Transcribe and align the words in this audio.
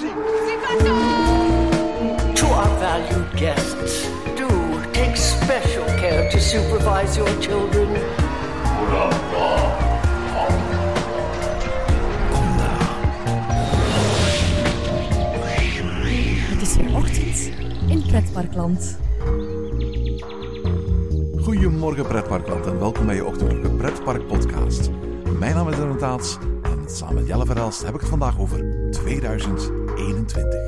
To 0.00 0.06
our 2.46 2.78
valued 2.78 3.36
guests, 3.36 4.08
do 4.34 4.48
take 4.92 5.14
special 5.16 5.84
care 5.84 6.30
to 6.30 6.38
supervise 6.38 7.16
your 7.16 7.40
children. 7.40 7.88
Het 16.48 16.62
is 16.62 16.76
weer 16.76 16.96
ochtend 16.96 17.50
in 17.88 18.02
Pretparkland. 18.06 18.98
Goedemorgen 21.42 22.06
pretparkland 22.06 22.66
en 22.66 22.78
welkom 22.78 23.06
bij 23.06 23.14
je 23.14 23.24
ochtendelijke 23.24 23.70
pretpark 23.70 24.26
podcast. 24.26 24.90
Mijn 25.38 25.54
naam 25.54 25.68
is 25.68 25.78
Aaron 25.78 25.98
Taats 25.98 26.38
en 26.62 26.84
samen 26.86 27.14
met 27.14 27.26
Jelle 27.26 27.46
Verhelst 27.46 27.82
heb 27.82 27.94
ik 27.94 28.00
het 28.00 28.08
vandaag 28.08 28.38
over 28.38 28.64
2021. 30.00 30.60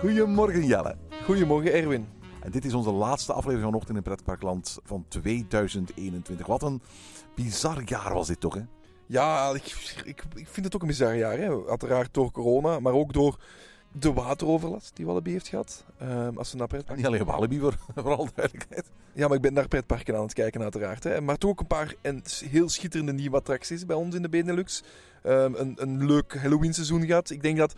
Goedemorgen 0.00 0.66
Jelle. 0.66 0.96
Goedemorgen 1.24 1.72
Erwin. 1.72 2.08
En 2.40 2.50
dit 2.50 2.64
is 2.64 2.74
onze 2.74 2.90
laatste 2.90 3.32
aflevering 3.32 3.64
van 3.64 3.74
Ochtend 3.74 3.96
in 3.96 4.02
Pretparkland 4.02 4.78
van 4.84 5.04
2021. 5.08 6.46
Wat 6.46 6.62
een 6.62 6.80
bizar 7.34 7.82
jaar 7.84 8.14
was 8.14 8.26
dit 8.26 8.40
toch 8.40 8.54
hè? 8.54 8.62
Ja, 9.06 9.50
ik, 9.54 9.92
ik, 10.04 10.24
ik 10.34 10.48
vind 10.48 10.66
het 10.66 10.74
ook 10.74 10.82
een 10.82 10.88
bizar 10.88 11.16
jaar. 11.16 11.38
Hè. 11.38 11.68
Uiteraard 11.68 12.14
door 12.14 12.30
corona, 12.30 12.80
maar 12.80 12.92
ook 12.92 13.12
door 13.12 13.38
de 13.98 14.12
wateroverlast 14.12 14.96
die 14.96 15.06
Walibi 15.06 15.30
heeft 15.30 15.48
gehad. 15.48 15.84
Ehm, 15.98 16.36
als 16.36 16.52
we 16.52 16.58
naar 16.58 16.66
pretparken... 16.66 16.96
Niet 16.96 17.06
alleen 17.06 17.24
Walibi 17.24 17.58
voor, 17.58 17.76
voor 17.94 18.16
alle 18.16 18.28
duidelijkheid. 18.34 18.90
Ja, 19.12 19.26
maar 19.26 19.36
ik 19.36 19.42
ben 19.42 19.52
naar 19.52 19.68
pretparken 19.68 20.16
aan 20.16 20.22
het 20.22 20.32
kijken 20.32 20.62
uiteraard. 20.62 21.04
Hè. 21.04 21.20
Maar 21.20 21.36
toch 21.36 21.50
ook 21.50 21.60
een 21.60 21.66
paar 21.66 21.94
en 22.00 22.22
heel 22.44 22.68
schitterende 22.68 23.12
nieuwe 23.12 23.36
attracties 23.36 23.86
bij 23.86 23.96
ons 23.96 24.14
in 24.14 24.22
de 24.22 24.28
Benelux. 24.28 24.82
Ehm, 25.22 25.54
een, 25.54 25.74
een 25.76 26.06
leuk 26.06 26.36
Halloween 26.38 26.74
seizoen 26.74 27.06
gehad. 27.06 27.30
Ik 27.30 27.42
denk 27.42 27.56
dat... 27.56 27.74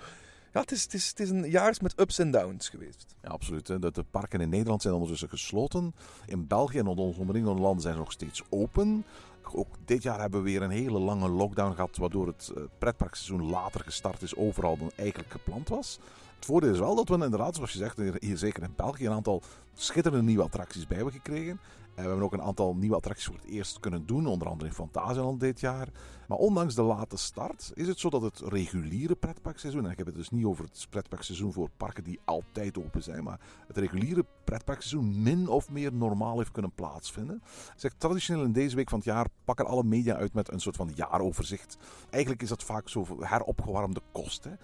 Ja, 0.52 0.60
het 0.60 0.72
is, 0.72 0.82
het, 0.82 0.94
is, 0.94 1.08
het 1.08 1.20
is 1.20 1.30
een 1.30 1.50
jaar 1.50 1.76
met 1.80 2.00
ups 2.00 2.18
en 2.18 2.30
downs 2.30 2.68
geweest. 2.68 3.16
Ja, 3.22 3.28
absoluut. 3.28 3.66
De, 3.66 3.90
de 3.92 4.04
parken 4.10 4.40
in 4.40 4.48
Nederland 4.48 4.82
zijn 4.82 4.94
ondertussen 4.94 5.28
gesloten. 5.28 5.94
In 6.26 6.46
België 6.46 6.78
en 6.78 6.86
onze 6.86 7.20
omringende 7.20 7.60
landen 7.60 7.82
zijn 7.82 7.94
ze 7.94 8.00
nog 8.00 8.12
steeds 8.12 8.42
open. 8.48 9.04
Ook 9.54 9.74
dit 9.84 10.02
jaar 10.02 10.20
hebben 10.20 10.42
we 10.42 10.50
weer 10.50 10.62
een 10.62 10.70
hele 10.70 10.98
lange 10.98 11.28
lockdown 11.28 11.74
gehad, 11.74 11.96
waardoor 11.96 12.26
het 12.26 12.52
eh, 12.56 12.62
pretparkseizoen 12.78 13.50
later 13.50 13.80
gestart 13.80 14.22
is 14.22 14.36
overal 14.36 14.76
dan 14.78 14.90
eigenlijk 14.96 15.30
gepland 15.30 15.68
was. 15.68 15.98
Het 16.36 16.44
voordeel 16.46 16.72
is 16.72 16.78
wel 16.78 16.94
dat 16.94 17.08
we 17.08 17.14
inderdaad, 17.14 17.54
zoals 17.54 17.72
je 17.72 17.78
zegt, 17.78 17.96
hier- 17.96 18.16
hier 18.18 18.38
zeker 18.38 18.62
in 18.62 18.72
België 18.76 19.06
een 19.06 19.12
aantal 19.12 19.42
schitterende 19.74 20.24
nieuwe 20.24 20.42
attracties 20.42 20.86
bij 20.86 20.96
hebben 20.96 21.14
gekregen. 21.14 21.60
En 21.98 22.04
we 22.04 22.10
hebben 22.10 22.26
ook 22.26 22.32
een 22.32 22.42
aantal 22.42 22.74
nieuwe 22.74 22.96
attracties 22.96 23.26
voor 23.26 23.34
het 23.34 23.44
eerst 23.44 23.80
kunnen 23.80 24.06
doen, 24.06 24.26
onder 24.26 24.48
andere 24.48 24.68
in 24.68 24.74
Fantasieland 24.74 25.40
dit 25.40 25.60
jaar. 25.60 25.88
Maar 26.28 26.38
ondanks 26.38 26.74
de 26.74 26.82
late 26.82 27.16
start 27.16 27.70
is 27.74 27.86
het 27.86 27.98
zo 27.98 28.10
dat 28.10 28.22
het 28.22 28.40
reguliere 28.44 29.14
pretparkseizoen, 29.14 29.84
en 29.84 29.90
ik 29.90 29.98
heb 29.98 30.06
het 30.06 30.14
dus 30.14 30.30
niet 30.30 30.44
over 30.44 30.64
het 30.64 30.86
pretparkseizoen 30.90 31.52
voor 31.52 31.68
parken 31.76 32.04
die 32.04 32.20
altijd 32.24 32.78
open 32.78 33.02
zijn, 33.02 33.24
maar 33.24 33.40
het 33.66 33.76
reguliere 33.76 34.24
pretparkseizoen 34.44 35.22
min 35.22 35.48
of 35.48 35.70
meer 35.70 35.92
normaal 35.92 36.38
heeft 36.38 36.52
kunnen 36.52 36.72
plaatsvinden. 36.74 37.42
Zeg, 37.76 37.92
traditioneel 37.98 38.44
in 38.44 38.52
deze 38.52 38.76
week 38.76 38.88
van 38.88 38.98
het 38.98 39.06
jaar 39.06 39.26
pakken 39.44 39.66
alle 39.66 39.84
media 39.84 40.16
uit 40.16 40.32
met 40.34 40.52
een 40.52 40.60
soort 40.60 40.76
van 40.76 40.90
jaaroverzicht. 40.94 41.78
Eigenlijk 42.10 42.42
is 42.42 42.48
dat 42.48 42.64
vaak 42.64 42.88
zo 42.88 43.06
heropgewarmde 43.20 44.00
kosten. 44.12 44.58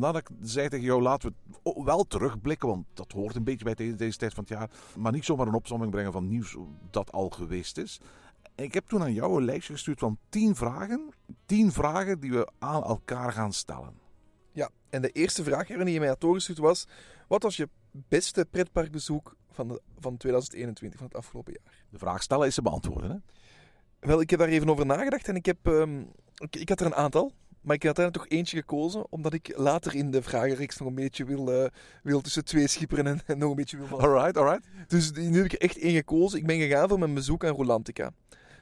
Vandaar 0.00 0.22
dat 0.22 0.30
ik 0.30 0.36
zei 0.48 0.68
tegen 0.68 0.84
jou, 0.84 1.02
laten 1.02 1.34
we 1.62 1.82
wel 1.84 2.04
terugblikken, 2.04 2.68
want 2.68 2.86
dat 2.94 3.12
hoort 3.12 3.36
een 3.36 3.44
beetje 3.44 3.64
bij 3.64 3.74
deze, 3.74 3.94
deze 3.94 4.18
tijd 4.18 4.34
van 4.34 4.44
het 4.48 4.52
jaar. 4.52 4.70
Maar 4.96 5.12
niet 5.12 5.24
zomaar 5.24 5.46
een 5.46 5.54
opzomming 5.54 5.90
brengen 5.90 6.12
van 6.12 6.28
nieuws 6.28 6.56
dat 6.90 7.12
al 7.12 7.28
geweest 7.30 7.78
is. 7.78 8.00
Ik 8.54 8.74
heb 8.74 8.86
toen 8.86 9.02
aan 9.02 9.12
jou 9.12 9.36
een 9.36 9.44
lijstje 9.44 9.72
gestuurd 9.72 9.98
van 9.98 10.18
10 10.28 10.54
vragen. 10.54 11.08
10 11.46 11.72
vragen 11.72 12.20
die 12.20 12.30
we 12.30 12.48
aan 12.58 12.84
elkaar 12.84 13.32
gaan 13.32 13.52
stellen. 13.52 13.94
Ja, 14.52 14.70
en 14.90 15.02
de 15.02 15.10
eerste 15.10 15.42
vraag 15.42 15.66
die 15.66 15.92
je 15.92 15.98
mij 15.98 16.08
had 16.08 16.20
doorgestuurd 16.20 16.58
was... 16.58 16.86
Wat 17.28 17.42
was 17.42 17.56
je 17.56 17.68
beste 17.90 18.46
pretparkbezoek 18.50 19.36
van, 19.50 19.68
de, 19.68 19.80
van 19.98 20.16
2021, 20.16 20.98
van 20.98 21.08
het 21.08 21.16
afgelopen 21.16 21.52
jaar? 21.52 21.72
De 21.90 21.98
vraag 21.98 22.22
stellen 22.22 22.46
is 22.46 22.54
te 22.54 22.62
beantwoorden. 22.62 23.10
Hè? 23.10 23.16
Wel, 24.08 24.20
ik 24.20 24.30
heb 24.30 24.38
daar 24.38 24.48
even 24.48 24.68
over 24.68 24.86
nagedacht 24.86 25.28
en 25.28 25.36
ik, 25.36 25.46
heb, 25.46 25.66
ehm, 25.66 26.00
ik, 26.34 26.56
ik 26.56 26.68
had 26.68 26.80
er 26.80 26.86
een 26.86 26.94
aantal. 26.94 27.32
Maar 27.68 27.76
ik 27.76 27.82
had 27.82 27.98
er 27.98 28.12
toch 28.12 28.28
eentje 28.28 28.56
gekozen, 28.56 29.06
omdat 29.10 29.32
ik 29.32 29.52
later 29.56 29.94
in 29.94 30.10
de 30.10 30.22
vragenreeks 30.22 30.78
nog 30.78 30.88
een 30.88 30.94
beetje 30.94 31.24
wil, 31.24 31.52
eh, 31.52 31.70
wil 32.02 32.20
tussen 32.20 32.44
twee 32.44 32.66
schipperen 32.66 33.06
en, 33.06 33.20
en 33.26 33.38
nog 33.38 33.50
een 33.50 33.56
beetje 33.56 33.76
wil 33.76 33.86
van. 33.86 34.00
Alright, 34.00 34.36
alright. 34.36 34.68
Dus 34.86 35.12
nu 35.12 35.36
heb 35.36 35.44
ik 35.44 35.52
er 35.52 35.60
echt 35.60 35.78
één 35.78 35.94
gekozen. 35.94 36.38
Ik 36.38 36.46
ben 36.46 36.58
gegaan 36.58 36.88
voor 36.88 36.98
mijn 36.98 37.14
bezoek 37.14 37.44
aan 37.44 37.54
Rolantica. 37.54 38.12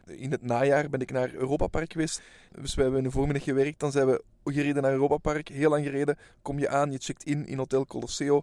In 0.07 0.31
het 0.31 0.43
najaar 0.43 0.89
ben 0.89 1.01
ik 1.01 1.11
naar 1.11 1.35
Europa 1.35 1.67
Park 1.67 1.93
geweest. 1.93 2.23
Dus 2.61 2.75
we 2.75 2.83
hebben 2.83 2.99
in 2.99 3.05
de 3.05 3.11
voormiddag 3.11 3.45
gewerkt. 3.45 3.81
Dan 3.81 3.93
zijn 3.93 4.07
we 4.07 4.23
gereden 4.45 4.83
naar 4.83 4.93
Europa 4.93 5.17
Park. 5.17 5.49
Heel 5.49 5.71
lang 5.71 5.85
gereden. 5.85 6.19
Kom 6.43 6.59
je 6.59 6.69
aan, 6.69 6.93
je 6.93 6.99
checkt 6.99 7.25
in 7.25 7.47
in 7.47 7.59
Hotel 7.59 7.87
Colosseo. 7.87 8.43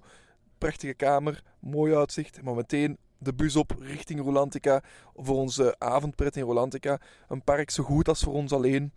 Prachtige 0.57 0.93
kamer, 0.93 1.43
mooi 1.59 1.95
uitzicht. 1.95 2.41
Maar 2.41 2.55
meteen 2.55 2.97
de 3.17 3.33
bus 3.33 3.55
op 3.55 3.75
richting 3.79 4.19
Rolantica 4.21 4.83
voor 5.15 5.35
onze 5.35 5.75
avondpret 5.77 6.35
in 6.35 6.43
Rolantica. 6.43 6.99
Een 7.27 7.43
park 7.43 7.69
zo 7.69 7.83
goed 7.83 8.07
als 8.07 8.23
voor 8.23 8.33
ons 8.33 8.51
alleen. 8.51 8.91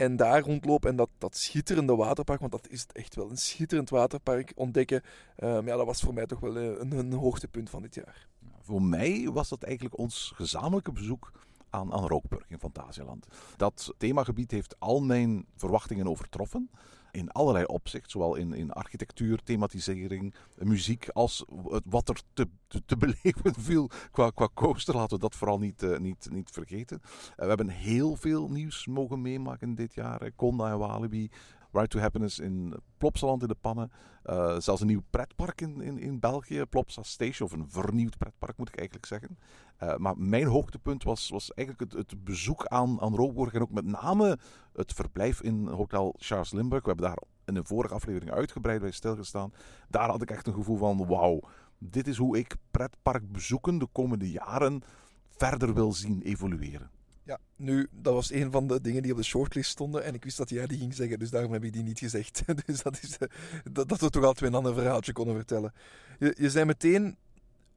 En 0.00 0.16
daar 0.16 0.42
rondlopen 0.42 0.90
en 0.90 0.96
dat, 0.96 1.08
dat 1.18 1.36
schitterende 1.36 1.96
waterpark, 1.96 2.40
want 2.40 2.52
dat 2.52 2.68
is 2.68 2.80
het 2.80 2.92
echt 2.92 3.14
wel, 3.14 3.30
een 3.30 3.36
schitterend 3.36 3.90
waterpark 3.90 4.52
ontdekken. 4.54 5.02
Ehm, 5.36 5.66
ja, 5.66 5.76
dat 5.76 5.86
was 5.86 6.00
voor 6.00 6.14
mij 6.14 6.26
toch 6.26 6.40
wel 6.40 6.56
eh, 6.56 6.64
een, 6.64 6.92
een 6.92 7.12
hoogtepunt 7.12 7.70
van 7.70 7.82
dit 7.82 7.94
jaar. 7.94 8.26
Voor 8.60 8.82
mij 8.82 9.30
was 9.32 9.48
dat 9.48 9.62
eigenlijk 9.62 9.98
ons 9.98 10.32
gezamenlijke 10.34 10.92
bezoek 10.92 11.32
aan, 11.70 11.92
aan 11.92 12.06
Rookburg 12.06 12.44
in 12.48 12.58
Fantasieland. 12.58 13.26
Dat 13.56 13.94
themagebied 13.96 14.50
heeft 14.50 14.76
al 14.78 15.00
mijn 15.00 15.46
verwachtingen 15.56 16.08
overtroffen. 16.08 16.70
In 17.10 17.30
allerlei 17.30 17.64
opzicht, 17.64 18.10
zowel 18.10 18.34
in, 18.34 18.52
in 18.52 18.70
architectuur, 18.70 19.42
thematisering, 19.44 20.34
muziek, 20.58 21.08
als 21.08 21.44
wat 21.84 22.08
er 22.08 22.20
te, 22.32 22.48
te, 22.86 22.96
beleven 23.04 23.54
viel 23.54 23.90
qua, 24.10 24.30
qua 24.30 24.48
coaster. 24.54 24.94
Laten 24.94 25.14
we 25.14 25.22
dat 25.22 25.36
vooral 25.36 25.58
niet, 25.58 25.82
eh, 25.82 25.98
niet, 25.98 26.28
niet 26.30 26.50
vergeten. 26.50 27.00
Eh, 27.02 27.36
we 27.36 27.46
hebben 27.48 27.68
heel 27.68 28.16
veel 28.16 28.48
nieuws 28.48 28.86
mogen 28.86 29.20
meemaken 29.20 29.74
dit 29.74 29.94
jaar. 29.94 30.30
Conda 30.36 30.70
en 30.70 30.78
Walibi, 30.78 31.30
Ride 31.72 31.88
to 31.88 31.98
Happiness 31.98 32.38
in 32.38 32.74
Plopsaland 32.98 33.42
in 33.42 33.48
de 33.48 33.56
pannen. 33.60 33.90
Eh, 34.22 34.58
zelfs 34.58 34.80
een 34.80 34.86
nieuw 34.86 35.02
pretpark 35.10 35.60
in, 35.60 35.80
in, 35.80 35.98
in 35.98 36.20
België, 36.20 36.64
Plopsa 36.64 37.02
Station, 37.02 37.48
of 37.48 37.54
een 37.54 37.70
vernieuwd 37.70 38.18
pretpark 38.18 38.56
moet 38.56 38.68
ik 38.68 38.76
eigenlijk 38.76 39.06
zeggen. 39.06 39.38
Eh, 39.76 39.96
maar 39.96 40.18
mijn 40.18 40.46
hoogtepunt 40.46 41.02
was, 41.02 41.28
was 41.28 41.52
eigenlijk 41.54 41.92
het, 41.92 42.10
het 42.10 42.24
bezoek 42.24 42.66
aan, 42.66 43.00
aan 43.00 43.18
en 43.52 43.60
ook 43.60 43.70
met 43.70 43.84
name 43.84 44.38
het 44.72 44.92
verblijf 44.92 45.42
in 45.42 45.66
Hotel 45.66 46.14
Charles 46.18 46.52
Limburg. 46.52 46.82
We 46.82 46.88
hebben 46.88 47.06
daar 47.06 47.22
in 47.44 47.56
een 47.56 47.66
vorige 47.66 47.94
aflevering 47.94 48.30
uitgebreid 48.30 48.80
bij 48.80 48.90
stilgestaan. 48.90 49.52
Daar 49.88 50.08
had 50.08 50.22
ik 50.22 50.30
echt 50.30 50.46
een 50.46 50.54
gevoel 50.54 50.76
van, 50.76 51.06
wauw, 51.06 51.40
dit 51.78 52.06
is 52.06 52.16
hoe 52.16 52.38
ik 52.38 52.56
pretpark 52.70 53.32
bezoeken 53.32 53.78
de 53.78 53.88
komende 53.92 54.30
jaren 54.30 54.82
verder 55.28 55.74
wil 55.74 55.92
zien 55.92 56.22
evolueren. 56.22 56.90
Ja, 57.22 57.38
nu, 57.56 57.88
dat 57.90 58.14
was 58.14 58.32
een 58.32 58.50
van 58.50 58.66
de 58.66 58.80
dingen 58.80 59.02
die 59.02 59.12
op 59.12 59.16
de 59.18 59.24
shortlist 59.24 59.70
stonden. 59.70 60.04
En 60.04 60.14
ik 60.14 60.24
wist 60.24 60.36
dat 60.36 60.48
jij 60.48 60.66
die 60.66 60.78
ging 60.78 60.94
zeggen, 60.94 61.18
dus 61.18 61.30
daarom 61.30 61.52
heb 61.52 61.64
ik 61.64 61.72
die 61.72 61.82
niet 61.82 61.98
gezegd. 61.98 62.42
Dus 62.66 62.82
dat 62.82 63.02
is 63.02 63.18
eh, 63.18 63.28
dat, 63.72 64.00
we 64.00 64.10
toch 64.10 64.24
altijd 64.24 64.50
een 64.50 64.56
ander 64.56 64.74
verhaaltje 64.74 65.12
konden 65.12 65.34
vertellen. 65.34 65.72
Je, 66.18 66.34
je 66.38 66.50
zei 66.50 66.64
meteen 66.64 67.16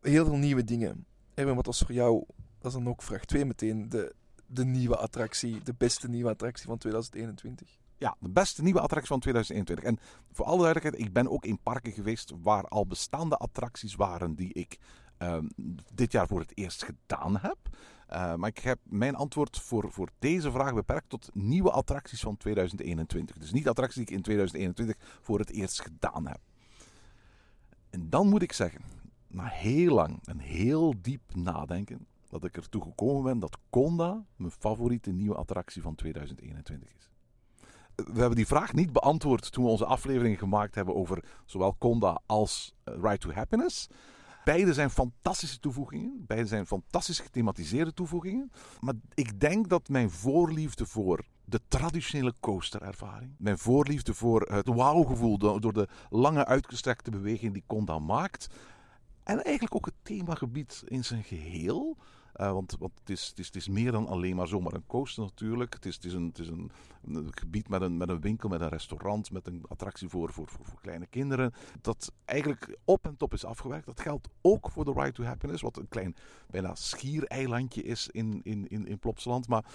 heel 0.01 0.25
veel 0.25 0.37
nieuwe 0.37 0.63
dingen. 0.63 1.05
Erwin, 1.33 1.55
wat 1.55 1.65
was 1.65 1.79
voor 1.79 1.93
jou, 1.93 2.23
dat 2.59 2.71
is 2.71 2.77
dan 2.77 2.87
ook 2.87 3.01
vraag 3.01 3.25
2 3.25 3.45
meteen, 3.45 3.89
de, 3.89 4.15
de 4.45 4.65
nieuwe 4.65 4.97
attractie, 4.97 5.63
de 5.63 5.73
beste 5.77 6.09
nieuwe 6.09 6.29
attractie 6.29 6.65
van 6.65 6.77
2021? 6.77 7.77
Ja, 7.97 8.15
de 8.19 8.29
beste 8.29 8.63
nieuwe 8.63 8.79
attractie 8.79 9.11
van 9.11 9.19
2021. 9.19 9.85
En 9.85 10.17
voor 10.31 10.45
alle 10.45 10.61
duidelijkheid, 10.61 11.07
ik 11.07 11.13
ben 11.13 11.29
ook 11.29 11.45
in 11.45 11.59
parken 11.59 11.91
geweest 11.91 12.33
waar 12.41 12.67
al 12.67 12.87
bestaande 12.87 13.37
attracties 13.37 13.95
waren 13.95 14.35
die 14.35 14.53
ik 14.53 14.77
ehm, 15.17 15.47
dit 15.93 16.11
jaar 16.11 16.28
voor 16.28 16.39
het 16.39 16.51
eerst 16.57 16.84
gedaan 16.84 17.37
heb. 17.37 17.62
Eh, 18.08 18.35
maar 18.35 18.50
ik 18.50 18.59
heb 18.59 18.80
mijn 18.84 19.16
antwoord 19.16 19.59
voor, 19.59 19.91
voor 19.91 20.09
deze 20.20 20.52
vraag 20.52 20.74
beperkt 20.74 21.09
tot 21.09 21.30
nieuwe 21.34 21.72
attracties 21.72 22.22
van 22.22 22.38
2021. 22.38 23.38
Dus 23.38 23.52
niet 23.52 23.68
attracties 23.68 23.96
die 23.96 24.06
ik 24.06 24.18
in 24.18 24.22
2021 24.22 25.20
voor 25.22 25.40
het 25.40 25.52
eerst 25.52 25.82
gedaan 25.82 26.28
heb. 26.28 26.40
En 27.90 28.09
dan 28.09 28.30
moet 28.30 28.41
ik 28.41 28.53
zeggen, 28.53 28.82
na 29.28 29.46
heel 29.46 29.94
lang 29.94 30.20
en 30.24 30.40
heel 30.40 30.94
diep 31.02 31.35
nadenken, 31.35 32.08
dat 32.30 32.44
ik 32.44 32.56
ertoe 32.56 32.82
gekomen 32.82 33.24
ben 33.24 33.40
dat 33.40 33.58
Conda 33.70 34.26
mijn 34.35 34.52
favoriete 34.52 35.12
nieuwe 35.12 35.35
attractie 35.35 35.82
van 35.82 35.96
2021 35.96 36.90
is. 36.97 37.09
We 37.96 38.20
hebben 38.20 38.35
die 38.35 38.47
vraag 38.47 38.74
niet 38.74 38.91
beantwoord 38.91 39.52
toen 39.52 39.64
we 39.64 39.70
onze 39.70 39.85
aflevering 39.85 40.40
gemaakt 40.40 40.76
hebben 40.76 40.96
over 40.96 41.24
zowel 41.46 41.76
Conda 41.78 42.22
als 42.26 42.74
eh, 42.84 42.94
Ride 43.02 43.18
to 43.18 43.32
Happiness. 43.32 43.88
Beide 44.43 44.73
zijn 44.73 44.90
fantastische 44.90 45.59
toevoegingen. 45.59 46.23
Beide 46.28 46.47
zijn 46.47 46.66
fantastisch 46.67 47.19
gethematiseerde 47.19 47.93
toevoegingen. 47.93 48.51
Maar 48.79 48.93
ik 49.13 49.40
denk 49.40 49.69
dat 49.69 49.90
mijn 49.90 50.09
voorliefde 50.09 50.85
voor 50.85 51.25
de 51.45 51.59
traditionele 51.67 52.34
coasterervaring, 52.40 53.35
mijn 53.37 53.57
voorliefde 53.57 54.13
voor 54.13 54.41
het 54.41 54.67
wauwgevoel 54.67 55.37
do- 55.37 55.59
door 55.59 55.73
de 55.73 55.87
lange 56.09 56.45
uitgestrekte 56.45 57.11
beweging 57.11 57.53
die 57.53 57.63
Conda 57.67 57.99
maakt, 57.99 58.47
En 59.23 59.43
eigenlijk 59.43 59.75
ook 59.75 59.85
het 59.85 59.93
themagebied 60.01 60.84
in 60.85 61.03
zijn 61.03 61.23
geheel. 61.23 61.97
Uh, 62.35 62.52
want 62.52 62.76
want 62.80 63.00
het, 63.00 63.09
is, 63.09 63.28
het, 63.28 63.40
is, 63.40 63.46
het 63.46 63.56
is 63.56 63.68
meer 63.68 63.91
dan 63.91 64.08
alleen 64.08 64.35
maar 64.35 64.47
zomaar 64.47 64.74
een 64.74 64.85
coaster 64.85 65.24
natuurlijk. 65.24 65.74
Het 65.74 65.85
is, 65.85 65.96
het 65.96 66.06
is, 66.06 66.14
een, 66.14 66.26
het 66.26 66.40
is 66.40 66.47
een, 66.47 66.72
gebied 67.32 67.70
met 67.70 67.82
een, 67.82 67.97
met 67.97 68.09
een 68.09 68.22
winkel, 68.22 68.50
met 68.50 68.62
een 68.62 68.70
restaurant, 68.70 69.32
met 69.32 69.47
een 69.47 69.64
attractie 69.68 70.09
voor, 70.09 70.34
voor, 70.34 70.47
voor, 70.47 70.66
voor, 70.66 70.82
kleine 70.82 71.06
kinderen. 71.06 71.53
Dat 71.82 72.12
eigenlijk 72.26 72.78
op 72.85 73.06
en 73.06 73.18
top 73.18 73.34
is 73.34 73.46
afgewerkt. 73.46 73.85
Dat 73.85 74.00
geldt 74.00 74.30
ook 74.41 74.72
voor 74.72 74.85
de 74.85 74.94
Ride 74.94 75.12
to 75.12 75.24
Happiness, 75.24 75.62
wat 75.62 75.78
een 75.78 75.88
klein 75.88 76.16
bijna 76.47 76.76
schiereilandje 76.76 77.84
is 77.84 78.08
in, 78.08 78.41
in, 78.44 78.68
in, 78.68 78.88
in 78.88 79.00
Plopsaland. 79.00 79.47
Maar 79.47 79.66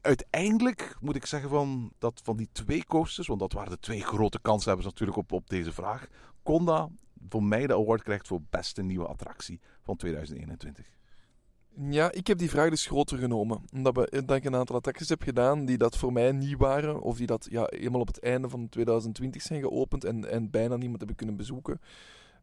uiteindelijk 0.00 0.96
moet 1.00 1.16
ik 1.16 1.26
zeggen 1.26 1.50
van, 1.50 1.92
dat 1.98 2.20
van 2.24 2.36
die 2.36 2.48
twee 2.52 2.84
coasters, 2.84 3.26
want 3.26 3.40
dat 3.40 3.52
waren 3.52 3.70
de 3.70 3.80
twee 3.80 4.02
grote 4.02 4.40
kanshebbers 4.40 4.86
natuurlijk 4.86 5.18
op, 5.18 5.32
op 5.32 5.48
deze 5.48 5.72
vraag. 5.72 6.06
Conda 6.42 6.88
voor 7.28 7.42
mij 7.42 7.66
de 7.66 7.74
award 7.74 8.02
krijgt 8.02 8.26
voor 8.26 8.40
beste 8.50 8.82
nieuwe 8.82 9.06
attractie 9.06 9.60
van 9.82 9.96
2021. 9.96 10.97
Ja, 11.80 12.12
ik 12.12 12.26
heb 12.26 12.38
die 12.38 12.50
vraag 12.50 12.70
dus 12.70 12.86
groter 12.86 13.18
genomen. 13.18 13.60
Omdat, 13.72 13.96
we, 13.96 14.22
dat 14.24 14.36
ik 14.36 14.44
een 14.44 14.56
aantal 14.56 14.76
attracties 14.76 15.08
heb 15.08 15.22
gedaan 15.22 15.64
die 15.64 15.78
dat 15.78 15.96
voor 15.96 16.12
mij 16.12 16.32
nieuw 16.32 16.58
waren. 16.58 17.00
Of 17.00 17.16
die 17.16 17.26
dat 17.26 17.46
ja, 17.50 17.66
helemaal 17.70 18.00
op 18.00 18.06
het 18.06 18.20
einde 18.20 18.48
van 18.48 18.68
2020 18.68 19.42
zijn 19.42 19.60
geopend 19.60 20.04
en, 20.04 20.30
en 20.30 20.50
bijna 20.50 20.76
niemand 20.76 20.98
hebben 20.98 21.16
kunnen 21.16 21.36
bezoeken. 21.36 21.80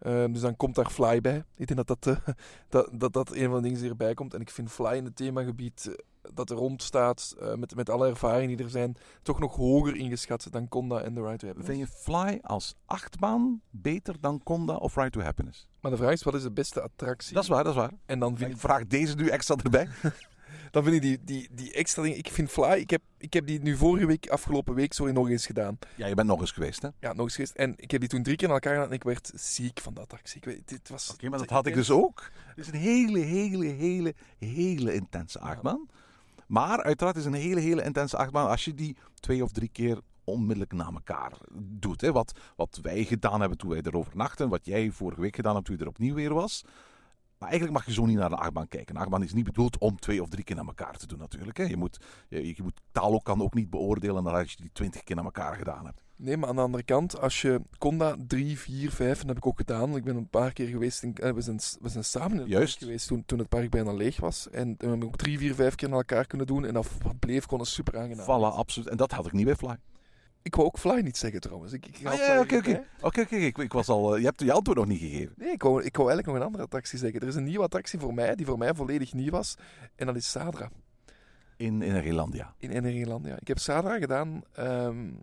Uh, 0.01 0.25
dus 0.29 0.41
dan 0.41 0.55
komt 0.55 0.75
daar 0.75 0.89
Fly 0.89 1.21
bij. 1.21 1.43
Ik 1.55 1.67
denk 1.67 1.87
dat 1.87 2.01
dat, 2.01 2.17
uh, 2.17 2.35
dat, 2.69 2.89
dat, 2.91 3.13
dat 3.13 3.35
een 3.35 3.49
van 3.49 3.55
de 3.55 3.61
dingen 3.61 3.79
die 3.79 3.89
erbij 3.89 4.13
komt. 4.13 4.33
En 4.33 4.41
ik 4.41 4.49
vind 4.49 4.71
Fly 4.71 4.91
in 4.95 5.05
het 5.05 5.15
themagebied 5.15 5.85
uh, 5.89 5.95
dat 6.33 6.49
er 6.49 6.57
rond 6.57 6.83
staat, 6.83 7.35
met, 7.55 7.75
met 7.75 7.89
alle 7.89 8.07
ervaringen 8.07 8.57
die 8.57 8.65
er 8.65 8.71
zijn, 8.71 8.97
toch 9.21 9.39
nog 9.39 9.55
hoger 9.55 9.95
ingeschat 9.95 10.47
dan 10.51 10.67
Conda 10.67 11.01
en 11.01 11.13
The 11.13 11.21
Ride 11.21 11.37
to 11.37 11.47
Happiness. 11.47 11.75
Vind 11.75 11.89
je 11.89 11.97
Fly 11.97 12.39
als 12.41 12.75
achtbaan 12.85 13.61
beter 13.69 14.15
dan 14.19 14.43
Conda 14.43 14.75
of 14.75 14.95
Ride 14.95 15.09
to 15.09 15.21
Happiness? 15.21 15.67
Maar 15.81 15.91
de 15.91 15.97
vraag 15.97 16.11
is, 16.11 16.23
wat 16.23 16.33
is 16.33 16.43
de 16.43 16.51
beste 16.51 16.81
attractie? 16.81 17.33
Dat 17.33 17.43
is 17.43 17.49
waar, 17.49 17.63
dat 17.63 17.73
is 17.73 17.79
waar. 17.79 17.93
En 18.05 18.19
dan 18.19 18.37
vind 18.37 18.51
ik... 18.51 18.57
vraag 18.57 18.87
deze 18.87 19.15
nu 19.15 19.27
extra 19.27 19.55
erbij. 19.55 19.87
dan 20.71 20.83
vind 20.83 20.95
ik 20.95 21.01
die, 21.01 21.19
die, 21.23 21.49
die 21.51 21.73
extra 21.73 22.01
dingen... 22.03 22.17
Ik 22.17 22.29
vind 22.29 22.49
Fly... 22.49 22.71
Ik 22.71 22.89
heb, 22.89 23.01
ik 23.17 23.33
heb 23.33 23.47
die 23.47 23.61
nu 23.61 23.77
vorige 23.77 24.05
week, 24.05 24.29
afgelopen 24.29 24.73
week, 24.75 24.93
sorry, 24.93 25.13
nog 25.13 25.29
eens 25.29 25.45
gedaan. 25.45 25.77
Ja, 25.95 26.07
je 26.07 26.15
bent 26.15 26.27
nog 26.27 26.39
eens 26.39 26.51
geweest, 26.51 26.81
hè? 26.81 26.89
Ja, 26.99 27.13
nog 27.13 27.25
eens 27.25 27.35
geweest. 27.35 27.55
En 27.55 27.73
ik 27.77 27.91
heb 27.91 27.99
die 27.99 28.09
toen 28.09 28.23
drie 28.23 28.35
keer 28.35 28.47
aan 28.47 28.53
elkaar 28.53 28.73
gedaan 28.73 28.89
en 28.89 28.95
ik 28.95 29.03
werd 29.03 29.31
ziek 29.35 29.79
van 29.79 29.93
dat 29.93 30.03
attractie. 30.03 30.37
Ik 30.37 30.45
weet, 30.45 30.67
dit 30.67 30.89
was... 30.89 31.11
Oké, 31.13 31.29
maar 31.29 31.39
dat 31.39 31.49
had 31.49 31.65
ik 31.65 31.73
dus 31.73 31.91
ook. 31.91 32.29
Het 32.47 32.57
is 32.57 32.67
een 32.67 32.79
hele, 32.79 33.19
hele, 33.19 33.65
hele, 33.65 34.13
hele 34.39 34.93
intense 34.93 35.39
achtbaan. 35.39 35.89
Maar 36.47 36.83
uiteraard 36.83 37.15
is 37.15 37.25
een 37.25 37.33
hele, 37.33 37.59
hele 37.59 37.83
intense 37.83 38.17
achtbaan 38.17 38.49
als 38.49 38.65
je 38.65 38.73
die 38.73 38.97
twee 39.19 39.43
of 39.43 39.51
drie 39.51 39.69
keer 39.69 39.99
onmiddellijk 40.23 40.73
na 40.73 40.91
elkaar 40.93 41.31
doet. 41.53 42.01
Hè. 42.01 42.11
Wat, 42.11 42.39
wat 42.55 42.79
wij 42.81 43.03
gedaan 43.03 43.39
hebben 43.39 43.57
toen 43.57 43.69
wij 43.69 43.81
erover 43.83 44.15
nachten, 44.15 44.49
wat 44.49 44.65
jij 44.65 44.91
vorige 44.91 45.21
week 45.21 45.35
gedaan 45.35 45.53
hebt 45.53 45.65
toen 45.65 45.75
je 45.75 45.81
er 45.81 45.89
opnieuw 45.89 46.13
weer 46.13 46.33
was. 46.33 46.63
Maar 47.37 47.49
eigenlijk 47.49 47.79
mag 47.79 47.85
je 47.85 47.93
zo 47.93 48.05
niet 48.05 48.17
naar 48.17 48.29
de 48.29 48.35
achtbaan 48.35 48.67
kijken. 48.67 48.95
Een 48.95 49.01
achtbaan 49.01 49.23
is 49.23 49.33
niet 49.33 49.45
bedoeld 49.45 49.77
om 49.77 49.99
twee 49.99 50.21
of 50.21 50.29
drie 50.29 50.43
keer 50.43 50.55
naar 50.55 50.65
elkaar 50.65 50.97
te 50.97 51.07
doen 51.07 51.19
natuurlijk. 51.19 51.57
Hè. 51.57 51.63
Je, 51.63 51.77
moet, 51.77 51.97
je, 52.27 52.47
je 52.47 52.63
moet 52.63 52.81
taal 52.91 53.21
kan 53.21 53.41
ook 53.41 53.53
niet 53.53 53.69
beoordelen 53.69 54.23
nadat 54.23 54.51
je 54.51 54.57
die 54.57 54.69
twintig 54.73 55.03
keer 55.03 55.15
naar 55.15 55.25
elkaar 55.25 55.55
gedaan 55.55 55.85
hebt. 55.85 56.03
Nee, 56.17 56.37
maar 56.37 56.49
aan 56.49 56.55
de 56.55 56.61
andere 56.61 56.83
kant, 56.83 57.19
als 57.19 57.41
je 57.41 57.61
Conda 57.77 58.15
3, 58.27 58.59
4, 58.59 58.91
5, 58.91 59.17
dat 59.17 59.27
heb 59.27 59.37
ik 59.37 59.45
ook 59.45 59.57
gedaan. 59.57 59.95
Ik 59.95 60.03
ben 60.03 60.15
een 60.15 60.29
paar 60.29 60.53
keer 60.53 60.67
geweest, 60.67 61.03
in, 61.03 61.13
we, 61.13 61.41
zijn, 61.41 61.59
we 61.81 61.89
zijn 61.89 62.03
samen 62.03 62.31
in 62.31 62.37
het 62.39 62.47
Juist. 62.47 62.77
park 62.77 62.83
geweest 62.83 63.07
toen, 63.07 63.23
toen 63.25 63.39
het 63.39 63.49
park 63.49 63.69
bijna 63.69 63.93
leeg 63.93 64.19
was. 64.19 64.49
En 64.49 64.75
we 64.77 64.87
hebben 64.87 65.07
ook 65.07 65.15
3, 65.15 65.37
4, 65.37 65.55
5 65.55 65.75
keer 65.75 65.89
naar 65.89 65.97
elkaar 65.97 66.27
kunnen 66.27 66.47
doen. 66.47 66.65
En 66.65 66.73
dat 66.73 66.87
bleef 67.19 67.43
gewoon 67.43 67.59
een 67.59 67.65
super 67.65 67.99
aangenaam. 67.99 68.25
Voilà, 68.25 68.55
absoluut. 68.55 68.89
En 68.89 68.97
dat 68.97 69.11
had 69.11 69.25
ik 69.25 69.31
niet 69.31 69.45
bij 69.45 69.55
Fly. 69.55 69.75
Ik 70.45 70.55
wou 70.55 70.67
ook 70.67 70.79
Fly 70.79 70.99
niet 70.99 71.17
zeggen 71.17 71.41
trouwens. 71.41 71.73
Ik, 71.73 71.85
ik 71.85 72.05
ah, 72.07 72.17
ja, 72.17 72.39
oké, 72.39 72.55
oké. 72.55 72.83
Oké, 73.01 73.21
oké. 73.21 73.35
Ik 73.35 73.73
was 73.73 73.87
al. 73.87 74.17
je 74.17 74.25
hebt 74.25 74.41
je 74.41 74.51
antwoord 74.51 74.77
nog 74.77 74.87
niet 74.87 74.99
gegeven. 74.99 75.33
Nee, 75.37 75.51
ik 75.51 75.61
wou, 75.61 75.83
ik 75.83 75.95
wou 75.95 76.09
eigenlijk 76.09 76.27
nog 76.27 76.35
een 76.35 76.45
andere 76.45 76.63
attractie 76.63 76.99
zeggen. 76.99 77.19
Er 77.19 77.27
is 77.27 77.35
een 77.35 77.43
nieuwe 77.43 77.63
attractie 77.63 77.99
voor 77.99 78.13
mij, 78.13 78.35
die 78.35 78.45
voor 78.45 78.57
mij 78.57 78.73
volledig 78.73 79.13
nieuw 79.13 79.31
was. 79.31 79.55
En 79.95 80.05
dat 80.05 80.15
is 80.15 80.31
Sadra. 80.31 80.69
In 81.57 81.81
Enerlandia. 81.81 82.53
In 82.57 82.69
Enerlandia. 82.69 83.35
Ik 83.39 83.47
heb 83.47 83.59
Sadra 83.59 83.97
gedaan. 83.97 84.41
Um, 84.59 85.21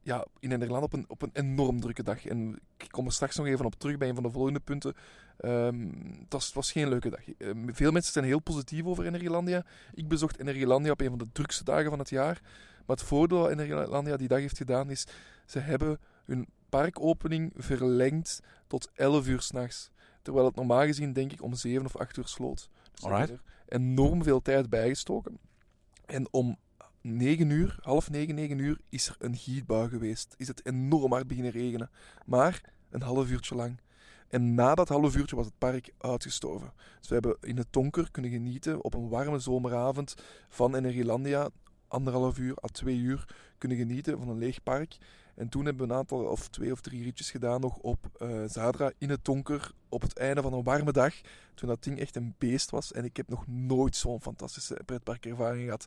ja, 0.00 0.26
in 0.40 0.48
Nederland 0.48 0.84
op 0.84 0.92
een, 0.92 1.04
op 1.08 1.22
een 1.22 1.30
enorm 1.32 1.80
drukke 1.80 2.02
dag. 2.02 2.26
En 2.26 2.58
ik 2.76 2.88
kom 2.90 3.06
er 3.06 3.12
straks 3.12 3.36
nog 3.36 3.46
even 3.46 3.64
op 3.64 3.74
terug 3.74 3.96
bij 3.96 4.08
een 4.08 4.14
van 4.14 4.22
de 4.22 4.30
volgende 4.30 4.60
punten. 4.60 4.94
Um, 5.40 5.92
het, 6.20 6.32
was, 6.32 6.52
was, 6.52 6.72
geen 6.72 6.88
leuke 6.88 7.10
dag. 7.10 7.20
Um, 7.38 7.74
veel 7.74 7.90
mensen 7.90 8.12
zijn 8.12 8.24
heel 8.24 8.40
positief 8.40 8.84
over 8.84 9.06
Energielandia. 9.06 9.64
Ik 9.94 10.08
bezocht 10.08 10.40
Energielandia 10.40 10.90
op 10.90 11.00
een 11.00 11.08
van 11.08 11.18
de 11.18 11.28
drukste 11.32 11.64
dagen 11.64 11.90
van 11.90 11.98
het 11.98 12.10
jaar. 12.10 12.40
Maar 12.86 12.96
het 12.96 13.06
voordeel 13.06 13.38
dat 13.38 13.50
Energielandia 13.50 14.16
die 14.16 14.28
dag 14.28 14.38
heeft 14.38 14.56
gedaan 14.56 14.90
is... 14.90 15.06
Ze 15.46 15.58
hebben 15.58 16.00
hun 16.24 16.46
parkopening 16.68 17.52
verlengd 17.56 18.40
tot 18.66 18.90
11 18.94 19.26
uur 19.26 19.40
s'nachts. 19.40 19.90
Terwijl 20.22 20.46
het 20.46 20.54
normaal 20.54 20.84
gezien, 20.84 21.12
denk 21.12 21.32
ik, 21.32 21.42
om 21.42 21.54
7 21.54 21.84
of 21.84 21.96
8 21.96 22.16
uur 22.16 22.28
sloot. 22.28 22.68
Dus 22.94 23.04
er 23.04 23.40
enorm 23.66 24.22
veel 24.22 24.42
tijd 24.42 24.70
bijgestoken. 24.70 25.38
En 26.06 26.26
om 26.30 26.58
9 27.00 27.50
uur, 27.50 27.78
half 27.80 28.10
9, 28.10 28.34
9 28.34 28.58
uur, 28.58 28.80
is 28.88 29.08
er 29.08 29.16
een 29.18 29.36
gietbui 29.36 29.88
geweest. 29.88 30.34
Is 30.36 30.48
het 30.48 30.66
enorm 30.66 31.12
hard 31.12 31.26
beginnen 31.26 31.52
regenen. 31.52 31.90
Maar 32.26 32.60
een 32.90 33.02
half 33.02 33.30
uurtje 33.30 33.54
lang. 33.54 33.80
En 34.28 34.54
na 34.54 34.74
dat 34.74 34.88
half 34.88 35.16
uurtje 35.16 35.36
was 35.36 35.46
het 35.46 35.58
park 35.58 35.92
uitgestorven. 35.98 36.72
Dus 36.98 37.08
we 37.08 37.14
hebben 37.14 37.36
in 37.40 37.56
het 37.56 37.66
donker 37.70 38.10
kunnen 38.10 38.30
genieten 38.30 38.84
op 38.84 38.94
een 38.94 39.08
warme 39.08 39.38
zomeravond 39.38 40.14
van 40.48 40.74
Energielandia. 40.74 41.50
Anderhalf 41.94 42.38
uur 42.38 42.56
à 42.64 42.68
twee 42.68 42.98
uur 42.98 43.28
kunnen 43.58 43.78
genieten 43.78 44.18
van 44.18 44.28
een 44.28 44.38
leeg 44.38 44.62
park. 44.62 44.96
En 45.34 45.48
toen 45.48 45.64
hebben 45.64 45.86
we 45.86 45.92
een 45.92 45.98
aantal 45.98 46.24
of 46.24 46.48
twee 46.48 46.72
of 46.72 46.80
drie 46.80 47.02
ritjes 47.02 47.30
gedaan 47.30 47.60
nog 47.60 47.76
op 47.76 48.06
uh, 48.22 48.42
Zadra 48.46 48.92
in 48.98 49.10
het 49.10 49.24
donker 49.24 49.72
op 49.88 50.02
het 50.02 50.18
einde 50.18 50.42
van 50.42 50.52
een 50.52 50.62
warme 50.62 50.92
dag. 50.92 51.14
Toen 51.54 51.68
dat 51.68 51.82
ding 51.82 51.98
echt 51.98 52.16
een 52.16 52.34
beest 52.38 52.70
was. 52.70 52.92
En 52.92 53.04
ik 53.04 53.16
heb 53.16 53.28
nog 53.28 53.46
nooit 53.46 53.96
zo'n 53.96 54.20
fantastische 54.20 54.80
pretparkervaring 54.84 55.64
gehad. 55.64 55.86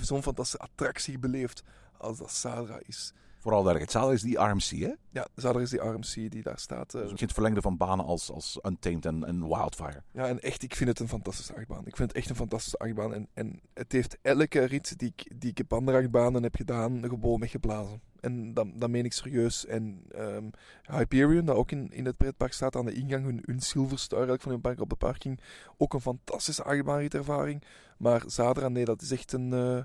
Zo'n 0.00 0.22
fantastische 0.22 0.64
attractie 0.66 1.18
beleefd 1.18 1.62
als 1.96 2.18
dat 2.18 2.32
Zadra 2.32 2.80
is. 2.86 3.12
Vooral 3.48 3.66
daar 3.66 3.90
Zadra 3.90 4.12
is 4.12 4.22
die 4.22 4.38
RMC, 4.38 4.70
hè? 4.70 4.92
Ja, 5.10 5.26
Zadra 5.34 5.60
is 5.60 5.70
die 5.70 5.80
RMC 5.80 6.30
die 6.30 6.42
daar 6.42 6.58
staat. 6.58 6.94
Uh... 6.94 7.08
Dus 7.08 7.20
het 7.20 7.32
verlengde 7.32 7.60
van 7.60 7.76
banen 7.76 8.04
als, 8.04 8.30
als 8.30 8.58
Untamed 8.62 9.06
en, 9.06 9.24
en 9.24 9.48
Wildfire. 9.48 10.02
Ja, 10.12 10.26
en 10.26 10.40
echt, 10.40 10.62
ik 10.62 10.74
vind 10.74 10.88
het 10.88 11.00
een 11.00 11.08
fantastische 11.08 11.54
achtbaan. 11.54 11.86
Ik 11.86 11.96
vind 11.96 12.08
het 12.08 12.18
echt 12.18 12.30
een 12.30 12.36
fantastische 12.36 12.78
achtbaan. 12.78 13.14
En, 13.14 13.28
en 13.34 13.60
het 13.74 13.92
heeft 13.92 14.18
elke 14.22 14.64
rit 14.64 14.98
die 14.98 15.12
ik, 15.16 15.40
die 15.40 15.50
ik 15.50 15.58
op 15.58 15.72
andere 15.72 15.98
achtbanen 15.98 16.42
heb 16.42 16.54
gedaan, 16.54 17.00
gewoon 17.02 17.40
weggeblazen. 17.40 18.00
En 18.20 18.54
dat, 18.54 18.66
dat 18.74 18.90
meen 18.90 19.04
ik 19.04 19.12
serieus. 19.12 19.66
En 19.66 20.02
um, 20.16 20.50
Hyperion, 20.82 21.44
dat 21.44 21.56
ook 21.56 21.70
in, 21.70 21.92
in 21.92 22.04
het 22.04 22.16
pretpark 22.16 22.52
staat 22.52 22.76
aan 22.76 22.84
de 22.84 22.92
ingang, 22.92 23.24
hun, 23.24 23.42
hun 23.44 23.60
eigenlijk 23.72 24.42
van 24.42 24.52
hun 24.52 24.60
park 24.60 24.80
op 24.80 24.88
de 24.88 24.96
parking. 24.96 25.40
Ook 25.76 25.94
een 25.94 26.00
fantastische 26.00 26.64
achtbaanritervaring. 26.64 27.62
Maar 27.98 28.22
Zadra, 28.26 28.68
nee, 28.68 28.84
dat 28.84 29.02
is 29.02 29.10
echt 29.10 29.32
een... 29.32 29.52
Uh, 29.52 29.78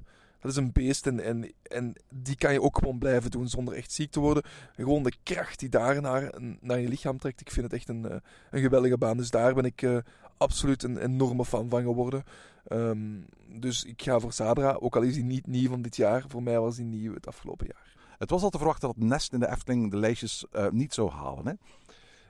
dat 0.44 0.52
is 0.52 0.58
een 0.58 0.72
beest 0.72 1.08
en, 1.08 1.20
en, 1.20 1.52
en 1.64 1.94
die 2.10 2.36
kan 2.36 2.54
je 2.54 2.62
ook 2.62 2.78
gewoon 2.78 2.98
blijven 2.98 3.32
doen 3.32 3.48
zonder 3.48 3.74
echt 3.74 3.92
ziek 3.92 4.12
te 4.12 4.20
worden. 4.20 4.44
gewoon 4.76 5.04
de 5.04 5.14
kracht 5.24 5.60
die 5.60 5.70
daar 5.70 6.02
naar, 6.02 6.34
naar 6.62 6.80
je 6.80 6.88
lichaam 6.88 7.18
trekt. 7.18 7.42
Ik 7.42 7.52
vind 7.52 7.66
het 7.66 7.74
echt 7.74 7.90
een, 7.90 8.06
uh, 8.06 8.16
een 8.52 8.62
geweldige 8.62 8.98
baan. 8.98 9.18
Dus 9.18 9.30
daar 9.30 9.54
ben 9.54 9.66
ik 9.66 9.82
uh, 9.82 9.98
absoluut 10.38 10.84
een 10.84 10.98
enorme 10.98 11.46
fan 11.46 11.70
van 11.70 11.82
geworden. 11.82 12.24
Um, 12.72 13.26
dus 13.48 13.84
ik 13.84 14.02
ga 14.02 14.20
voor 14.20 14.34
Zadra, 14.34 14.78
ook 14.80 14.96
al 14.96 15.02
is 15.02 15.16
hij 15.16 15.24
niet 15.24 15.48
nieuw 15.48 15.70
van 15.70 15.82
dit 15.82 15.96
jaar. 15.96 16.24
Voor 16.28 16.44
mij 16.44 16.60
was 16.60 16.78
hij 16.78 16.86
nieuw 16.86 17.14
het 17.14 17.28
afgelopen 17.28 17.68
jaar. 17.68 17.96
Het 18.18 18.30
was 18.30 18.44
al 18.44 18.50
te 18.50 18.58
verwachten 18.58 18.88
dat 18.88 18.98
Nest 18.98 19.34
in 19.34 19.40
de 19.40 19.50
Efteling 19.50 19.92
de 19.92 19.98
lijstjes 19.98 20.46
uh, 20.52 20.70
niet 20.70 20.94
zou 20.94 21.12
halen, 21.12 21.48
hè? 21.48 21.54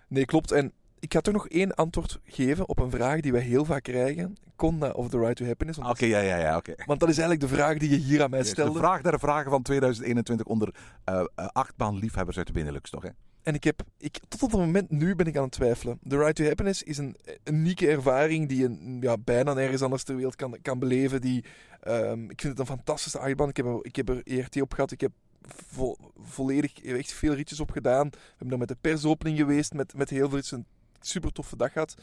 Nee, 0.07 0.25
klopt. 0.25 0.51
En 0.51 0.71
ik 1.03 1.13
ga 1.13 1.21
toch 1.21 1.33
nog 1.33 1.47
één 1.47 1.75
antwoord 1.75 2.19
geven 2.25 2.69
op 2.69 2.79
een 2.79 2.91
vraag 2.91 3.19
die 3.19 3.31
wij 3.31 3.41
heel 3.41 3.65
vaak 3.65 3.83
krijgen. 3.83 4.35
Conda 4.55 4.89
of 4.89 5.09
The 5.09 5.19
Right 5.19 5.35
to 5.35 5.45
Happiness. 5.45 5.79
Oké, 5.79 5.89
okay, 5.89 6.09
ja, 6.09 6.19
ja, 6.19 6.37
ja. 6.37 6.57
oké. 6.57 6.73
Want 6.85 6.99
dat 6.99 7.09
is 7.09 7.17
eigenlijk 7.17 7.49
de 7.49 7.55
vraag 7.55 7.77
die 7.77 7.89
je 7.89 7.95
hier 7.95 8.23
aan 8.23 8.29
mij 8.29 8.43
stelde. 8.43 8.71
De 8.73 8.77
vraag 8.77 9.01
der 9.01 9.19
vragen 9.19 9.51
van 9.51 9.61
2021 9.61 10.45
onder 10.45 10.75
uh, 11.09 11.15
uh, 11.15 11.47
achtbaanliefhebbers 11.47 12.37
uit 12.37 12.47
de 12.47 12.53
Benelux, 12.53 12.89
toch, 12.89 13.03
hè? 13.03 13.09
En 13.41 13.53
ik 13.53 13.63
heb, 13.63 13.81
ik, 13.97 14.19
tot 14.27 14.43
op 14.43 14.51
het 14.51 14.59
moment 14.59 14.89
nu 14.89 15.15
ben 15.15 15.25
ik 15.25 15.37
aan 15.37 15.43
het 15.43 15.51
twijfelen. 15.51 15.99
The 16.07 16.17
Right 16.17 16.35
to 16.35 16.43
Happiness 16.43 16.83
is 16.83 16.97
een 16.97 17.15
unieke 17.43 17.87
ervaring 17.87 18.49
die 18.49 18.57
je 18.57 18.97
ja, 19.01 19.17
bijna 19.17 19.53
nergens 19.53 19.81
anders 19.81 20.03
ter 20.03 20.15
wereld 20.15 20.35
kan, 20.35 20.57
kan 20.61 20.79
beleven. 20.79 21.21
Die, 21.21 21.43
um, 21.87 22.29
ik 22.29 22.41
vind 22.41 22.57
het 22.57 22.59
een 22.59 22.75
fantastische 22.75 23.19
achtbaan. 23.19 23.49
Ik 23.49 23.57
heb 23.57 23.65
er, 23.65 23.79
ik 23.81 23.95
heb 23.95 24.09
er 24.09 24.21
ERT 24.23 24.61
op 24.61 24.73
gehad. 24.73 24.91
Ik 24.91 25.01
heb 25.01 25.11
vo, 25.41 25.95
volledig 26.23 26.83
echt 26.83 27.13
veel 27.13 27.33
ritjes 27.33 27.59
op 27.59 27.71
gedaan. 27.71 28.09
We 28.09 28.17
hebben 28.29 28.49
dan 28.49 28.59
met 28.59 28.67
de 28.67 28.77
persopening 28.81 29.37
geweest, 29.37 29.73
met, 29.73 29.93
met 29.93 30.09
heel 30.09 30.29
veel 30.29 30.37
ritjes. 30.37 30.59
Super 31.05 31.31
toffe 31.31 31.55
dag 31.55 31.71
gehad. 31.71 31.95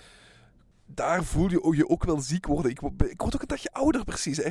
Daar 0.87 1.25
voel 1.25 1.51
je 1.51 1.77
je 1.77 1.89
ook 1.89 2.05
wel 2.05 2.21
ziek 2.21 2.47
worden. 2.47 2.71
Ik, 2.71 2.81
ik 3.11 3.21
word 3.21 3.35
ook 3.35 3.41
een 3.41 3.47
dagje 3.47 3.73
ouder, 3.73 4.05
precies. 4.05 4.37
Hè? 4.37 4.51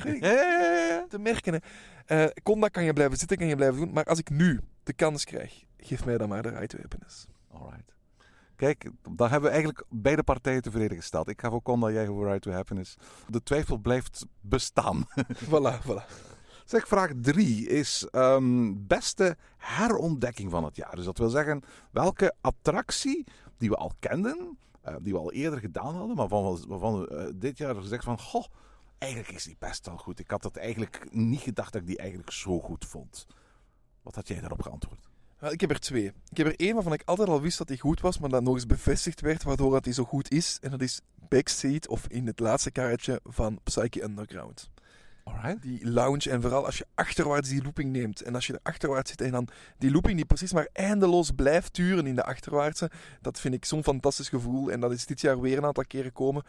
Te 1.07 1.19
merken. 1.19 1.61
Uh, 2.07 2.25
Conda 2.43 2.67
kan 2.67 2.83
je 2.83 2.93
blijven 2.93 3.17
zitten, 3.17 3.37
kan 3.37 3.47
je 3.47 3.55
blijven 3.55 3.79
doen. 3.79 3.91
Maar 3.91 4.03
als 4.03 4.19
ik 4.19 4.29
nu 4.29 4.59
de 4.83 4.93
kans 4.93 5.23
krijg, 5.23 5.63
geef 5.77 6.05
mij 6.05 6.17
dan 6.17 6.29
maar 6.29 6.41
de 6.41 6.49
right 6.49 6.69
to 6.69 6.77
happiness. 6.77 7.27
Alright. 7.51 7.93
Kijk, 8.55 8.89
dan 9.09 9.29
hebben 9.29 9.41
we 9.41 9.55
eigenlijk 9.55 9.85
beide 9.89 10.23
partijen 10.23 10.61
tevreden 10.61 10.97
gesteld. 10.97 11.27
Ik 11.27 11.41
ga 11.41 11.49
voor 11.49 11.61
Conda, 11.61 11.91
jij 11.91 12.05
voor 12.05 12.25
Right 12.25 12.41
to 12.41 12.51
Happiness. 12.51 12.95
De 13.27 13.43
twijfel 13.43 13.77
blijft 13.77 14.25
bestaan. 14.41 15.05
voilà, 15.49 15.81
voilà. 15.85 16.27
Zeg, 16.65 16.87
vraag 16.87 17.11
3 17.21 17.67
is 17.67 18.07
um, 18.11 18.87
beste 18.87 19.37
herontdekking 19.57 20.51
van 20.51 20.63
het 20.63 20.75
jaar. 20.75 20.95
Dus 20.95 21.05
dat 21.05 21.17
wil 21.17 21.29
zeggen, 21.29 21.61
welke 21.91 22.35
attractie 22.41 23.27
die 23.59 23.69
we 23.69 23.75
al 23.75 23.91
kenden, 23.99 24.57
eh, 24.81 24.95
die 25.01 25.13
we 25.13 25.19
al 25.19 25.31
eerder 25.31 25.59
gedaan 25.59 25.95
hadden, 25.95 26.15
maar 26.15 26.27
van, 26.27 26.65
waarvan 26.67 26.99
we 26.99 27.07
eh, 27.07 27.33
dit 27.35 27.57
jaar 27.57 27.75
gezegd 27.75 28.03
van, 28.03 28.19
goh, 28.19 28.45
eigenlijk 28.97 29.33
is 29.33 29.43
die 29.43 29.55
best 29.59 29.85
wel 29.85 29.97
goed. 29.97 30.19
Ik 30.19 30.29
had 30.29 30.41
dat 30.41 30.55
eigenlijk 30.55 31.07
niet 31.11 31.39
gedacht 31.39 31.73
dat 31.73 31.81
ik 31.81 31.87
die 31.87 31.97
eigenlijk 31.97 32.31
zo 32.31 32.59
goed 32.59 32.85
vond. 32.85 33.27
Wat 34.01 34.15
had 34.15 34.27
jij 34.27 34.39
daarop 34.39 34.61
geantwoord? 34.61 35.09
Wel, 35.39 35.51
ik 35.51 35.61
heb 35.61 35.69
er 35.69 35.79
twee. 35.79 36.05
Ik 36.29 36.37
heb 36.37 36.47
er 36.47 36.59
één 36.59 36.73
waarvan 36.73 36.93
ik 36.93 37.01
altijd 37.05 37.29
al 37.29 37.41
wist 37.41 37.57
dat 37.57 37.67
hij 37.67 37.77
goed 37.77 38.01
was, 38.01 38.19
maar 38.19 38.29
dat 38.29 38.43
nog 38.43 38.53
eens 38.53 38.65
bevestigd 38.65 39.21
werd, 39.21 39.43
waardoor 39.43 39.71
dat 39.71 39.85
hij 39.85 39.93
zo 39.93 40.03
goed 40.03 40.31
is. 40.31 40.57
En 40.61 40.71
dat 40.71 40.81
is 40.81 41.01
Backseat, 41.29 41.87
of 41.87 42.07
in 42.07 42.27
het 42.27 42.39
laatste 42.39 42.71
kaartje 42.71 43.19
van 43.23 43.59
Psyche 43.63 44.03
Underground. 44.03 44.69
Die 45.61 45.89
lounge, 45.89 46.29
en 46.29 46.41
vooral 46.41 46.65
als 46.65 46.77
je 46.77 46.85
achterwaarts 46.95 47.49
die 47.49 47.63
looping 47.63 47.91
neemt. 47.91 48.21
En 48.21 48.35
als 48.35 48.47
je 48.47 48.53
er 48.53 48.59
achterwaarts 48.63 49.09
zit 49.09 49.21
en 49.21 49.31
dan 49.31 49.47
die 49.77 49.91
looping 49.91 50.15
die 50.15 50.25
precies 50.25 50.53
maar 50.53 50.69
eindeloos 50.73 51.31
blijft 51.31 51.73
turen 51.73 52.07
in 52.07 52.15
de 52.15 52.23
achterwaartse. 52.23 52.91
Dat 53.21 53.39
vind 53.39 53.53
ik 53.53 53.65
zo'n 53.65 53.83
fantastisch 53.83 54.29
gevoel. 54.29 54.71
En 54.71 54.79
dat 54.79 54.91
is 54.91 55.05
dit 55.05 55.21
jaar 55.21 55.41
weer 55.41 55.57
een 55.57 55.65
aantal 55.65 55.85
keren 55.85 56.05
gekomen. 56.05 56.43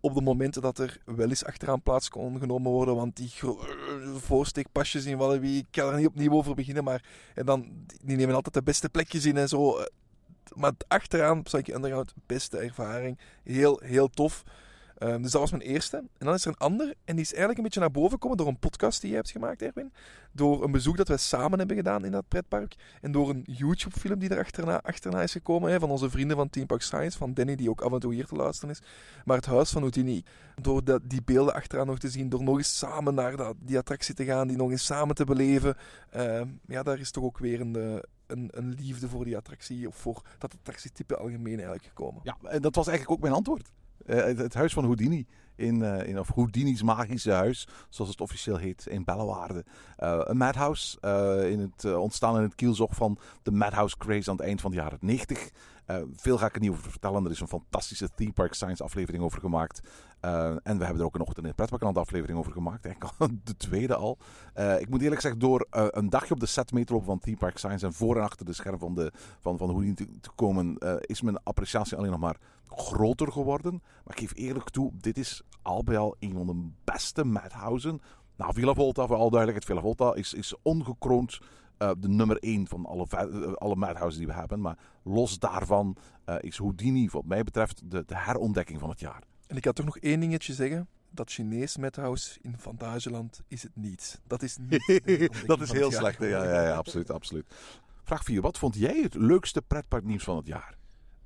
Op 0.00 0.14
de 0.14 0.20
momenten 0.20 0.62
dat 0.62 0.78
er 0.78 0.98
wel 1.04 1.28
eens 1.28 1.44
achteraan 1.44 1.82
plaats 1.82 2.08
kon 2.08 2.38
genomen 2.38 2.70
worden. 2.70 2.96
Want 2.96 3.16
die 3.16 3.32
voorsteekpasjes 4.16 5.04
in 5.04 5.16
Walibi, 5.16 5.58
ik 5.58 5.66
kan 5.70 5.92
er 5.92 5.96
niet 5.98 6.06
opnieuw 6.06 6.32
over 6.32 6.54
beginnen. 6.54 6.84
Maar 6.84 7.04
en 7.34 7.46
dan, 7.46 7.86
die 8.02 8.16
nemen 8.16 8.34
altijd 8.34 8.54
de 8.54 8.62
beste 8.62 8.88
plekjes 8.88 9.24
in 9.24 9.36
en 9.36 9.48
zo. 9.48 9.84
Maar 10.54 10.72
achteraan, 10.88 11.42
Psyche 11.42 11.74
Underground, 11.74 12.14
beste 12.26 12.58
ervaring. 12.58 13.18
Heel, 13.42 13.80
heel 13.84 14.08
tof. 14.08 14.42
Ehm, 15.00 15.22
dus 15.22 15.30
dat 15.30 15.40
was 15.40 15.50
mijn 15.50 15.62
eerste. 15.62 15.96
En 15.96 16.26
dan 16.26 16.34
is 16.34 16.44
er 16.44 16.50
een 16.50 16.56
ander. 16.56 16.94
En 17.04 17.14
die 17.16 17.24
is 17.24 17.30
eigenlijk 17.30 17.58
een 17.58 17.64
beetje 17.64 17.80
naar 17.80 17.90
boven 17.90 18.10
gekomen 18.10 18.36
door 18.36 18.46
een 18.46 18.58
podcast 18.58 19.00
die 19.00 19.10
je 19.10 19.16
hebt 19.16 19.30
gemaakt, 19.30 19.62
Erwin. 19.62 19.92
Door 20.32 20.64
een 20.64 20.70
bezoek 20.70 20.96
dat 20.96 21.08
wij 21.08 21.16
samen 21.16 21.58
hebben 21.58 21.76
gedaan 21.76 22.04
in 22.04 22.10
dat 22.10 22.28
pretpark. 22.28 22.74
En 23.00 23.12
door 23.12 23.30
een 23.30 23.42
YouTube-film 23.46 24.18
die 24.18 24.28
er 24.28 24.38
achterna, 24.82 25.22
is 25.22 25.32
gekomen. 25.32 25.70
Hè, 25.70 25.78
van 25.78 25.90
onze 25.90 26.10
vrienden 26.10 26.36
van 26.36 26.50
Team 26.50 26.66
Park 26.66 26.82
Science. 26.82 27.18
Van 27.18 27.34
Danny, 27.34 27.56
die 27.56 27.70
ook 27.70 27.80
af 27.80 27.92
en 27.92 28.00
toe 28.00 28.14
hier 28.14 28.26
te 28.26 28.34
luisteren 28.34 28.70
is. 28.70 28.82
Maar 29.24 29.36
het 29.36 29.46
huis 29.46 29.70
van 29.70 29.80
Houdini. 29.80 30.22
Door 30.60 30.82
die 31.02 31.22
beelden 31.22 31.54
achteraan 31.54 31.86
nog 31.86 31.98
te 31.98 32.10
zien. 32.10 32.28
Door 32.28 32.42
nog 32.42 32.56
eens 32.56 32.78
samen 32.78 33.14
naar 33.14 33.36
dat, 33.36 33.54
die 33.58 33.78
attractie 33.78 34.14
te 34.14 34.24
gaan. 34.24 34.48
Die 34.48 34.56
nog 34.56 34.70
eens 34.70 34.84
samen 34.84 35.14
te 35.14 35.24
beleven. 35.24 35.76
Ehm, 36.10 36.48
ja, 36.66 36.82
daar 36.82 36.98
is 36.98 37.10
toch 37.10 37.24
ook 37.24 37.38
weer 37.38 37.60
eh, 37.60 37.96
een, 38.26 38.48
een 38.50 38.74
liefde 38.78 39.08
voor 39.08 39.24
die 39.24 39.36
attractie. 39.36 39.88
Of 39.88 39.96
voor 39.96 40.22
dat 40.38 40.54
attractietype 40.54 41.16
algemeen 41.16 41.54
eigenlijk 41.54 41.84
gekomen. 41.84 42.20
Ja, 42.24 42.36
en 42.42 42.62
dat 42.62 42.74
was 42.74 42.86
eigenlijk 42.86 43.16
ook 43.16 43.22
mijn 43.22 43.34
antwoord. 43.34 43.70
Eh, 44.10 44.24
het, 44.24 44.38
het 44.38 44.54
huis 44.54 44.72
van 44.72 44.84
Houdini. 44.84 45.26
In, 45.54 45.82
eh, 45.82 46.08
in, 46.08 46.18
of 46.18 46.28
Houdini's 46.34 46.82
magische 46.82 47.32
huis, 47.32 47.68
zoals 47.88 48.10
het 48.10 48.20
officieel 48.20 48.56
heet, 48.56 48.86
in 48.86 49.04
Bellewaarde. 49.04 49.64
Eh, 49.96 50.20
een 50.22 50.36
madhouse, 50.36 50.98
in 51.50 51.60
het, 51.60 51.94
ontstaan 51.94 52.36
in 52.36 52.42
het 52.42 52.54
kielzog 52.54 52.94
van 52.94 53.18
de 53.42 53.50
madhouse 53.50 53.96
craze 53.96 54.30
aan 54.30 54.36
het 54.36 54.44
eind 54.44 54.60
van 54.60 54.70
de 54.70 54.76
jaren 54.76 54.98
90. 55.00 55.50
Eh, 55.86 55.96
veel 56.16 56.38
ga 56.38 56.46
ik 56.46 56.54
er 56.54 56.60
niet 56.60 56.70
over 56.70 56.90
vertellen. 56.90 57.24
Er 57.24 57.30
is 57.30 57.40
een 57.40 57.48
fantastische 57.48 58.08
Theme 58.14 58.32
Park 58.32 58.54
Science 58.54 58.82
aflevering 58.82 59.22
over 59.22 59.40
gemaakt. 59.40 59.80
En 60.20 60.78
we 60.78 60.84
hebben 60.84 60.98
er 60.98 61.04
ook 61.04 61.18
een 61.18 61.54
Pretparkland 61.54 61.96
aflevering 61.96 62.38
over 62.38 62.52
gemaakt. 62.52 62.84
Eigenlijk 62.84 63.16
de 63.44 63.56
tweede 63.56 63.94
al. 63.94 64.18
Ik 64.78 64.88
moet 64.88 65.02
eerlijk 65.02 65.20
zeggen, 65.20 65.40
door 65.40 65.66
een 65.70 66.10
dagje 66.10 66.34
op 66.34 66.40
de 66.40 66.46
set 66.46 66.72
mee 66.72 66.84
te 66.84 66.92
lopen 66.92 67.08
van 67.08 67.18
Theme 67.18 67.36
Park 67.36 67.58
Science 67.58 67.86
en 67.86 67.92
voor 67.92 68.16
en 68.16 68.22
achter 68.22 68.46
de 68.46 68.52
scherm 68.52 68.78
van, 68.78 68.94
de, 68.94 69.12
van, 69.40 69.58
van 69.58 69.68
Houdini 69.68 69.94
te, 69.94 70.06
te 70.20 70.30
komen, 70.34 70.78
is 71.00 71.22
mijn 71.22 71.42
appreciatie 71.42 71.96
alleen 71.96 72.10
nog 72.10 72.20
maar 72.20 72.36
groter 72.74 73.32
geworden. 73.32 73.82
Maar 74.04 74.14
ik 74.14 74.20
geef 74.20 74.32
eerlijk 74.34 74.70
toe, 74.70 74.92
dit 74.94 75.18
is 75.18 75.42
al 75.62 75.84
bij 75.84 75.98
al 75.98 76.16
een 76.18 76.32
van 76.32 76.46
de 76.46 76.70
beste 76.84 77.24
madhousen. 77.24 78.00
Nou, 78.36 78.52
Villa 78.54 78.74
Volta, 78.74 79.06
voor 79.06 79.16
al 79.16 79.30
duidelijkheid, 79.30 79.64
Villa 79.64 79.80
Volta 79.80 80.14
is, 80.14 80.34
is 80.34 80.54
ongekroond 80.62 81.38
eh, 81.76 81.90
de 81.98 82.08
nummer 82.08 82.36
1 82.36 82.66
van 82.66 82.86
alle, 82.86 83.06
eh, 83.10 83.52
alle 83.52 83.76
madhouses 83.76 84.18
die 84.18 84.26
we 84.26 84.32
hebben. 84.32 84.60
Maar 84.60 84.78
los 85.02 85.38
daarvan 85.38 85.96
eh, 86.24 86.36
is 86.40 86.58
Houdini, 86.58 87.08
wat 87.08 87.24
mij 87.24 87.42
betreft, 87.42 87.90
de, 87.90 88.04
de 88.06 88.16
herontdekking 88.16 88.80
van 88.80 88.88
het 88.88 89.00
jaar. 89.00 89.22
En 89.46 89.56
ik 89.56 89.64
had 89.64 89.74
toch 89.74 89.84
nog 89.84 89.98
één 89.98 90.20
dingetje 90.20 90.52
zeggen. 90.52 90.88
Dat 91.10 91.30
Chinees 91.30 91.76
Madhouse 91.76 92.38
in 92.42 92.58
Fantageland 92.58 93.42
is 93.48 93.62
het 93.62 93.76
niet. 93.76 94.20
Dat 94.26 94.42
is 94.42 94.56
niet. 94.60 95.46
dat 95.46 95.60
is 95.60 95.72
heel 95.72 95.92
slecht. 95.92 96.18
Ja, 96.18 96.26
ja, 96.26 96.62
ja, 96.62 96.74
absoluut, 96.82 97.10
absoluut. 97.10 97.54
Vraag 98.02 98.24
4. 98.24 98.40
Wat 98.40 98.58
vond 98.58 98.74
jij 98.74 99.00
het 99.02 99.14
leukste 99.14 99.62
pretparknieuws 99.62 100.24
van 100.24 100.36
het 100.36 100.46
jaar? 100.46 100.74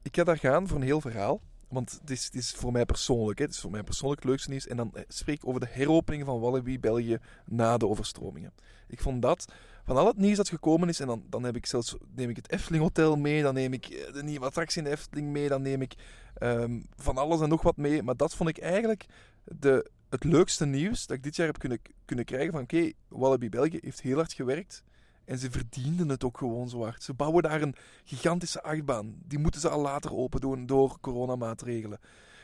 Ik 0.04 0.16
ga 0.16 0.24
daar 0.24 0.38
gaan 0.38 0.68
voor 0.68 0.76
een 0.76 0.82
heel 0.82 1.00
verhaal. 1.00 1.40
Want 1.68 1.98
het 2.00 2.10
is, 2.10 2.24
het 2.24 2.34
is 2.34 2.52
voor 2.52 2.72
mij 2.72 2.84
persoonlijk. 2.84 3.38
Hè. 3.38 3.44
Het 3.44 3.54
is 3.54 3.60
voor 3.60 3.70
mij 3.70 3.82
persoonlijk 3.82 4.20
het 4.20 4.30
leukste 4.30 4.50
nieuws. 4.50 4.66
En 4.66 4.76
dan 4.76 4.90
eh, 4.94 5.02
spreek 5.08 5.36
ik 5.36 5.46
over 5.48 5.60
de 5.60 5.68
heropening 5.70 6.24
van 6.24 6.40
Walibi 6.40 6.80
België 6.80 7.18
na 7.46 7.76
de 7.76 7.86
overstromingen. 7.86 8.52
Ik 8.88 9.00
vond 9.00 9.22
dat, 9.22 9.44
van 9.84 9.96
al 9.96 10.06
het 10.06 10.16
nieuws 10.16 10.36
dat 10.36 10.48
gekomen 10.48 10.88
is, 10.88 11.00
en 11.00 11.06
dan, 11.06 11.24
dan 11.28 11.44
heb 11.44 11.56
ik 11.56 11.66
zelfs, 11.66 11.96
neem 12.14 12.30
ik 12.30 12.36
het 12.36 12.50
Efteling 12.50 12.82
Hotel 12.82 13.16
mee, 13.16 13.42
dan 13.42 13.54
neem 13.54 13.72
ik 13.72 13.86
eh, 13.86 14.12
de 14.12 14.22
nieuwe 14.22 14.46
attractie 14.46 14.78
in 14.82 14.84
de 14.84 14.94
Efteling 14.94 15.28
mee, 15.28 15.48
dan 15.48 15.62
neem 15.62 15.82
ik 15.82 15.94
ehm, 16.34 16.80
van 16.96 17.16
alles 17.16 17.40
en 17.40 17.48
nog 17.48 17.62
wat 17.62 17.76
mee. 17.76 18.02
Maar 18.02 18.16
dat 18.16 18.34
vond 18.34 18.48
ik 18.48 18.58
eigenlijk 18.58 19.06
de, 19.44 19.90
het 20.10 20.24
leukste 20.24 20.66
nieuws 20.66 21.06
dat 21.06 21.16
ik 21.16 21.22
dit 21.22 21.36
jaar 21.36 21.46
heb 21.46 21.58
kunnen, 21.58 21.80
kunnen 22.04 22.24
krijgen. 22.24 22.52
Van 22.52 22.62
oké, 22.62 22.92
Walibi 23.08 23.48
België 23.48 23.78
heeft 23.80 24.00
heel 24.00 24.16
hard 24.16 24.32
gewerkt. 24.32 24.84
En 25.24 25.38
ze 25.38 25.50
verdienden 25.50 26.08
het 26.08 26.24
ook 26.24 26.38
gewoon 26.38 26.68
zo 26.68 26.82
hard. 26.82 27.02
Ze 27.02 27.14
bouwen 27.14 27.42
daar 27.42 27.62
een 27.62 27.74
gigantische 28.04 28.62
achtbaan. 28.62 29.14
Die 29.26 29.38
moeten 29.38 29.60
ze 29.60 29.68
al 29.68 29.80
later 29.80 30.14
open 30.14 30.40
doen 30.40 30.66
door 30.66 31.00
coronamaatregelen. 31.00 31.98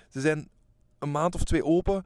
Ze 0.08 0.20
zijn 0.20 0.48
een 0.98 1.10
maand 1.10 1.34
of 1.34 1.44
twee 1.44 1.64
open. 1.64 2.04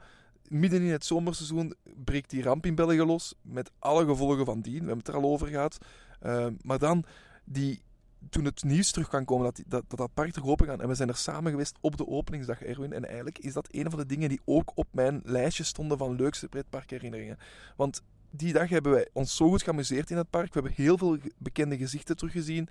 Midden 0.49 0.83
in 0.83 0.91
het 0.91 1.05
zomerseizoen 1.05 1.75
breekt 2.05 2.31
die 2.31 2.43
ramp 2.43 2.67
in 2.67 2.75
België 2.75 3.03
los. 3.03 3.35
Met 3.43 3.71
alle 3.79 4.05
gevolgen 4.05 4.45
van 4.45 4.61
dien. 4.61 4.73
We 4.73 4.79
hebben 4.79 4.99
het 4.99 5.09
er 5.09 5.15
al 5.15 5.31
over 5.31 5.47
gehad. 5.47 5.79
Uh, 6.23 6.47
maar 6.61 6.79
dan, 6.79 7.05
die, 7.45 7.83
toen 8.31 8.45
het 8.45 8.63
nieuws 8.63 8.91
terug 8.91 9.09
kan 9.09 9.25
komen 9.25 9.45
dat 9.45 9.57
die, 9.57 9.65
dat, 9.69 9.85
dat, 9.89 9.99
dat 9.99 10.15
park 10.15 10.33
terug 10.33 10.49
open 10.49 10.67
gaat. 10.67 10.81
En 10.81 10.89
we 10.89 10.95
zijn 10.95 11.09
er 11.09 11.17
samen 11.17 11.51
geweest 11.51 11.79
op 11.81 11.97
de 11.97 12.07
openingsdag, 12.07 12.63
Erwin. 12.63 12.93
En 12.93 13.05
eigenlijk 13.05 13.39
is 13.39 13.53
dat 13.53 13.69
een 13.71 13.91
van 13.91 13.99
de 13.99 14.07
dingen 14.07 14.29
die 14.29 14.41
ook 14.45 14.73
op 14.75 14.87
mijn 14.91 15.21
lijstje 15.25 15.65
stonden 15.65 15.99
van 15.99 16.17
leukste 16.17 16.49
pretparkherinneringen. 16.49 17.39
Want 17.77 18.03
die 18.37 18.53
dag 18.53 18.69
hebben 18.69 18.93
wij 18.93 19.09
ons 19.13 19.37
zo 19.37 19.49
goed 19.49 19.63
geamuseerd 19.63 20.11
in 20.11 20.17
het 20.17 20.31
park. 20.31 20.55
We 20.55 20.61
hebben 20.61 20.85
heel 20.85 20.99
veel 20.99 21.19
bekende 21.39 21.77
gezichten 21.77 22.17
teruggezien. 22.17 22.69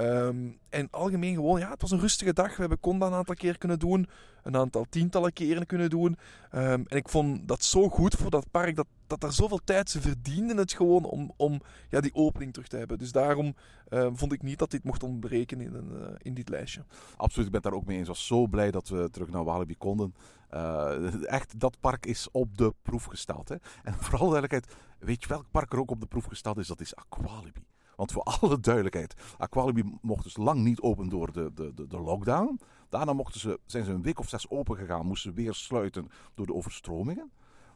Um, 0.00 0.58
en 0.68 0.88
algemeen 0.90 1.34
gewoon, 1.34 1.60
ja, 1.60 1.70
het 1.70 1.80
was 1.80 1.90
een 1.90 2.00
rustige 2.00 2.32
dag. 2.32 2.54
We 2.54 2.60
hebben 2.60 2.80
Conda 2.80 3.06
een 3.06 3.12
aantal 3.12 3.34
keer 3.34 3.58
kunnen 3.58 3.78
doen. 3.78 4.08
Een 4.42 4.56
aantal 4.56 4.86
tientallen 4.88 5.32
keren 5.32 5.66
kunnen 5.66 5.90
doen. 5.90 6.16
Um, 6.54 6.84
en 6.88 6.96
ik 6.96 7.08
vond 7.08 7.48
dat 7.48 7.64
zo 7.64 7.88
goed 7.88 8.14
voor 8.14 8.30
dat 8.30 8.50
park. 8.50 8.76
Dat, 8.76 8.86
dat 9.06 9.20
daar 9.20 9.32
zoveel 9.32 9.60
tijd, 9.64 9.90
ze 9.90 10.00
verdienden 10.00 10.56
het 10.56 10.72
gewoon 10.72 11.04
om, 11.04 11.32
om 11.36 11.60
ja, 11.88 12.00
die 12.00 12.14
opening 12.14 12.52
terug 12.52 12.68
te 12.68 12.76
hebben. 12.76 12.98
Dus 12.98 13.12
daarom 13.12 13.54
um, 13.90 14.18
vond 14.18 14.32
ik 14.32 14.42
niet 14.42 14.58
dat 14.58 14.70
dit 14.70 14.84
mocht 14.84 15.02
ontbreken 15.02 15.60
in, 15.60 15.74
een, 15.74 15.90
uh, 15.92 16.06
in 16.18 16.34
dit 16.34 16.48
lijstje. 16.48 16.84
Absoluut, 17.16 17.46
ik 17.46 17.52
ben 17.52 17.62
daar 17.62 17.72
ook 17.72 17.86
mee 17.86 17.96
eens. 17.96 18.08
Ik 18.08 18.14
was 18.14 18.26
zo 18.26 18.46
blij 18.46 18.70
dat 18.70 18.88
we 18.88 19.08
terug 19.10 19.30
naar 19.30 19.44
Walibi 19.44 19.76
konden. 19.76 20.14
Uh, 20.54 21.24
echt, 21.36 21.60
dat 21.60 21.80
park 21.80 22.06
is 22.06 22.28
op 22.30 22.58
de 22.58 22.74
proef 22.82 23.04
gesteld. 23.04 23.48
Hè? 23.48 23.56
En 23.82 23.94
vooral 23.94 24.30
duidelijkheid, 24.30 24.76
weet 24.98 25.22
je 25.22 25.28
welk 25.28 25.46
park 25.50 25.72
er 25.72 25.78
ook 25.78 25.90
op 25.90 26.00
de 26.00 26.06
proef 26.06 26.24
gesteld 26.24 26.58
is? 26.58 26.66
Dat 26.66 26.80
is 26.80 26.96
Aqualibi. 26.96 27.71
Want 27.96 28.12
voor 28.12 28.22
alle 28.40 28.60
duidelijkheid, 28.60 29.14
Aqualibi 29.38 29.98
mocht 30.00 30.24
dus 30.24 30.36
lang 30.36 30.60
niet 30.60 30.80
open 30.80 31.08
door 31.08 31.32
de, 31.32 31.52
de, 31.54 31.86
de, 31.88 32.00
lockdown. 32.00 32.60
Daarna 32.88 33.12
mochten 33.12 33.40
ze, 33.40 33.60
zijn 33.66 33.84
ze 33.84 33.92
een 33.92 34.02
week 34.02 34.18
of 34.18 34.28
zes 34.28 34.50
open 34.50 34.76
gegaan, 34.76 35.06
moesten 35.06 35.30
ze 35.30 35.42
weer 35.42 35.54
sluiten 35.54 36.08
door 36.34 36.46
de 36.46 36.54
overstromingen. 36.54 37.32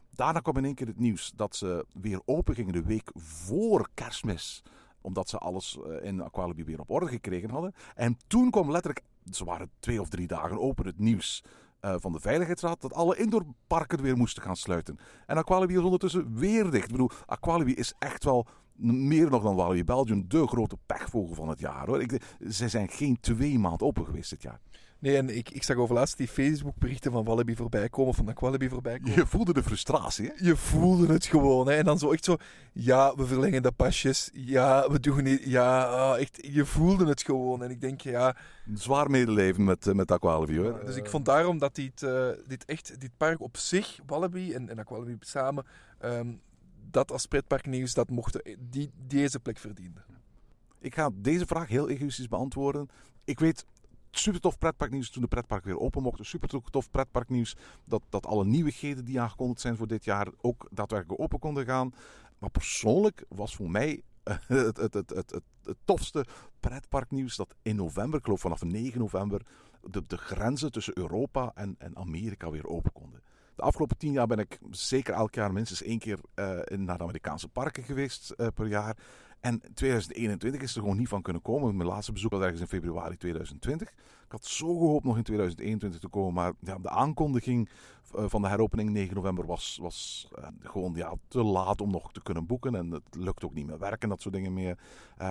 Daarna 0.09 0.39
kwam 0.39 0.57
in 0.57 0.65
één 0.65 0.75
keer 0.75 0.87
het 0.87 0.99
nieuws 0.99 1.31
dat 1.35 1.55
ze 1.55 1.85
weer 2.01 2.21
open 2.25 2.55
gingen 2.55 2.73
de 2.73 2.83
week 2.83 3.09
voor 3.15 3.89
kerstmis. 3.93 4.63
Omdat 5.01 5.29
ze 5.29 5.37
alles 5.37 5.79
in 6.01 6.21
Aqualibi 6.21 6.63
weer 6.63 6.79
op 6.79 6.89
orde 6.89 7.07
gekregen 7.07 7.49
hadden. 7.49 7.73
En 7.95 8.17
toen 8.27 8.51
kwam 8.51 8.71
letterlijk, 8.71 9.05
ze 9.31 9.45
waren 9.45 9.71
twee 9.79 10.01
of 10.01 10.09
drie 10.09 10.27
dagen 10.27 10.59
open, 10.59 10.85
het 10.85 10.99
nieuws 10.99 11.43
uh, 11.81 11.95
van 11.99 12.11
de 12.11 12.19
Veiligheidsraad 12.19 12.81
dat 12.81 12.93
alle 12.93 13.17
indoorparken 13.17 14.01
weer 14.01 14.17
moesten 14.17 14.43
gaan 14.43 14.55
sluiten. 14.55 14.97
En 15.25 15.37
Aqualibi 15.37 15.77
is 15.77 15.83
ondertussen 15.83 16.35
weer 16.35 16.71
dicht. 16.71 16.85
Ik 16.85 16.91
bedoel, 16.91 17.11
Aqualibi 17.25 17.73
is 17.73 17.93
echt 17.99 18.23
wel 18.23 18.47
meer 18.77 19.29
nog 19.29 19.43
dan 19.43 19.55
Walibi 19.55 19.83
Belgium 19.83 20.25
de 20.27 20.47
grote 20.47 20.77
pechvogel 20.85 21.35
van 21.35 21.49
het 21.49 21.59
jaar. 21.59 21.87
Hoor. 21.87 22.01
Ik, 22.01 22.21
ze 22.49 22.69
zijn 22.69 22.89
geen 22.89 23.17
twee 23.19 23.59
maanden 23.59 23.87
open 23.87 24.05
geweest 24.05 24.29
dit 24.29 24.41
jaar. 24.41 24.59
Nee, 24.99 25.17
en 25.17 25.37
ik, 25.37 25.49
ik 25.49 25.63
zag 25.63 25.77
overlaatst 25.77 26.17
die 26.17 26.27
Facebook-berichten 26.27 27.11
van 27.11 27.23
Walibi 27.23 27.55
voorbij 27.55 27.89
komen, 27.89 28.13
van 28.13 28.29
Aqualibi 28.29 28.69
voorbij 28.69 28.99
komen. 28.99 29.15
Je 29.15 29.25
voelde 29.25 29.53
de 29.53 29.63
frustratie, 29.63 30.25
hè? 30.25 30.45
Je 30.45 30.55
voelde 30.55 31.13
het 31.13 31.25
gewoon, 31.25 31.67
hè? 31.67 31.75
En 31.75 31.85
dan 31.85 31.99
zo 31.99 32.11
echt 32.11 32.23
zo, 32.23 32.35
ja, 32.73 33.15
we 33.15 33.25
verlengen 33.25 33.63
de 33.63 33.71
pasjes. 33.71 34.29
Ja, 34.33 34.89
we 34.89 34.99
doen 34.99 35.23
niet, 35.23 35.43
ja, 35.43 35.93
oh, 35.93 36.19
echt, 36.19 36.47
je 36.51 36.65
voelde 36.65 37.05
het 37.05 37.21
gewoon. 37.21 37.63
En 37.63 37.69
ik 37.69 37.81
denk, 37.81 38.01
ja... 38.01 38.35
Zwaar 38.73 39.09
medeleven 39.09 39.63
met, 39.63 39.93
met 39.93 40.11
Aqualibi, 40.11 40.57
hoor. 40.57 40.79
Ja, 40.79 40.85
dus 40.85 40.95
ik 40.95 41.09
vond 41.09 41.25
daarom 41.25 41.57
dat 41.57 41.75
dit, 41.75 42.01
uh, 42.01 42.29
dit 42.47 42.65
echt, 42.65 42.99
dit 42.99 43.11
park 43.17 43.41
op 43.41 43.57
zich, 43.57 43.99
Walibi 44.05 44.53
en, 44.53 44.69
en 44.69 44.79
Aqualibi 44.79 45.17
samen, 45.19 45.65
um, 46.05 46.41
dat 46.91 47.11
als 47.11 47.25
pretparknieuws, 47.25 47.93
dat 47.93 48.09
mochten, 48.09 48.57
die, 48.69 48.91
deze 49.07 49.39
plek 49.39 49.57
verdiende. 49.57 50.01
Ik 50.79 50.95
ga 50.95 51.09
deze 51.13 51.45
vraag 51.45 51.67
heel 51.67 51.89
egoïstisch 51.89 52.27
beantwoorden. 52.27 52.89
Ik 53.23 53.39
weet 53.39 53.65
super 54.11 54.41
tof 54.41 54.57
pretparknieuws 54.57 55.09
toen 55.09 55.21
de 55.21 55.27
pretpark 55.27 55.63
weer 55.63 55.79
open 55.79 56.01
mochten. 56.01 56.25
Super 56.25 56.49
tof 56.71 56.91
pretparknieuws 56.91 57.55
dat, 57.85 58.01
dat 58.09 58.25
alle 58.25 58.45
nieuwigheden 58.45 59.05
die 59.05 59.19
aangekondigd 59.19 59.61
zijn 59.61 59.77
voor 59.77 59.87
dit 59.87 60.05
jaar 60.05 60.27
ook 60.41 60.67
daadwerkelijk 60.71 61.21
open 61.21 61.39
konden 61.39 61.65
gaan. 61.65 61.93
Maar 62.37 62.49
persoonlijk 62.49 63.25
was 63.27 63.55
voor 63.55 63.71
mij 63.71 64.01
het, 64.47 64.77
het, 64.77 64.93
het, 64.93 65.09
het, 65.09 65.41
het 65.63 65.77
tofste 65.85 66.25
pretparknieuws 66.59 67.35
dat 67.35 67.55
in 67.61 67.75
november, 67.75 68.19
ik 68.19 68.25
geloof 68.25 68.41
vanaf 68.41 68.63
9 68.63 68.99
november, 68.99 69.41
de, 69.81 70.03
de 70.07 70.17
grenzen 70.17 70.71
tussen 70.71 70.97
Europa 70.97 71.51
en, 71.55 71.75
en 71.77 71.97
Amerika 71.97 72.49
weer 72.49 72.67
open 72.67 72.91
konden. 72.91 73.21
De 73.57 73.63
afgelopen 73.63 73.97
tien 73.97 74.11
jaar 74.11 74.27
ben 74.27 74.39
ik 74.39 74.59
zeker 74.69 75.13
elk 75.13 75.33
jaar 75.33 75.53
minstens 75.53 75.83
één 75.83 75.99
keer 75.99 76.19
uh, 76.35 76.77
naar 76.77 76.97
de 76.97 77.03
Amerikaanse 77.03 77.47
parken 77.47 77.83
geweest 77.83 78.33
uh, 78.37 78.47
per 78.53 78.67
jaar. 78.67 78.97
En 79.39 79.61
2021 79.73 80.61
is 80.61 80.75
er 80.75 80.81
gewoon 80.81 80.97
niet 80.97 81.07
van 81.07 81.21
kunnen 81.21 81.41
komen. 81.41 81.75
Mijn 81.75 81.89
laatste 81.89 82.11
bezoek 82.11 82.31
was 82.31 82.41
ergens 82.41 82.61
in 82.61 82.67
februari 82.67 83.17
2020. 83.17 83.89
Ik 83.89 84.31
had 84.31 84.45
zo 84.45 84.77
gehoopt 84.77 85.05
nog 85.05 85.17
in 85.17 85.23
2021 85.23 85.99
te 85.99 86.07
komen, 86.07 86.33
maar 86.33 86.53
de 86.59 86.89
aankondiging 86.89 87.69
van 88.11 88.41
de 88.41 88.47
heropening 88.47 88.89
9 88.89 89.15
november 89.15 89.45
was, 89.45 89.77
was 89.81 90.27
gewoon 90.59 90.93
ja, 90.95 91.13
te 91.27 91.43
laat 91.43 91.81
om 91.81 91.91
nog 91.91 92.11
te 92.11 92.21
kunnen 92.23 92.45
boeken. 92.45 92.75
En 92.75 92.91
het 92.91 93.15
lukt 93.15 93.43
ook 93.43 93.53
niet 93.53 93.65
meer 93.65 93.79
werken, 93.79 94.09
dat 94.09 94.21
soort 94.21 94.33
dingen 94.33 94.53
meer. 94.53 94.77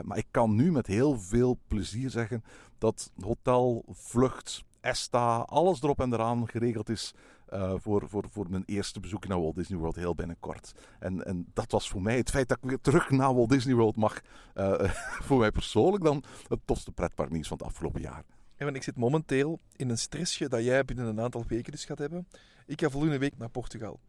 Maar 0.02 0.18
ik 0.18 0.26
kan 0.30 0.54
nu 0.54 0.72
met 0.72 0.86
heel 0.86 1.18
veel 1.18 1.58
plezier 1.68 2.10
zeggen 2.10 2.44
dat 2.78 3.12
hotel, 3.20 3.84
vlucht, 3.88 4.64
ESTA, 4.80 5.36
alles 5.38 5.82
erop 5.82 6.00
en 6.00 6.12
eraan 6.12 6.48
geregeld 6.48 6.88
is 6.88 7.14
uh, 7.52 7.74
voor, 7.76 8.08
voor, 8.08 8.24
voor 8.30 8.50
mijn 8.50 8.62
eerste 8.66 9.00
bezoek 9.00 9.28
naar 9.28 9.40
Walt 9.40 9.54
Disney 9.54 9.78
World 9.78 9.96
heel 9.96 10.14
binnenkort. 10.14 10.72
En, 10.98 11.24
en 11.24 11.46
dat 11.52 11.72
was 11.72 11.88
voor 11.88 12.02
mij 12.02 12.16
het 12.16 12.30
feit 12.30 12.48
dat 12.48 12.58
ik 12.62 12.68
weer 12.68 12.80
terug 12.80 13.10
naar 13.10 13.34
Walt 13.34 13.48
Disney 13.48 13.74
World 13.74 13.96
mag, 13.96 14.20
uh, 14.54 14.90
voor 15.26 15.38
mij 15.38 15.50
persoonlijk 15.50 16.04
dan 16.04 16.24
het 16.48 16.60
tofste 16.64 16.92
pretparknieuws 16.92 17.48
van 17.48 17.56
het 17.56 17.66
afgelopen 17.66 18.00
jaar. 18.00 18.24
En 18.56 18.74
ik 18.74 18.82
zit 18.82 18.96
momenteel 18.96 19.60
in 19.76 19.90
een 19.90 19.98
stressje 19.98 20.48
dat 20.48 20.64
jij 20.64 20.84
binnen 20.84 21.06
een 21.06 21.20
aantal 21.20 21.44
weken 21.48 21.72
dus 21.72 21.84
gaat 21.84 21.98
hebben. 21.98 22.28
Ik 22.66 22.80
ga 22.80 22.90
volgende 22.90 23.18
week 23.18 23.38
naar 23.38 23.48
Portugal. 23.48 24.00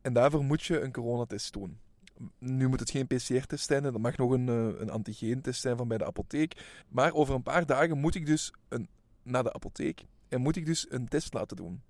En 0.00 0.12
daarvoor 0.12 0.44
moet 0.44 0.62
je 0.62 0.80
een 0.80 0.92
coronatest 0.92 1.52
doen. 1.52 1.78
Nu 2.38 2.68
moet 2.68 2.80
het 2.80 2.90
geen 2.90 3.06
PCR-test 3.06 3.66
zijn, 3.66 3.82
dat 3.82 3.98
mag 3.98 4.16
nog 4.16 4.30
een, 4.30 4.46
een 4.80 4.90
antigeentest 4.90 5.60
zijn 5.60 5.76
van 5.76 5.88
bij 5.88 5.98
de 5.98 6.06
apotheek. 6.06 6.82
Maar 6.88 7.12
over 7.12 7.34
een 7.34 7.42
paar 7.42 7.66
dagen 7.66 7.98
moet 7.98 8.14
ik 8.14 8.26
dus 8.26 8.52
een, 8.68 8.88
naar 9.22 9.42
de 9.42 9.52
apotheek 9.52 10.04
en 10.28 10.40
moet 10.40 10.56
ik 10.56 10.66
dus 10.66 10.86
een 10.90 11.08
test 11.08 11.34
laten 11.34 11.56
doen. 11.56 11.82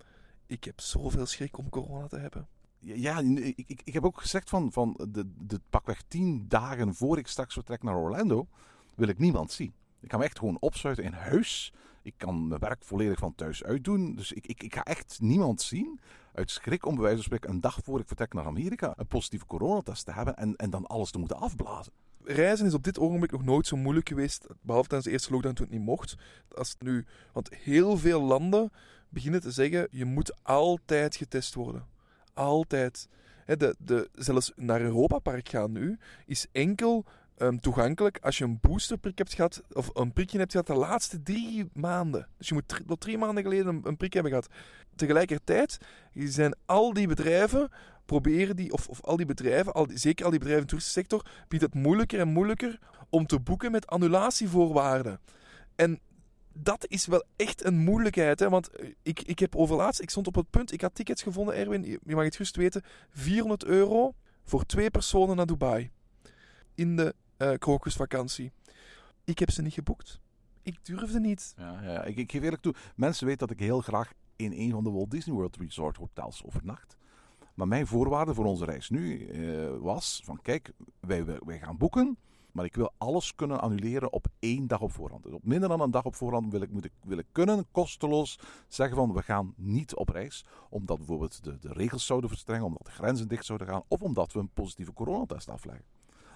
Ik 0.47 0.63
heb 0.63 0.79
zoveel 0.79 1.25
schrik 1.25 1.57
om 1.57 1.69
corona 1.69 2.07
te 2.07 2.17
hebben. 2.17 2.47
Ja, 2.79 3.19
ik, 3.19 3.63
ik, 3.67 3.81
ik 3.83 3.93
heb 3.93 4.05
ook 4.05 4.21
gezegd 4.21 4.49
van, 4.49 4.71
van 4.71 4.99
de, 5.09 5.31
de 5.37 5.61
pakweg 5.69 6.01
tien 6.07 6.45
dagen 6.47 6.95
voor 6.95 7.17
ik 7.17 7.27
straks 7.27 7.53
vertrek 7.53 7.83
naar 7.83 7.97
Orlando, 7.97 8.47
wil 8.95 9.07
ik 9.07 9.19
niemand 9.19 9.51
zien. 9.51 9.73
Ik 9.99 10.11
ga 10.11 10.17
me 10.17 10.23
echt 10.23 10.39
gewoon 10.39 10.57
opsluiten 10.59 11.05
in 11.05 11.13
huis. 11.13 11.73
Ik 12.01 12.13
kan 12.17 12.47
mijn 12.47 12.59
werk 12.59 12.83
volledig 12.83 13.19
van 13.19 13.35
thuis 13.35 13.63
uitdoen. 13.63 14.15
Dus 14.15 14.31
ik, 14.31 14.47
ik, 14.47 14.63
ik 14.63 14.75
ga 14.75 14.83
echt 14.83 15.17
niemand 15.21 15.61
zien. 15.61 15.99
Uit 16.33 16.51
schrik 16.51 16.85
om 16.85 16.93
bij 16.93 17.03
wijze 17.03 17.15
van 17.15 17.25
spreken 17.25 17.49
een 17.49 17.61
dag 17.61 17.79
voor 17.83 17.99
ik 17.99 18.07
vertrek 18.07 18.33
naar 18.33 18.45
Amerika 18.45 18.93
een 18.97 19.07
positieve 19.07 19.45
coronatest 19.45 20.05
te 20.05 20.11
hebben 20.11 20.35
en, 20.37 20.55
en 20.55 20.69
dan 20.69 20.85
alles 20.85 21.11
te 21.11 21.19
moeten 21.19 21.39
afblazen. 21.39 21.93
Reizen 22.23 22.65
is 22.65 22.73
op 22.73 22.83
dit 22.83 22.99
ogenblik 22.99 23.31
nog 23.31 23.43
nooit 23.43 23.67
zo 23.67 23.75
moeilijk 23.77 24.07
geweest, 24.07 24.47
behalve 24.61 24.87
tijdens 24.87 25.09
de 25.09 25.11
eerste 25.11 25.31
lockdown 25.31 25.55
toen 25.55 25.65
het 25.65 25.75
niet 25.75 25.85
mocht. 25.85 26.15
Als 26.55 26.75
nu, 26.79 27.05
want 27.33 27.53
heel 27.53 27.97
veel 27.97 28.21
landen 28.21 28.71
beginnen 29.15 29.41
te 29.41 29.51
zeggen, 29.51 29.87
je 29.91 30.05
moet 30.05 30.43
altijd 30.43 31.15
getest 31.15 31.53
worden. 31.53 31.85
Altijd. 32.33 33.07
de, 33.45 33.75
de, 33.79 34.09
zelfs 34.13 34.51
naar 34.55 34.81
Europa 34.81 35.19
Park 35.19 35.49
gaan 35.49 35.71
nu 35.71 35.97
is 36.25 36.45
enkel 36.51 37.05
um, 37.37 37.59
toegankelijk 37.59 38.19
als 38.21 38.37
je 38.37 38.43
een 38.43 38.59
boosterprik 38.61 39.17
hebt 39.17 39.33
gehad, 39.33 39.61
of 39.71 39.89
een 39.93 40.13
prikje 40.13 40.37
hebt 40.37 40.51
gehad 40.51 40.67
de 40.67 40.75
laatste 40.75 41.23
drie 41.23 41.69
maanden. 41.73 42.27
Dus 42.37 42.47
je 42.47 42.53
moet 42.53 42.81
tot 42.87 43.01
drie 43.01 43.17
maanden 43.17 43.43
geleden 43.43 43.67
een, 43.67 43.81
een 43.83 43.97
prik 43.97 44.13
hebben 44.13 44.31
gehad. 44.31 44.49
Tegelijkertijd 44.95 45.77
zijn 46.13 46.55
al 46.65 46.93
die 46.93 47.07
bedrijven 47.07 47.69
proberen 48.05 48.55
die, 48.55 48.71
of, 48.71 48.87
of 48.87 49.01
al 49.01 49.17
die 49.17 49.25
bedrijven, 49.25 49.73
al 49.73 49.87
die, 49.87 49.97
zeker 49.97 50.25
al 50.25 50.31
die 50.31 50.39
bedrijven 50.39 50.67
in 50.67 50.77
de 50.77 50.81
toeristische 50.81 50.99
sector, 50.99 51.45
biedt 51.47 51.63
het 51.63 51.73
moeilijker 51.73 52.19
en 52.19 52.27
moeilijker 52.27 52.79
om 53.09 53.25
te 53.25 53.39
boeken 53.39 53.71
met 53.71 53.87
annulatievoorwaarden. 53.87 55.19
En 55.75 55.99
dat 56.57 56.85
is 56.87 57.05
wel 57.05 57.23
echt 57.35 57.65
een 57.65 57.77
moeilijkheid. 57.77 58.39
Hè? 58.39 58.49
Want 58.49 58.69
ik, 59.01 59.21
ik 59.21 59.39
heb 59.39 59.55
overlaatst, 59.55 60.01
ik 60.01 60.09
stond 60.09 60.27
op 60.27 60.35
het 60.35 60.49
punt, 60.49 60.71
ik 60.71 60.81
had 60.81 60.95
tickets 60.95 61.23
gevonden, 61.23 61.55
Erwin, 61.55 61.83
je 61.83 62.15
mag 62.15 62.23
het 62.23 62.35
gerust 62.35 62.55
weten, 62.55 62.83
400 63.09 63.63
euro 63.63 64.13
voor 64.43 64.65
twee 64.65 64.91
personen 64.91 65.35
naar 65.35 65.45
Dubai. 65.45 65.91
In 66.75 66.95
de 66.95 67.15
uh, 67.37 67.53
krokusvakantie. 67.57 68.51
Ik 69.23 69.39
heb 69.39 69.51
ze 69.51 69.61
niet 69.61 69.73
geboekt. 69.73 70.19
Ik 70.61 70.85
durfde 70.85 71.19
niet. 71.19 71.53
Ja, 71.57 71.81
ja. 71.83 72.03
Ik, 72.03 72.17
ik 72.17 72.31
geef 72.31 72.41
eerlijk 72.41 72.61
toe, 72.61 72.75
mensen 72.95 73.25
weten 73.25 73.47
dat 73.47 73.57
ik 73.57 73.63
heel 73.63 73.81
graag 73.81 74.13
in 74.35 74.51
een 74.51 74.71
van 74.71 74.83
de 74.83 74.91
Walt 74.91 75.11
Disney 75.11 75.35
World 75.35 75.57
Resort 75.57 75.97
hotels 75.97 76.43
overnacht. 76.45 76.97
Maar 77.53 77.67
mijn 77.67 77.87
voorwaarde 77.87 78.33
voor 78.33 78.45
onze 78.45 78.65
reis 78.65 78.89
nu 78.89 79.17
uh, 79.17 79.77
was 79.79 80.21
van 80.23 80.39
kijk, 80.41 80.71
wij, 80.99 81.25
wij 81.25 81.59
gaan 81.59 81.77
boeken. 81.77 82.17
Maar 82.55 82.65
ik 82.65 82.75
wil 82.75 82.93
alles 82.97 83.35
kunnen 83.35 83.61
annuleren 83.61 84.13
op 84.13 84.27
één 84.39 84.67
dag 84.67 84.81
op 84.81 84.91
voorhand. 84.91 85.23
Dus 85.23 85.33
op 85.33 85.45
minder 85.45 85.69
dan 85.69 85.81
een 85.81 85.91
dag 85.91 86.05
op 86.05 86.15
voorhand 86.15 86.51
wil 86.51 87.17
ik, 87.17 87.25
kunnen 87.31 87.65
kosteloos 87.71 88.39
zeggen 88.67 88.97
van 88.97 89.13
we 89.13 89.21
gaan 89.21 89.53
niet 89.57 89.95
op 89.95 90.09
reis. 90.09 90.45
Omdat 90.69 90.97
bijvoorbeeld 90.97 91.43
de, 91.43 91.59
de 91.59 91.73
regels 91.73 92.05
zouden 92.05 92.29
verstrengen, 92.29 92.65
omdat 92.65 92.85
de 92.85 92.91
grenzen 92.91 93.27
dicht 93.27 93.45
zouden 93.45 93.67
gaan. 93.67 93.83
Of 93.87 94.01
omdat 94.01 94.33
we 94.33 94.39
een 94.39 94.53
positieve 94.53 94.93
coronatest 94.93 95.49
afleggen. 95.49 95.85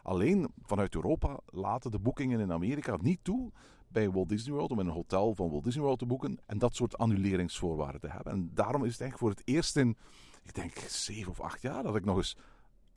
Alleen 0.04 0.48
vanuit 0.62 0.96
Europa 0.96 1.40
laten 1.46 1.92
de 1.92 2.00
boekingen 2.00 2.40
in 2.40 2.52
Amerika 2.52 2.98
niet 3.02 3.24
toe 3.24 3.52
bij 3.88 4.12
Walt 4.12 4.30
Disney 4.30 4.54
World 4.54 4.72
om 4.72 4.80
in 4.80 4.88
een 4.88 4.94
hotel 4.94 5.36
van 5.36 5.50
Walt 5.50 5.64
Disney 5.64 5.84
World 5.84 6.00
te 6.00 6.06
boeken 6.06 6.40
en 6.46 6.58
dat 6.58 6.76
soort 6.76 6.98
annuleringsvoorwaarden 6.98 8.02
te 8.02 8.10
hebben. 8.10 8.34
En 8.34 8.52
daarom 8.54 8.86
is 8.86 8.92
het 8.92 9.02
eigenlijk 9.02 9.18
voor 9.18 9.44
het 9.44 9.56
eerst 9.56 9.76
in, 9.76 9.98
ik 10.44 10.56
denk, 10.56 10.78
zeven 10.88 11.32
of 11.32 11.40
acht 11.40 11.62
jaar 11.62 11.84
dat 11.84 11.96
ik 11.96 12.06
nog 12.06 12.18
eens 12.18 12.38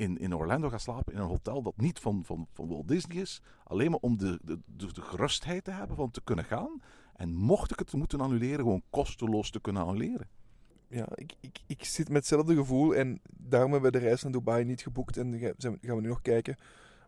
in, 0.03 0.19
in 0.19 0.35
Orlando 0.35 0.69
ga 0.69 0.79
slapen 0.79 1.12
in 1.12 1.19
een 1.19 1.27
hotel 1.27 1.62
dat 1.62 1.77
niet 1.77 1.99
van, 1.99 2.25
van, 2.25 2.47
van 2.53 2.69
Walt 2.69 2.88
Disney 2.88 3.17
is. 3.17 3.43
Alleen 3.65 3.91
maar 3.91 4.01
om 4.01 4.17
de, 4.19 4.38
de, 4.43 4.59
de, 4.65 4.93
de 4.93 5.01
gerustheid 5.01 5.65
te 5.65 5.71
hebben 5.71 5.97
van 5.97 6.11
te 6.11 6.21
kunnen 6.25 6.45
gaan. 6.45 6.83
En 7.15 7.35
mocht 7.35 7.71
ik 7.71 7.79
het 7.79 7.93
moeten 7.93 8.21
annuleren, 8.21 8.59
gewoon 8.59 8.83
kosteloos 8.91 9.51
te 9.51 9.61
kunnen 9.61 9.83
annuleren. 9.83 10.29
Ja, 10.88 11.07
ik, 11.15 11.35
ik, 11.41 11.61
ik 11.67 11.85
zit 11.85 12.09
met 12.09 12.17
hetzelfde 12.17 12.55
gevoel 12.55 12.95
en 12.95 13.21
daarom 13.31 13.73
hebben 13.73 13.93
we 13.93 13.99
de 13.99 14.05
reis 14.05 14.23
naar 14.23 14.33
Dubai 14.33 14.65
niet 14.65 14.83
geboekt. 14.83 15.17
En 15.17 15.38
gaan 15.59 15.79
we 15.79 16.01
nu 16.01 16.09
nog 16.09 16.23
kijken 16.23 16.57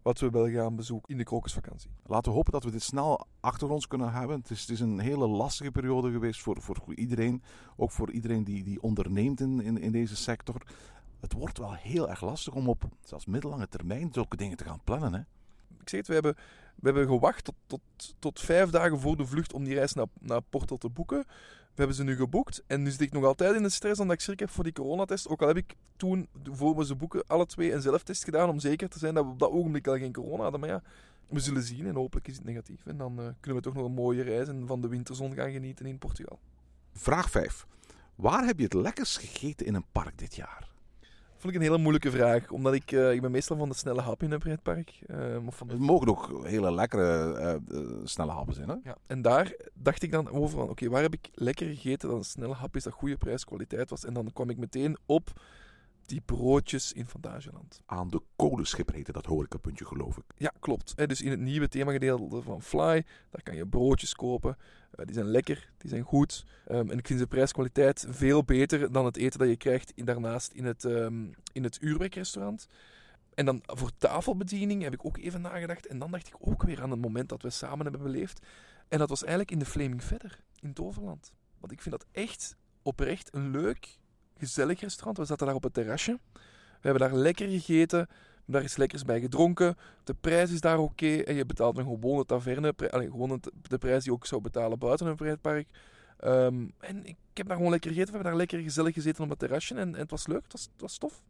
wat 0.05 0.21
we 0.21 0.31
wel 0.31 0.51
gaan 0.51 0.77
bezoeken 0.77 1.13
in 1.13 1.19
de 1.19 1.25
krokusvakantie. 1.25 1.91
Laten 2.07 2.31
we 2.31 2.37
hopen 2.37 2.53
dat 2.53 2.65
we 2.65 2.71
dit 2.71 2.83
snel 2.83 3.27
achter 3.41 3.71
ons 3.71 3.87
kunnen 3.87 4.13
hebben. 4.13 4.39
Het 4.39 4.51
is, 4.51 4.61
het 4.61 4.71
is 4.71 4.81
een 4.81 4.99
hele 4.99 5.27
lastige 5.27 5.71
periode 5.71 6.11
geweest 6.11 6.41
voor, 6.41 6.57
voor 6.61 6.95
iedereen. 6.95 7.43
Ook 7.77 7.91
voor 7.91 8.11
iedereen 8.11 8.45
die, 8.45 8.65
die 8.65 8.83
onderneemt 8.83 9.41
in, 9.41 9.61
in, 9.61 9.79
in 9.79 9.93
deze 9.93 10.17
sector. 10.17 10.63
Het 11.25 11.33
wordt 11.33 11.59
wel 11.59 11.75
heel 11.75 12.11
erg 12.11 12.21
lastig 12.21 12.55
om 12.55 12.69
op 12.69 12.89
zelfs 13.05 13.27
middellange 13.27 13.69
termijn 13.69 14.13
zulke 14.13 14.37
dingen 14.37 14.57
te 14.57 14.65
gaan 14.65 14.81
plannen. 14.85 15.15
Hè? 15.15 15.21
Ik 15.81 15.89
zeg 15.89 15.99
het, 15.99 16.09
we 16.09 16.15
hebben, 16.15 16.35
we 16.75 16.87
hebben 16.87 17.07
gewacht 17.07 17.45
tot, 17.45 17.55
tot, 17.67 17.81
tot 18.19 18.41
vijf 18.41 18.71
dagen 18.71 19.01
voor 19.01 19.17
de 19.17 19.27
vlucht 19.27 19.53
om 19.53 19.65
die 19.65 19.75
reis 19.75 19.93
naar, 19.93 20.07
naar 20.21 20.43
Porto 20.43 20.77
te 20.77 20.89
boeken. 20.89 21.19
We 21.75 21.81
hebben 21.81 21.97
ze 21.97 22.05
nu 22.05 22.17
geboekt 22.17 22.63
en 22.67 22.83
nu 22.83 22.91
zit 22.91 23.01
ik 23.01 23.13
nog 23.13 23.25
altijd 23.25 23.55
in 23.55 23.63
de 23.63 23.69
stress 23.69 24.01
omdat 24.01 24.17
ik 24.17 24.23
schrik 24.23 24.41
heb 24.41 24.51
voor 24.51 24.65
die 24.65 24.73
coronatest. 24.73 25.29
Ook 25.29 25.43
al 25.43 25.49
heb 25.49 25.57
ik 25.57 25.77
toen, 25.97 26.29
voor 26.43 26.77
we 26.77 26.85
ze 26.85 26.95
boeken, 26.95 27.25
alle 27.27 27.47
twee 27.47 27.73
een 27.73 27.83
zelftest 27.83 28.25
gedaan 28.25 28.49
om 28.49 28.59
zeker 28.59 28.89
te 28.89 28.99
zijn 28.99 29.15
dat 29.15 29.25
we 29.25 29.31
op 29.31 29.39
dat 29.39 29.51
ogenblik 29.51 29.87
al 29.87 29.99
geen 29.99 30.13
corona 30.13 30.43
hadden. 30.43 30.61
Maar 30.61 30.69
ja, 30.69 30.83
we 31.29 31.41
zullen 31.41 31.63
zien 31.63 31.87
en 31.87 31.95
hopelijk 31.95 32.29
is 32.29 32.37
het 32.37 32.45
negatief. 32.45 32.87
En 32.87 32.97
dan 32.97 33.21
uh, 33.21 33.27
kunnen 33.41 33.63
we 33.63 33.67
toch 33.67 33.75
nog 33.75 33.85
een 33.85 33.95
mooie 33.95 34.23
reis 34.23 34.49
en 34.49 34.67
van 34.67 34.81
de 34.81 34.89
winterzon 34.89 35.35
gaan 35.35 35.53
genieten 35.53 35.87
in 35.87 35.99
Portugal. 35.99 36.39
Vraag 36.93 37.31
5. 37.31 37.67
Waar 38.15 38.45
heb 38.45 38.59
je 38.59 38.65
het 38.65 38.75
lekkers 38.75 39.17
gegeten 39.17 39.67
in 39.67 39.75
een 39.75 39.87
park 39.93 40.19
dit 40.19 40.35
jaar? 40.35 40.74
Vond 41.45 41.57
ik 41.57 41.63
een 41.63 41.69
hele 41.69 41.83
moeilijke 41.83 42.11
vraag. 42.11 42.51
Omdat 42.51 42.75
ik, 42.75 42.93
uh, 42.93 43.13
ik 43.13 43.21
ben 43.21 43.31
meestal 43.31 43.57
van 43.57 43.69
de 43.69 43.75
snelle 43.75 44.01
hap 44.01 44.23
in 44.23 44.33
een 44.33 44.39
pretpark. 44.39 44.99
Uh, 45.07 45.47
of 45.47 45.57
van 45.57 45.69
Het 45.69 45.79
mogen 45.79 46.09
ook 46.09 46.41
hele 46.43 46.73
lekkere 46.73 47.61
uh, 47.69 47.81
snelle 48.05 48.33
happen 48.33 48.55
zijn. 48.55 48.69
Hè? 48.69 48.75
Ja, 48.85 48.97
en 49.07 49.23
daar 49.23 49.55
dacht 49.75 50.03
ik 50.03 50.11
dan 50.11 50.31
over 50.31 50.59
van, 50.59 50.69
oké, 50.69 50.89
waar 50.89 51.03
heb 51.03 51.15
ik 51.15 51.31
lekker 51.35 51.67
gegeten 51.67 52.09
dat 52.09 52.19
een 52.19 52.25
snelle 52.25 52.55
hap 52.55 52.77
is, 52.77 52.83
dat 52.83 52.93
goede 52.93 53.17
prijskwaliteit 53.17 53.91
was. 53.91 54.05
En 54.05 54.15
dan 54.15 54.33
kwam 54.33 54.51
ik 54.51 54.59
meteen 54.59 54.97
op 55.07 55.33
die 56.07 56.21
broodjes 56.21 56.93
in 56.93 57.07
Fantasieland. 57.07 57.81
Aan 57.87 58.09
de 58.09 58.23
kolenschip 58.37 58.93
heette 58.93 59.13
dat 59.13 59.27
horecapuntje, 59.27 59.85
geloof 59.85 60.17
ik. 60.17 60.25
Ja, 60.37 60.53
klopt. 60.61 61.09
Dus 61.09 61.23
in 61.23 61.31
het 61.31 61.41
nieuwe 61.41 61.69
themagedeelte 61.69 62.43
van 62.43 62.63
Fly, 62.63 63.05
daar 63.31 63.43
kan 63.43 63.57
je 63.57 63.67
broodjes 63.67 64.15
kopen. 64.15 64.57
Eh, 64.91 65.05
die 65.05 65.15
zijn 65.15 65.27
lekker, 65.27 65.73
die 65.79 65.91
zijn 65.91 66.03
goed. 66.03 66.45
Ehm, 66.67 66.91
en 66.91 66.99
ik 66.99 67.07
vind 67.07 67.19
de 67.19 67.27
prijskwaliteit 67.27 68.07
veel 68.09 68.45
beter 68.45 68.93
dan 68.93 69.05
het 69.05 69.17
eten 69.17 69.39
dat 69.39 69.49
je 69.49 69.57
krijgt 69.57 69.93
daarnaast 70.07 70.53
in 70.53 70.65
het, 70.65 70.85
um, 70.85 71.31
in 71.53 71.65
het 71.65 71.79
uurwerkrestaurant. 71.81 72.67
En 73.35 73.45
dan 73.45 73.63
voor 73.67 73.91
tafelbediening 73.99 74.83
heb 74.83 74.93
ik 74.93 75.05
ook 75.05 75.19
even 75.19 75.41
nagedacht. 75.41 75.87
En 75.87 75.99
dan 75.99 76.11
dacht 76.11 76.27
ik 76.27 76.37
ook 76.39 76.63
weer 76.63 76.83
aan 76.83 76.91
het 76.91 77.01
moment 77.01 77.29
dat 77.29 77.43
we 77.43 77.51
samen 77.51 77.83
hebben 77.83 78.03
beleefd. 78.03 78.47
En 78.89 78.99
dat 78.99 79.09
was 79.09 79.21
eigenlijk 79.21 79.51
in 79.51 79.59
de 79.59 79.65
Flaming 79.65 80.03
Feather 80.03 80.41
in 80.61 80.73
Toverland. 80.73 81.33
Want 81.61 81.73
ik 81.73 81.83
vind 81.83 81.95
dat 81.99 82.07
echt 82.13 82.57
oprecht 82.83 83.35
een 83.35 83.51
leuk, 83.51 83.99
gezellig 84.45 84.81
restaurant. 84.81 85.19
We 85.19 85.25
zaten 85.25 85.47
daar 85.47 85.55
op 85.55 85.63
het 85.63 85.75
terrasje. 85.75 86.19
We 86.33 86.91
hebben 86.91 87.11
daar 87.11 87.19
lekker 87.19 87.49
gegeten. 87.49 88.09
Daar 88.47 88.63
is 88.63 88.77
lekkers 88.77 89.05
bij 89.05 89.21
gedronken. 89.21 89.77
De 90.05 90.15
prijs 90.15 90.51
is 90.51 90.61
daar 90.61 90.79
oké. 90.79 91.17
en 91.17 91.35
je 91.35 91.47
betaalt 91.47 91.79
een 91.79 91.85
gewone 91.85 92.25
taverne. 92.25 92.75
Allee, 92.91 93.11
gewoon 93.11 93.43
de 93.63 93.79
prijs 93.79 94.03
die 94.03 94.13
je 94.13 94.19
ook 94.19 94.27
zou 94.27 94.41
betalen 94.41 94.79
buiten 94.79 95.07
een 95.07 95.17
pretpark. 95.17 95.69
Um, 96.25 96.73
en 96.79 97.07
ik 97.07 97.17
heb 97.35 97.47
daar 97.47 97.57
gewoon 97.57 97.71
lekker 97.71 97.91
gegeten. 97.91 98.13
We 98.13 98.17
hebben 98.17 98.31
daar 98.31 98.41
lekker 98.41 98.61
gezellig 98.61 98.95
gezeten 98.95 99.25
op 99.25 99.31
het 99.31 99.39
terrasje. 99.39 99.75
En, 99.75 99.95
en 99.95 100.01
het 100.01 100.11
was 100.11 100.27
leuk. 100.27 100.43
Het 100.43 100.53
was, 100.53 100.69
was 100.77 100.99
tof. 100.99 101.23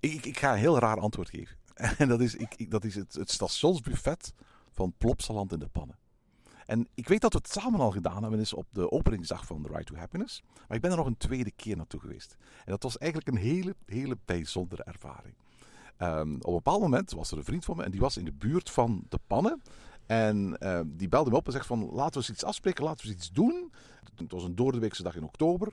Ik, 0.00 0.24
ik, 0.26 0.38
ga 0.38 0.52
een 0.52 0.58
heel 0.58 0.78
raar 0.78 1.00
antwoord 1.00 1.30
geven. 1.30 1.56
En 1.98 2.08
dat 2.08 2.20
is, 2.20 2.36
dat 2.68 2.84
is 2.84 2.94
het, 2.94 3.14
het 3.14 3.30
stationsbuffet 3.30 4.32
van 4.70 4.94
Plopsaland 4.98 5.52
in 5.52 5.58
de 5.58 5.68
pannen. 5.68 5.96
En 6.72 6.88
ik 6.94 7.08
weet 7.08 7.20
dat 7.20 7.32
we 7.32 7.38
het 7.38 7.52
samen 7.52 7.80
al 7.80 7.90
gedaan 7.90 8.22
hebben, 8.22 8.40
is 8.40 8.54
op 8.54 8.66
de 8.70 8.90
openingsdag 8.90 9.46
van 9.46 9.62
The 9.62 9.68
Right 9.68 9.86
to 9.86 9.94
Happiness. 9.94 10.42
Maar 10.68 10.76
ik 10.76 10.82
ben 10.82 10.90
er 10.90 10.96
nog 10.96 11.06
een 11.06 11.16
tweede 11.16 11.50
keer 11.50 11.76
naartoe 11.76 12.00
geweest. 12.00 12.36
En 12.40 12.70
dat 12.70 12.82
was 12.82 12.98
eigenlijk 12.98 13.30
een 13.30 13.42
hele, 13.42 13.74
hele 13.86 14.16
bijzondere 14.24 14.82
ervaring. 14.82 15.34
Ehm, 15.96 16.34
op 16.34 16.46
een 16.46 16.52
bepaald 16.52 16.80
moment 16.80 17.10
was 17.10 17.30
er 17.30 17.38
een 17.38 17.44
vriend 17.44 17.64
van 17.64 17.76
me 17.76 17.82
en 17.82 17.90
die 17.90 18.00
was 18.00 18.16
in 18.16 18.24
de 18.24 18.32
buurt 18.32 18.70
van 18.70 19.04
de 19.08 19.18
pannen. 19.26 19.62
En 20.06 20.58
ehm, 20.58 20.86
die 20.88 21.08
belde 21.08 21.30
me 21.30 21.36
op 21.36 21.46
en 21.46 21.52
zegt 21.52 21.66
van 21.66 21.90
laten 21.90 22.12
we 22.12 22.18
eens 22.18 22.30
iets 22.30 22.44
afspreken, 22.44 22.84
laten 22.84 23.06
we 23.06 23.12
eens 23.12 23.20
iets 23.20 23.32
doen. 23.32 23.72
Het 24.14 24.32
was 24.32 24.44
een 24.44 24.54
doordeweekse 24.54 25.02
dag 25.02 25.16
in 25.16 25.24
oktober. 25.24 25.72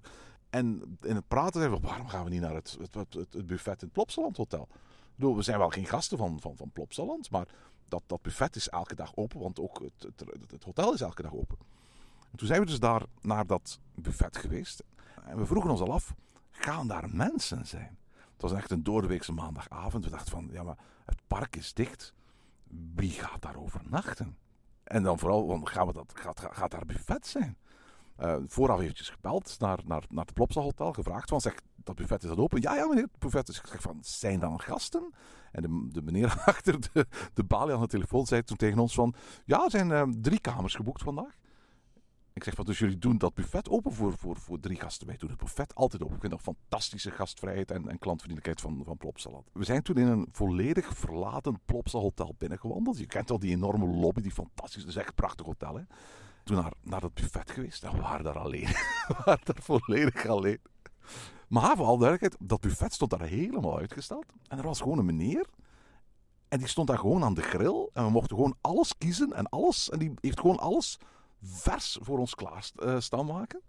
En 0.50 0.98
in 1.02 1.16
het 1.16 1.28
praten 1.28 1.60
zeiden 1.62 1.82
we, 1.82 1.88
waarom 1.88 2.08
gaan 2.08 2.24
we 2.24 2.30
niet 2.30 2.42
naar 2.42 2.56
het, 2.56 2.78
het, 2.80 2.96
het, 2.96 3.34
het 3.34 3.48
buffet 3.48 3.82
in 3.82 3.88
het 3.88 3.92
Plopsaland 3.92 4.38
Hotel? 4.38 4.68
We 5.16 5.42
zijn 5.42 5.58
wel 5.58 5.70
geen 5.70 5.86
gasten 5.86 6.18
van, 6.18 6.40
van, 6.42 6.58
van 6.58 6.72
Plopsaland, 6.72 7.32
maar 7.32 7.48
dat, 7.90 8.04
dat 8.06 8.22
buffet 8.22 8.56
is 8.56 8.70
elke 8.70 8.96
dag 8.96 9.16
open, 9.16 9.40
want 9.40 9.60
ook 9.60 9.80
het, 9.80 10.04
het, 10.18 10.52
het 10.52 10.64
hotel 10.64 10.94
is 10.94 11.02
elke 11.02 11.22
dag 11.22 11.34
open. 11.34 11.58
En 12.32 12.38
toen 12.38 12.48
zijn 12.48 12.60
we 12.60 12.66
dus 12.66 12.80
daar 12.80 13.04
naar 13.22 13.48
dat 13.48 13.80
buffet 13.96 14.38
geweest. 14.38 14.84
En 15.24 15.38
we 15.38 15.46
vroegen 15.46 15.72
ons 15.72 15.82
al 15.82 15.94
af, 15.94 16.14
gaan 16.52 16.88
daar 16.88 17.10
mensen 17.10 17.68
zijn? 17.68 17.98
Het 18.34 18.42
was 18.42 18.54
echt 18.54 18.72
een 18.72 18.84
doordeweekse 18.84 19.32
maandagavond. 19.32 20.04
We 20.04 20.12
dachten 20.12 20.32
van, 20.32 20.50
ja 20.52 20.64
maar 20.64 20.78
het 21.06 21.22
park 21.28 21.56
is 21.56 21.74
dicht. 21.74 22.14
Wie 22.96 23.12
gaat 23.12 23.42
daar 23.42 23.58
overnachten? 23.58 24.38
En 24.84 25.04
dan 25.04 25.20
vooral, 25.20 25.60
gaan 25.64 25.88
we 25.88 25.94
dat, 25.94 26.12
gaat, 26.16 26.40
gaat 26.52 26.72
daar 26.72 26.86
buffet 26.86 27.28
zijn? 27.28 27.58
Uh, 28.20 28.36
vooraf 28.48 28.80
eventjes 28.80 29.10
gebeld 29.10 29.60
naar, 29.60 29.80
naar, 29.86 30.04
naar 30.10 30.26
het 30.26 30.34
Plopsa 30.34 30.62
Hotel, 30.62 30.94
gevraagd 30.94 31.30
van, 31.30 31.42
zeg, 31.42 31.56
dat 31.90 32.08
buffet 32.08 32.24
is 32.24 32.30
dat 32.30 32.38
open? 32.38 32.62
Ja, 32.62 32.76
ja 32.76 32.88
meneer, 32.88 33.04
het 33.04 33.20
buffet 33.20 33.50
is. 33.50 33.58
Ik 33.58 33.68
zeg 33.68 33.82
van, 33.82 33.98
zijn 34.02 34.40
dan 34.40 34.62
gasten? 34.62 35.14
En 35.52 35.62
de, 35.62 35.88
de 35.92 36.02
meneer 36.02 36.42
achter 36.46 36.80
de, 36.94 37.08
de 37.34 37.44
balie 37.44 37.74
aan 37.74 37.82
de 37.82 37.88
telefoon 37.88 38.26
zei 38.26 38.44
toen 38.44 38.58
tegen 38.58 38.80
ons 38.80 38.94
van, 38.94 39.14
ja, 39.46 39.64
er 39.64 39.72
zijn 39.72 39.90
uh, 39.90 40.04
drie 40.22 40.40
kamers 40.40 40.76
geboekt 40.76 41.02
vandaag. 41.02 41.38
Ik 42.34 42.44
zeg 42.44 42.54
van, 42.54 42.66
dus 42.66 42.80
jullie 42.80 42.98
doen 42.98 43.18
dat 43.18 43.34
buffet 43.34 43.70
open 43.70 43.94
voor, 43.94 44.18
voor, 44.18 44.38
voor 44.38 44.60
drie 44.60 44.80
gasten. 44.80 45.08
Wij 45.08 45.18
doen 45.18 45.30
het 45.30 45.40
buffet 45.40 45.76
altijd 45.76 46.02
open. 46.02 46.16
Ik 46.16 46.22
vind 46.22 46.34
dat 46.34 46.42
fantastische 46.42 47.12
gastvrijheid 47.12 47.72
en, 47.72 47.90
en 47.90 48.00
klantvriendelijkheid 48.00 48.62
van, 48.62 48.82
van 48.86 48.98
Plopsaland. 48.98 49.50
We 49.54 49.64
zijn 49.64 49.82
toen 49.82 49.96
in 49.96 50.08
een 50.08 50.28
volledig 50.32 50.98
verlaten 50.98 51.60
Plopsa 51.66 52.00
hotel 52.00 52.36
binnengewandeld. 52.38 52.98
Je 52.98 53.06
kent 53.06 53.32
al 53.32 53.40
die 53.40 53.52
enorme 53.52 53.86
lobby, 53.86 54.22
die 54.22 54.32
fantastisch, 54.32 54.82
dat 54.82 54.90
is 54.90 54.96
echt 54.96 55.08
een 55.08 55.14
prachtig 55.14 55.46
hotel 55.46 55.76
hè 55.76 55.84
toen 56.50 56.58
naar, 56.58 56.74
naar 56.82 57.02
het 57.02 57.14
buffet 57.14 57.52
geweest 57.52 57.84
en 57.84 57.92
we 57.92 58.02
waren 58.02 58.24
daar 58.24 58.40
alleen. 58.40 58.68
we 59.08 59.16
waren 59.26 59.42
daar 59.44 59.62
volledig 59.62 60.26
alleen. 60.26 60.60
Maar 61.50 61.78
voor 61.78 62.20
dat 62.40 62.62
buffet 62.62 62.94
stond 62.94 63.12
daar 63.12 63.22
helemaal 63.22 63.78
uitgesteld. 63.78 64.26
En 64.48 64.58
er 64.58 64.64
was 64.64 64.82
gewoon 64.82 64.98
een 64.98 65.06
meneer. 65.06 65.46
En 66.48 66.60
die 66.60 66.68
stond 66.68 66.88
daar 66.88 66.98
gewoon 66.98 67.24
aan 67.24 67.34
de 67.34 67.42
grill. 67.42 67.90
En 67.94 68.04
we 68.04 68.10
mochten 68.10 68.36
gewoon 68.36 68.58
alles 68.62 68.98
kiezen 68.98 69.34
en 69.34 69.50
alles. 69.50 69.90
En 69.90 70.00
die 70.00 70.14
heeft 70.22 70.40
gewoon 70.40 70.60
alles 70.60 71.00
vers 71.42 71.98
voor 72.02 72.20
ons 72.20 72.36
klaar 72.36 72.70
uh, 72.76 73.00
staan 73.00 73.26
maken. 73.26 73.62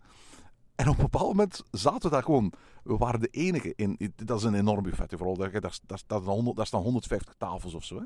En 0.75 0.88
op 0.88 0.97
een 0.97 1.05
bepaald 1.05 1.27
moment 1.27 1.62
zaten 1.71 2.03
we 2.03 2.09
daar 2.09 2.23
gewoon. 2.23 2.53
We 2.83 2.97
waren 2.97 3.21
de 3.21 3.29
enige 3.29 3.73
in. 3.77 4.12
Dat 4.16 4.38
is 4.38 4.45
een 4.45 4.55
enorm 4.55 4.83
buffet. 4.83 5.14
Vooral, 5.16 5.37
daar, 5.37 5.61
daar, 5.61 5.79
daar, 5.87 6.23
daar 6.55 6.66
staan 6.66 6.83
150 6.83 7.35
tafels 7.38 7.75
of 7.75 7.85
zo. 7.85 7.97
Hè. 7.97 8.05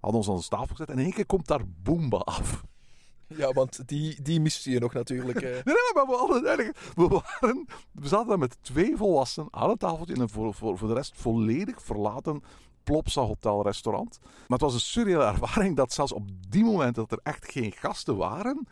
Hadden 0.00 0.20
ons 0.20 0.28
aan 0.28 0.36
de 0.36 0.48
tafel 0.48 0.74
gezet. 0.74 0.88
En 0.88 0.98
in 0.98 1.04
één 1.04 1.12
keer 1.12 1.26
komt 1.26 1.46
daar 1.46 1.68
Boomba 1.68 2.16
af. 2.16 2.64
Ja, 3.36 3.52
want 3.52 3.88
die, 3.88 4.22
die 4.22 4.40
miste 4.40 4.70
je 4.70 4.80
nog 4.80 4.92
natuurlijk. 4.92 5.40
nee, 5.40 5.52
nee, 5.52 5.92
maar 5.94 6.06
we, 6.06 6.14
hadden, 6.16 6.74
we, 6.94 7.08
waren, 7.08 7.66
we 7.92 8.08
zaten 8.08 8.28
daar 8.28 8.38
met 8.38 8.56
twee 8.60 8.96
volwassenen 8.96 9.48
aan 9.50 9.70
een 9.70 9.76
tafeltje 9.76 10.14
in 10.14 10.20
een 10.20 10.28
voor, 10.28 10.54
voor, 10.54 10.78
voor 10.78 10.88
de 10.88 10.94
rest 10.94 11.12
volledig 11.16 11.82
verlaten 11.82 12.42
Plopsa 12.84 13.20
Hotel 13.20 13.62
restaurant. 13.62 14.18
Maar 14.22 14.58
het 14.58 14.60
was 14.60 14.74
een 14.74 14.80
surreële 14.80 15.24
ervaring 15.24 15.76
dat 15.76 15.92
zelfs 15.92 16.12
op 16.12 16.28
die 16.48 16.64
moment 16.64 16.94
dat 16.94 17.12
er 17.12 17.20
echt 17.22 17.50
geen 17.50 17.72
gasten 17.72 18.16
waren, 18.16 18.66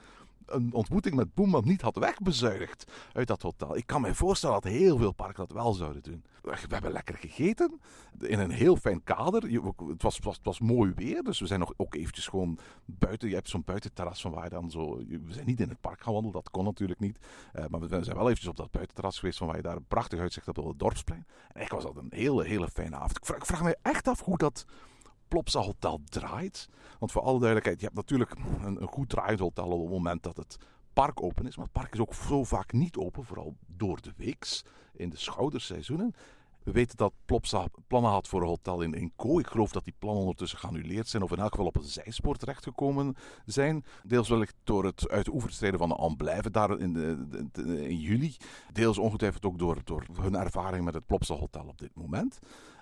een 0.50 0.72
ontmoeting 0.72 1.14
met 1.14 1.34
Boeman 1.34 1.62
niet 1.64 1.80
had 1.80 1.96
wegbezuinigd 1.96 2.92
uit 3.12 3.26
dat 3.26 3.42
hotel. 3.42 3.76
Ik 3.76 3.86
kan 3.86 4.00
me 4.00 4.14
voorstellen 4.14 4.60
dat 4.60 4.72
heel 4.72 4.98
veel 4.98 5.12
parken 5.12 5.46
dat 5.46 5.52
wel 5.52 5.72
zouden 5.72 6.02
doen. 6.02 6.24
We 6.42 6.56
hebben 6.68 6.92
lekker 6.92 7.16
gegeten 7.16 7.80
in 8.18 8.38
een 8.38 8.50
heel 8.50 8.76
fijn 8.76 9.02
kader. 9.04 9.42
Het 9.88 10.02
was, 10.02 10.18
was, 10.18 10.38
was 10.42 10.60
mooi 10.60 10.92
weer, 10.94 11.22
dus 11.22 11.40
we 11.40 11.46
zijn 11.46 11.60
nog 11.60 11.72
ook 11.76 11.94
eventjes 11.94 12.26
gewoon 12.26 12.58
buiten. 12.84 13.28
Je 13.28 13.34
hebt 13.34 13.48
zo'n 13.48 13.62
buitenterras 13.64 14.20
van 14.20 14.30
waar 14.30 14.44
je 14.44 14.50
dan 14.50 14.70
zo. 14.70 14.96
We 14.96 15.32
zijn 15.32 15.46
niet 15.46 15.60
in 15.60 15.68
het 15.68 15.80
park 15.80 16.02
gaan 16.02 16.12
wandelen, 16.12 16.36
dat 16.36 16.50
kon 16.50 16.64
natuurlijk 16.64 17.00
niet. 17.00 17.18
Uh, 17.54 17.64
maar 17.68 17.80
we 17.80 17.88
zijn 17.88 18.16
wel 18.16 18.24
eventjes 18.24 18.48
op 18.48 18.56
dat 18.56 18.70
buitenterras 18.70 19.18
geweest 19.18 19.38
van 19.38 19.46
waar 19.46 19.56
je 19.56 19.62
daar 19.62 19.76
een 19.76 19.84
prachtig 19.88 20.20
uitzicht 20.20 20.46
hebt 20.46 20.58
op 20.58 20.68
het 20.68 20.78
dorpsplein. 20.78 21.26
En 21.52 21.62
ik 21.62 21.70
was 21.70 21.82
dat 21.82 21.96
een 21.96 22.10
hele, 22.10 22.44
hele 22.44 22.68
fijne 22.68 22.96
avond. 22.96 23.16
Ik 23.16 23.24
vraag, 23.24 23.38
ik 23.38 23.46
vraag 23.46 23.62
me 23.62 23.76
echt 23.82 24.08
af 24.08 24.20
hoe 24.20 24.38
dat 24.38 24.64
Plopsa 25.30 25.60
Hotel 25.60 26.00
draait. 26.04 26.68
Want 26.98 27.12
voor 27.12 27.22
alle 27.22 27.38
duidelijkheid, 27.38 27.80
je 27.80 27.84
hebt 27.84 27.96
natuurlijk 27.96 28.34
een, 28.62 28.88
goed 28.88 29.08
draaiend 29.08 29.40
hotel 29.40 29.70
op 29.70 29.80
het 29.80 29.90
moment 29.90 30.22
dat 30.22 30.36
het 30.36 30.56
park 30.92 31.22
open 31.22 31.46
is. 31.46 31.56
Maar 31.56 31.64
het 31.64 31.74
park 31.80 31.94
is 31.94 32.00
ook 32.00 32.14
zo 32.14 32.44
vaak 32.44 32.72
niet 32.72 32.96
open, 32.96 33.24
vooral 33.24 33.56
door 33.66 34.00
de 34.00 34.12
weeks 34.16 34.64
in 34.92 35.10
de 35.10 35.16
schouderseizoenen. 35.16 36.14
We 36.62 36.72
weten 36.72 36.96
dat 36.96 37.12
Plopsa 37.24 37.66
plannen 37.86 38.10
had 38.10 38.28
voor 38.28 38.40
een 38.40 38.48
hotel 38.48 38.80
in, 38.82 38.94
in 38.94 39.12
Ik 39.38 39.46
geloof 39.46 39.72
dat 39.72 39.84
die 39.84 39.94
plannen 39.98 40.20
ondertussen 40.20 40.58
geannuleerd 40.58 41.08
zijn, 41.08 41.22
of 41.22 41.32
in 41.32 41.38
elk 41.38 41.50
geval 41.50 41.66
op 41.66 41.76
een 41.76 41.82
zijspoor 41.82 42.36
terechtgekomen 42.36 43.16
zijn. 43.46 43.84
Deels 44.04 44.28
wellicht 44.28 44.54
door 44.64 44.84
het 44.84 45.08
uit 45.08 45.24
de 45.24 45.32
oever 45.32 45.78
van 45.78 45.88
de 45.88 45.94
Amblijven 45.94 46.52
daar 46.52 46.78
in, 46.78 46.92
de, 46.92 47.88
in 47.88 47.98
juli. 47.98 48.36
Deels 48.72 48.98
ongetwijfeld 48.98 49.44
ook 49.44 49.58
door 49.58 50.02
hun 50.20 50.34
ervaring 50.34 50.84
met 50.84 50.94
het 50.94 51.06
Plopsa 51.06 51.34
Hotel 51.34 51.66
op 51.66 51.78
dit 51.78 51.94
moment. 51.94 52.38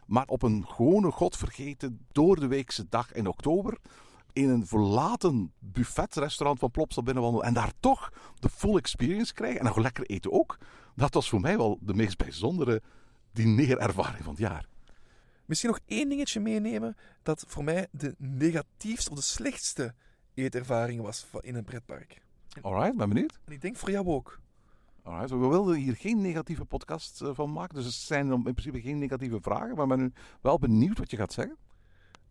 Maar 0.09 0.27
op 0.27 0.43
een 0.43 0.67
gewone, 0.67 1.11
godvergeten, 1.11 2.07
door 2.13 2.41
de 2.41 2.47
weekse 2.47 2.87
dag 2.89 3.13
in 3.13 3.27
oktober 3.27 3.79
in 4.33 4.49
een 4.49 4.67
verlaten 4.67 5.53
buffetrestaurant 5.59 6.59
van 6.59 6.71
Plopsa 6.71 7.03
binnenwandelen 7.03 7.47
en 7.47 7.55
daar 7.55 7.73
toch 7.81 8.13
de 8.39 8.49
full 8.49 8.77
experience 8.77 9.35
krijgen 9.35 9.59
en 9.59 9.67
nog 9.67 9.77
lekker 9.77 10.05
eten 10.05 10.33
ook. 10.33 10.59
Dat 10.95 11.15
was 11.15 11.29
voor 11.29 11.41
mij 11.41 11.57
wel 11.57 11.79
de 11.81 11.95
meest 11.95 12.17
bijzondere 12.17 12.83
dineerervaring 13.33 14.25
van 14.25 14.33
het 14.33 14.43
jaar. 14.43 14.69
Misschien 15.45 15.71
nog 15.71 15.81
één 15.87 16.09
dingetje 16.09 16.41
meenemen 16.41 16.97
dat 17.23 17.45
voor 17.49 17.65
mij 17.65 17.87
de 17.91 18.15
negatiefste 18.19 19.11
of 19.11 19.17
de 19.17 19.23
slechtste 19.23 19.95
eetervaring 20.35 21.03
was 21.03 21.27
in 21.41 21.55
een 21.55 21.65
pretpark. 21.65 22.21
Alright, 22.61 22.97
ben 22.97 23.09
benieuwd. 23.09 23.39
En 23.45 23.53
ik 23.53 23.61
denk 23.61 23.77
voor 23.77 23.91
jou 23.91 24.07
ook. 24.07 24.41
Alright, 25.09 25.31
we 25.31 25.37
wilden 25.37 25.77
hier 25.77 25.97
geen 25.97 26.21
negatieve 26.21 26.65
podcast 26.65 27.23
eh, 27.23 27.31
van 27.33 27.53
maken, 27.53 27.75
dus 27.75 27.85
het 27.85 27.95
zijn 27.95 28.33
in 28.33 28.43
principe 28.43 28.81
geen 28.81 28.99
negatieve 28.99 29.39
vragen, 29.41 29.75
maar 29.75 29.83
ik 29.83 29.89
ben 29.89 29.99
nu 29.99 30.13
wel 30.41 30.59
benieuwd 30.59 30.99
wat 30.99 31.11
je 31.11 31.17
gaat 31.17 31.33
zeggen. 31.33 31.57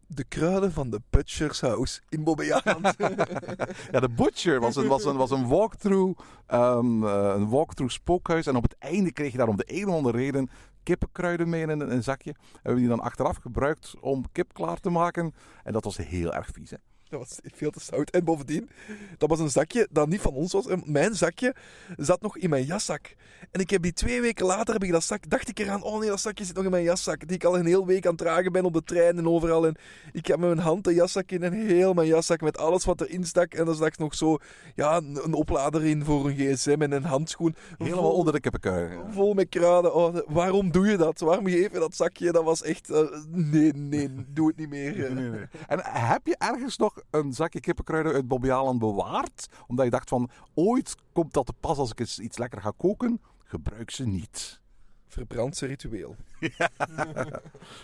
De 0.07 0.23
kruiden 0.23 0.71
van 0.71 0.89
de 0.89 1.01
Butcher's 1.09 1.61
House 1.61 2.01
in 2.09 2.23
Bobbejaanland. 2.23 2.95
ja, 3.91 3.99
de 3.99 4.09
Butcher 4.15 4.59
was 4.59 4.75
een, 4.75 4.87
was 4.87 5.05
een, 5.05 5.15
was 5.15 5.31
een 5.31 5.47
walkthrough, 5.47 6.21
um, 6.47 7.03
een 7.03 7.49
walkthrough 7.49 7.93
spookhuis. 7.93 8.47
En 8.47 8.55
op 8.55 8.63
het 8.63 8.77
einde 8.77 9.11
kreeg 9.11 9.31
je 9.31 9.37
daar 9.37 9.47
om 9.47 9.57
de 9.57 9.81
een 9.81 9.87
of 9.87 9.95
andere 9.95 10.17
reden 10.17 10.49
kippenkruiden 10.83 11.49
mee 11.49 11.61
in 11.61 11.69
een, 11.69 11.91
een 11.91 12.03
zakje. 12.03 12.35
Hebben 12.53 12.73
we 12.73 12.79
die 12.79 12.89
dan 12.89 12.99
achteraf 12.99 13.37
gebruikt 13.37 13.95
om 13.99 14.31
kip 14.31 14.53
klaar 14.53 14.79
te 14.79 14.89
maken. 14.89 15.33
En 15.63 15.73
dat 15.73 15.83
was 15.83 15.97
heel 15.97 16.33
erg 16.33 16.49
vies, 16.53 16.69
hè? 16.69 16.77
Dat 17.09 17.19
was 17.19 17.39
veel 17.43 17.71
te 17.71 17.79
zout. 17.79 18.09
En 18.09 18.23
bovendien, 18.23 18.69
dat 19.17 19.29
was 19.29 19.39
een 19.39 19.49
zakje 19.49 19.87
dat 19.91 20.07
niet 20.07 20.21
van 20.21 20.33
ons 20.33 20.53
was. 20.53 20.65
Mijn 20.83 21.15
zakje 21.15 21.55
zat 21.97 22.21
nog 22.21 22.37
in 22.37 22.49
mijn 22.49 22.65
jaszak. 22.65 23.15
En 23.51 23.59
ik 23.59 23.69
heb 23.69 23.81
die 23.81 23.93
twee 23.93 24.21
weken 24.21 24.45
later, 24.45 24.73
heb 24.73 24.83
ik 24.83 24.91
dat 24.91 25.03
zak, 25.03 25.29
dacht 25.29 25.49
ik 25.49 25.59
eraan, 25.59 25.83
oh 25.83 25.99
nee, 25.99 26.09
dat 26.09 26.19
zakje 26.19 26.45
zit 26.45 26.55
nog 26.55 26.63
in 26.63 26.71
mijn 26.71 26.83
jaszak. 26.83 27.27
Die 27.27 27.35
ik 27.35 27.43
al 27.43 27.57
een 27.57 27.65
hele 27.65 27.85
week 27.85 28.05
aan 28.05 28.11
het 28.11 28.19
dragen 28.19 28.51
ben 28.51 28.65
op 28.65 28.73
de 28.73 28.83
trein 28.83 29.17
en 29.17 29.27
overal. 29.27 29.65
En 29.67 29.75
ik 30.11 30.25
heb 30.25 30.37
met 30.37 30.49
mijn 30.49 30.61
hand 30.61 30.83
de 30.83 30.93
jaszak 30.93 31.31
in 31.31 31.43
en 31.43 31.53
heel 31.53 31.93
mijn 31.93 32.07
jaszak 32.07 32.41
met 32.41 32.57
alles 32.57 32.85
wat 32.85 33.01
erin 33.01 33.25
stak. 33.25 33.53
En 33.53 33.65
dan 33.65 33.75
straks 33.75 33.97
nog 33.97 34.15
zo, 34.15 34.37
ja, 34.75 34.97
een, 34.97 35.33
oplader 35.33 35.85
in 35.85 36.03
voor 36.03 36.27
een 36.27 36.35
gsm 36.35 36.75
en 36.79 36.91
een 36.91 37.03
handschoen. 37.03 37.55
Helemaal 37.77 38.13
onder 38.13 38.33
de 38.33 38.39
kippenkui. 38.39 38.97
Vol 39.09 39.33
met 39.33 39.49
kruiden. 39.49 39.93
Oh, 39.93 40.17
waarom 40.27 40.71
doe 40.71 40.87
je 40.87 40.97
dat? 40.97 41.19
Waarom 41.19 41.47
geef 41.47 41.71
je 41.71 41.79
dat 41.79 41.95
zakje? 41.95 42.31
Dat 42.31 42.43
was 42.43 42.63
echt, 42.63 42.89
uh, 42.89 42.99
nee, 43.27 43.73
nee, 43.73 44.09
doe 44.27 44.47
het 44.47 44.57
niet 44.57 44.69
meer. 44.69 45.13
Nee, 45.13 45.29
nee, 45.29 45.39
En 45.67 45.79
heb 45.83 46.27
je 46.27 46.35
ergens 46.37 46.77
nog 46.77 46.96
een 47.09 47.33
zakje 47.33 47.59
kippenkruiden 47.59 48.13
uit 48.13 48.27
Bobbejaanland 48.27 48.79
bewaard. 48.79 49.47
Omdat 49.67 49.85
je 49.85 49.91
dacht 49.91 50.09
van, 50.09 50.29
ooit 50.53 50.95
komt 51.13 51.33
dat 51.33 51.45
te 51.45 51.53
pas 51.59 51.77
als 51.77 51.91
ik 51.91 51.99
eens 51.99 52.19
iets 52.19 52.37
lekker 52.37 52.61
ga 52.61 52.71
koken. 52.77 53.21
Gebruik 53.43 53.91
ze 53.91 54.07
niet. 54.07 54.61
Verbrand 55.07 55.57
ze 55.57 55.65
ritueel. 55.65 56.15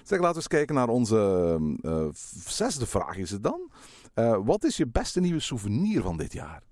zeg, 0.04 0.19
laten 0.19 0.30
we 0.30 0.36
eens 0.36 0.47
kijken 0.47 0.76
naar 0.76 0.88
onze 0.88 1.58
uh, 1.82 2.08
zesde 2.47 2.86
vraag 2.86 3.17
is 3.17 3.32
het 3.32 3.43
dan. 3.43 3.71
Uh, 4.15 4.39
wat 4.43 4.63
is 4.63 4.78
je 4.78 4.88
beste 4.88 5.19
nieuwe 5.19 5.39
souvenir 5.39 6.02
van 6.02 6.17
dit 6.17 6.34
jaar? 6.34 6.63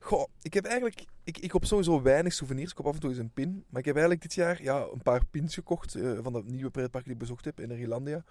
Goh, 0.00 0.24
ik 0.42 0.54
heb 0.54 0.64
eigenlijk... 0.64 1.04
Ik, 1.24 1.38
ik 1.38 1.48
koop 1.48 1.64
sowieso 1.64 2.02
weinig 2.02 2.32
souvenirs. 2.32 2.70
Ik 2.70 2.76
koop 2.76 2.86
af 2.86 2.94
en 2.94 3.00
toe 3.00 3.10
eens 3.10 3.18
een 3.18 3.32
pin. 3.32 3.64
Maar 3.68 3.80
ik 3.80 3.86
heb 3.86 3.94
eigenlijk 3.94 4.22
dit 4.22 4.34
jaar 4.34 4.62
ja, 4.62 4.86
een 4.92 5.02
paar 5.02 5.26
pins 5.30 5.54
gekocht 5.54 5.96
uh, 5.96 6.18
van 6.22 6.32
dat 6.32 6.44
nieuwe 6.44 6.70
pretpark 6.70 7.04
die 7.04 7.12
ik 7.12 7.18
bezocht 7.18 7.44
heb 7.44 7.60
in 7.60 7.70
Irlandia 7.70 8.24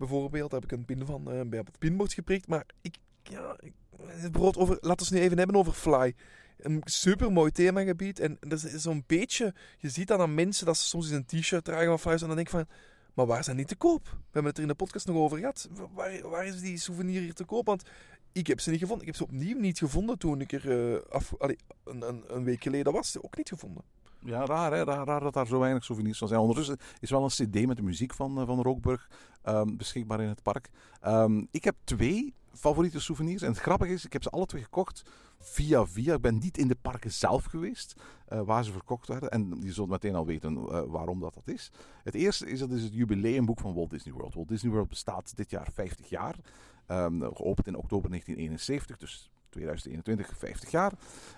bijvoorbeeld. 0.00 0.52
Heb 0.52 0.64
ik 0.64 0.72
een 0.72 0.84
pin 0.84 1.06
van 1.06 1.34
uh, 1.34 1.40
bij 1.46 1.58
het 1.58 1.78
pinbord 1.78 2.12
geprikt. 2.12 2.48
Maar 2.48 2.66
ik, 2.80 2.96
ja, 3.22 3.56
bijvoorbeeld 4.06 4.56
over, 4.56 4.78
laten 4.80 4.96
we 4.98 5.04
het 5.04 5.12
nu 5.12 5.20
even 5.20 5.38
hebben 5.38 5.56
over 5.56 5.72
Fly. 5.72 6.14
Een 6.58 6.80
super 6.84 7.32
mooi 7.32 7.50
themagebied. 7.52 8.20
En 8.20 8.36
dat 8.40 8.64
is 8.64 8.82
zo'n 8.82 9.04
beetje, 9.06 9.54
je 9.78 9.88
ziet 9.88 10.08
dan 10.08 10.20
aan 10.20 10.34
mensen 10.34 10.66
dat 10.66 10.76
ze 10.76 10.86
soms 10.86 11.10
eens 11.10 11.24
een 11.30 11.40
t-shirt 11.40 11.64
dragen 11.64 11.86
van 11.86 11.98
Fly. 11.98 12.12
En 12.12 12.18
dan 12.18 12.28
denk 12.28 12.40
ik 12.40 12.48
van, 12.50 12.66
maar 13.14 13.26
waar 13.26 13.44
zijn 13.44 13.56
die 13.56 13.66
te 13.66 13.76
koop? 13.76 14.04
We 14.04 14.16
hebben 14.32 14.44
het 14.44 14.56
er 14.56 14.62
in 14.62 14.68
de 14.68 14.74
podcast 14.74 15.06
nog 15.06 15.16
over 15.16 15.38
gehad. 15.38 15.68
Waar, 15.94 16.28
waar 16.28 16.46
is 16.46 16.60
die 16.60 16.78
souvenir 16.78 17.20
hier 17.20 17.34
te 17.34 17.44
koop? 17.44 17.66
Want 17.66 17.82
Ik 18.32 18.46
heb 18.46 18.60
ze 18.60 18.70
niet 18.70 18.80
gevonden. 18.80 19.06
Ik 19.06 19.12
heb 19.12 19.22
ze 19.22 19.34
opnieuw 19.34 19.58
niet 19.58 19.78
gevonden 19.78 20.18
toen 20.18 20.40
ik 20.40 20.52
er 20.52 20.94
eh, 20.94 21.00
af, 21.10 21.34
een, 21.38 21.56
een, 21.84 22.24
een 22.26 22.44
week 22.44 22.62
geleden 22.62 22.92
was. 22.92 23.20
Ook 23.20 23.36
niet 23.36 23.48
gevonden. 23.48 23.84
Ja, 24.24 24.44
raar, 24.44 24.72
hè? 24.72 24.84
Raar, 24.84 25.20
dat 25.20 25.32
daar 25.32 25.46
zo 25.46 25.58
weinig 25.58 25.84
souvenirs 25.84 26.18
van 26.18 26.28
zijn. 26.28 26.40
Ondertussen 26.40 26.76
is 27.00 27.10
wel 27.10 27.22
een 27.22 27.28
cd 27.28 27.66
met 27.66 27.76
de 27.76 27.82
muziek 27.82 28.14
van, 28.14 28.40
eh, 28.40 28.46
van 28.46 28.62
Rookburg 28.62 29.08
ehm, 29.42 29.76
beschikbaar 29.76 30.20
in 30.20 30.28
het 30.28 30.42
park. 30.42 30.70
Ehm, 31.00 31.44
ik 31.50 31.64
heb 31.64 31.76
twee 31.84 32.34
favoriete 32.52 33.00
souvenirs. 33.00 33.42
En 33.42 33.48
het 33.48 33.58
grappige 33.58 33.92
is, 33.92 34.04
ik 34.04 34.12
heb 34.12 34.22
ze 34.22 34.30
alle 34.30 34.46
twee 34.46 34.62
gekocht 34.62 35.02
via 35.38 35.86
via. 35.86 36.14
Ik 36.14 36.20
ben 36.20 36.38
niet 36.38 36.58
in 36.58 36.68
de 36.68 36.76
parken 36.82 37.12
zelf 37.12 37.44
geweest, 37.44 37.94
eh, 38.26 38.40
waar 38.40 38.64
ze 38.64 38.72
verkocht 38.72 39.08
werden. 39.08 39.30
En 39.30 39.58
je 39.62 39.72
zult 39.72 39.88
meteen 39.88 40.14
al 40.14 40.26
weten 40.26 40.56
eh, 40.56 40.82
waarom 40.86 41.20
dat, 41.20 41.34
dat 41.34 41.48
is. 41.48 41.70
Het 42.04 42.14
eerste 42.14 42.46
is, 42.46 42.58
dat 42.58 42.70
is 42.70 42.82
het 42.82 42.94
jubileumboek 42.94 43.60
van 43.60 43.74
Walt 43.74 43.90
Disney 43.90 44.14
World. 44.14 44.34
Walt 44.34 44.48
Disney 44.48 44.72
World 44.72 44.88
bestaat 44.88 45.36
dit 45.36 45.50
jaar 45.50 45.68
50 45.72 46.08
jaar. 46.08 46.36
Ehm, 46.86 47.20
geopend 47.20 47.66
in 47.66 47.76
oktober 47.76 48.10
1971, 48.10 48.96
dus 48.96 49.30
2021, 49.50 50.38
50 50.38 50.70
jaar. 50.70 50.92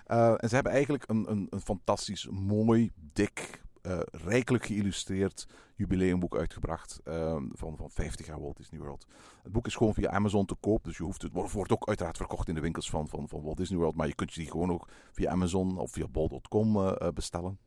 Uh, 0.07 0.29
en 0.37 0.49
ze 0.49 0.55
hebben 0.55 0.71
eigenlijk 0.71 1.09
een, 1.09 1.31
een, 1.31 1.47
een 1.49 1.61
fantastisch, 1.61 2.27
mooi, 2.31 2.91
dik, 3.13 3.61
uh, 3.81 3.99
rijkelijk 4.11 4.65
geïllustreerd 4.65 5.47
jubileumboek 5.75 6.37
uitgebracht 6.37 6.99
uh, 7.05 7.35
van, 7.51 7.77
van 7.77 7.89
50 7.89 8.25
jaar 8.25 8.41
Walt 8.41 8.57
Disney 8.57 8.79
World. 8.79 9.05
Het 9.43 9.51
boek 9.51 9.67
is 9.67 9.75
gewoon 9.75 9.93
via 9.93 10.09
Amazon 10.09 10.45
te 10.45 10.55
koop, 10.55 10.83
dus 10.83 10.97
je 10.97 11.03
hoeft 11.03 11.21
het 11.21 11.31
wordt 11.31 11.71
ook 11.71 11.87
uiteraard 11.87 12.17
verkocht 12.17 12.47
in 12.47 12.55
de 12.55 12.61
winkels 12.61 12.89
van, 12.89 13.07
van, 13.07 13.27
van 13.27 13.41
Walt 13.41 13.57
Disney 13.57 13.79
World, 13.79 13.95
maar 13.95 14.07
je 14.07 14.15
kunt 14.15 14.33
je 14.33 14.39
die 14.39 14.51
gewoon 14.51 14.71
ook 14.71 14.87
via 15.11 15.31
Amazon 15.31 15.77
of 15.77 15.91
via 15.91 16.07
bol.com 16.07 16.95
bestellen. 17.13 17.57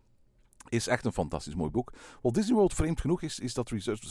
Is 0.68 0.88
echt 0.88 1.04
een 1.04 1.12
fantastisch 1.12 1.54
mooi 1.54 1.70
boek. 1.70 1.92
Walt 2.22 2.34
Disney 2.34 2.54
World, 2.54 2.74
vreemd 2.74 3.00
genoeg, 3.00 3.22
is, 3.22 3.38
is 3.38 3.54
dat 3.54 3.70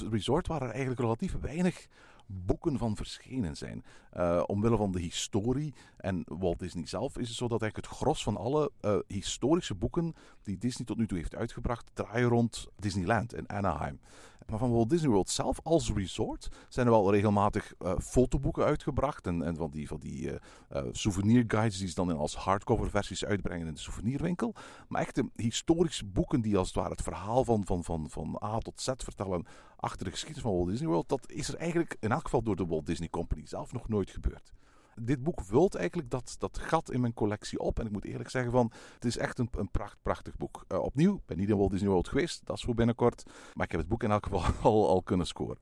resort 0.10 0.48
waar 0.48 0.62
er 0.62 0.70
eigenlijk 0.70 1.00
relatief 1.00 1.36
weinig 1.42 1.88
boeken 2.26 2.78
van 2.78 2.96
verschenen 2.96 3.58
zijn. 3.58 3.84
Uh, 4.18 4.44
omwille 4.46 4.78
van 4.78 4.92
de 4.92 5.00
historie 5.00 5.74
en 5.98 6.24
Walt 6.26 6.60
Disney 6.60 6.86
zelf 6.86 7.18
is 7.18 7.28
het 7.28 7.38
zo 7.38 7.48
dat 7.48 7.62
eigenlijk 7.62 7.92
het 7.92 8.00
gros 8.00 8.24
van 8.24 8.38
alle 8.38 8.72
uh, 8.82 8.98
historische 9.08 9.76
boeken 9.76 10.16
die 10.44 10.58
Disney 10.58 10.86
tot 10.86 10.98
nu 10.98 11.08
toe 11.08 11.18
heeft 11.18 11.36
uitgebracht 11.36 11.92
draaien 11.94 12.30
rond 12.30 12.68
Disneyland 12.76 13.34
in 13.34 13.50
Anaheim. 13.50 14.00
Maar 14.46 14.60
van 14.60 14.72
Walt 14.72 14.90
Disney 14.90 15.10
World 15.10 15.30
zelf 15.30 15.60
als 15.64 15.94
resort 15.94 16.50
zijn 16.70 16.86
er 16.86 16.92
wel 16.92 17.12
regelmatig 17.12 17.74
uh, 17.80 17.94
fotoboeken 18.00 18.64
uitgebracht. 18.64 19.28
En, 19.28 19.44
en 19.44 19.56
van 19.56 19.72
die, 19.72 19.88
van 19.88 20.00
die 20.00 20.22
uh, 20.22 20.34
uh, 20.74 20.82
souvenir 20.92 21.44
guides 21.48 21.78
die 21.78 21.88
ze 21.88 21.96
dan 21.96 22.10
in 22.10 22.16
als 22.16 22.36
hardcover 22.36 22.90
versies 22.90 23.26
uitbrengen 23.26 23.68
in 23.68 23.74
de 23.74 23.80
souvenirwinkel. 23.80 24.56
Maar 24.88 25.02
echte 25.02 25.30
historische 25.36 26.06
boeken 26.06 26.42
die 26.42 26.58
als 26.58 26.68
het 26.68 26.76
ware 26.76 26.90
het 26.90 27.02
verhaal 27.02 27.46
van, 27.46 27.66
van, 27.66 27.84
van, 27.84 28.10
van 28.10 28.42
A 28.44 28.58
tot 28.58 28.82
Z 28.82 28.92
vertellen 28.98 29.46
achter 29.76 30.06
de 30.06 30.12
geschiedenis 30.12 30.44
van 30.44 30.56
Walt 30.56 30.68
Disney 30.68 30.88
World. 30.88 31.10
Dat 31.10 31.32
is 31.32 31.48
er 31.48 31.56
eigenlijk 31.56 31.98
in 32.00 32.12
elk 32.12 32.24
geval 32.24 32.42
door 32.42 32.56
de 32.56 32.66
Walt 32.66 32.86
Disney 32.86 33.10
Company 33.10 33.46
zelf 33.46 33.74
nog 33.74 33.88
nooit 33.88 34.10
gebeurd 34.10 34.54
dit 35.02 35.24
boek 35.24 35.42
vult 35.42 35.76
eigenlijk 35.76 36.10
dat, 36.10 36.36
dat 36.40 36.58
gat 36.58 36.92
in 36.92 37.02
mijn 37.02 37.14
collectie 37.14 37.60
op. 37.60 37.80
En 37.80 37.86
ik 37.86 37.92
moet 37.92 38.06
eerlijk 38.06 38.30
zeggen 38.30 38.52
van, 38.52 38.72
het 38.94 39.06
is 39.06 39.18
echt 39.18 39.40
een, 39.40 39.50
een 39.52 39.72
pracht, 39.72 39.98
prachtig 40.02 40.38
boek. 40.38 40.66
Uh, 40.68 40.80
opnieuw, 40.80 41.22
ben 41.26 41.38
niet 41.38 41.50
in 41.50 41.58
Walt 41.58 41.72
Disney 41.72 41.90
World 41.90 42.08
geweest, 42.08 42.46
dat 42.46 42.58
is 42.58 42.64
voor 42.64 42.76
binnenkort. 42.76 43.24
Maar 43.54 43.66
ik 43.66 43.72
heb 43.72 43.80
het 43.80 43.90
boek 43.90 44.04
in 44.04 44.12
elk 44.12 44.26
geval 44.26 44.44
al, 44.72 44.90
al 44.90 45.02
kunnen 45.02 45.28
scoren. 45.28 45.58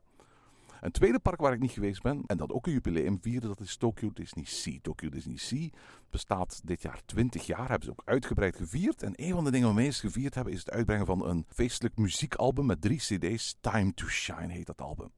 Een 0.82 0.91
tweede 0.91 1.19
park 1.19 1.39
waar 1.39 1.54
ik 1.54 1.60
niet 1.60 1.72
geweest 1.72 2.02
ben, 2.02 2.24
en 2.26 2.38
dat 2.38 2.52
ook 2.52 2.65
een 2.65 2.74
jubileum 2.74 3.17
vierde, 3.22 3.48
dat 3.48 3.60
is 3.60 3.78
Tokyo 3.78 4.12
Disney 4.13 4.46
Sea. 4.46 4.78
Tokyo 4.82 5.10
Disney 5.10 5.38
Sea 5.38 5.69
bestaat 6.10 6.62
dit 6.63 6.82
jaar 6.82 7.02
20 7.06 7.46
jaar, 7.46 7.69
hebben 7.69 7.84
ze 7.84 7.91
ook 7.91 8.02
uitgebreid 8.06 8.56
gevierd. 8.56 9.04
En 9.04 9.13
een 9.15 9.32
van 9.34 9.43
de 9.43 9.52
dingen 9.52 9.67
we 9.67 9.74
meest 9.74 10.00
gevierd 10.00 10.36
hebben, 10.36 10.54
is 10.54 10.60
het 10.60 10.72
uitbrengen 10.72 11.06
van 11.06 11.28
een 11.28 11.46
feestelijk 11.48 11.98
muziekalbum 11.98 12.65
met 12.65 12.82
drie 12.82 12.98
cd's. 12.98 13.58
Time 13.62 13.93
to 13.93 14.08
Shine 14.08 14.52
heet 14.52 14.65
dat 14.65 14.82
album. 14.82 15.12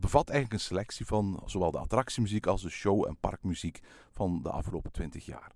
Bevat 0.00 0.28
eigenlijk 0.28 0.60
een 0.60 0.66
selectie 0.66 1.06
van 1.06 1.42
zowel 1.46 1.70
de 1.70 1.78
attractiemuziek 1.78 2.46
als 2.46 2.62
de 2.62 2.68
show- 2.68 3.06
en 3.06 3.16
parkmuziek 3.20 3.80
van 4.10 4.42
de 4.42 4.50
afgelopen 4.50 4.92
20 4.92 5.26
jaar. 5.26 5.52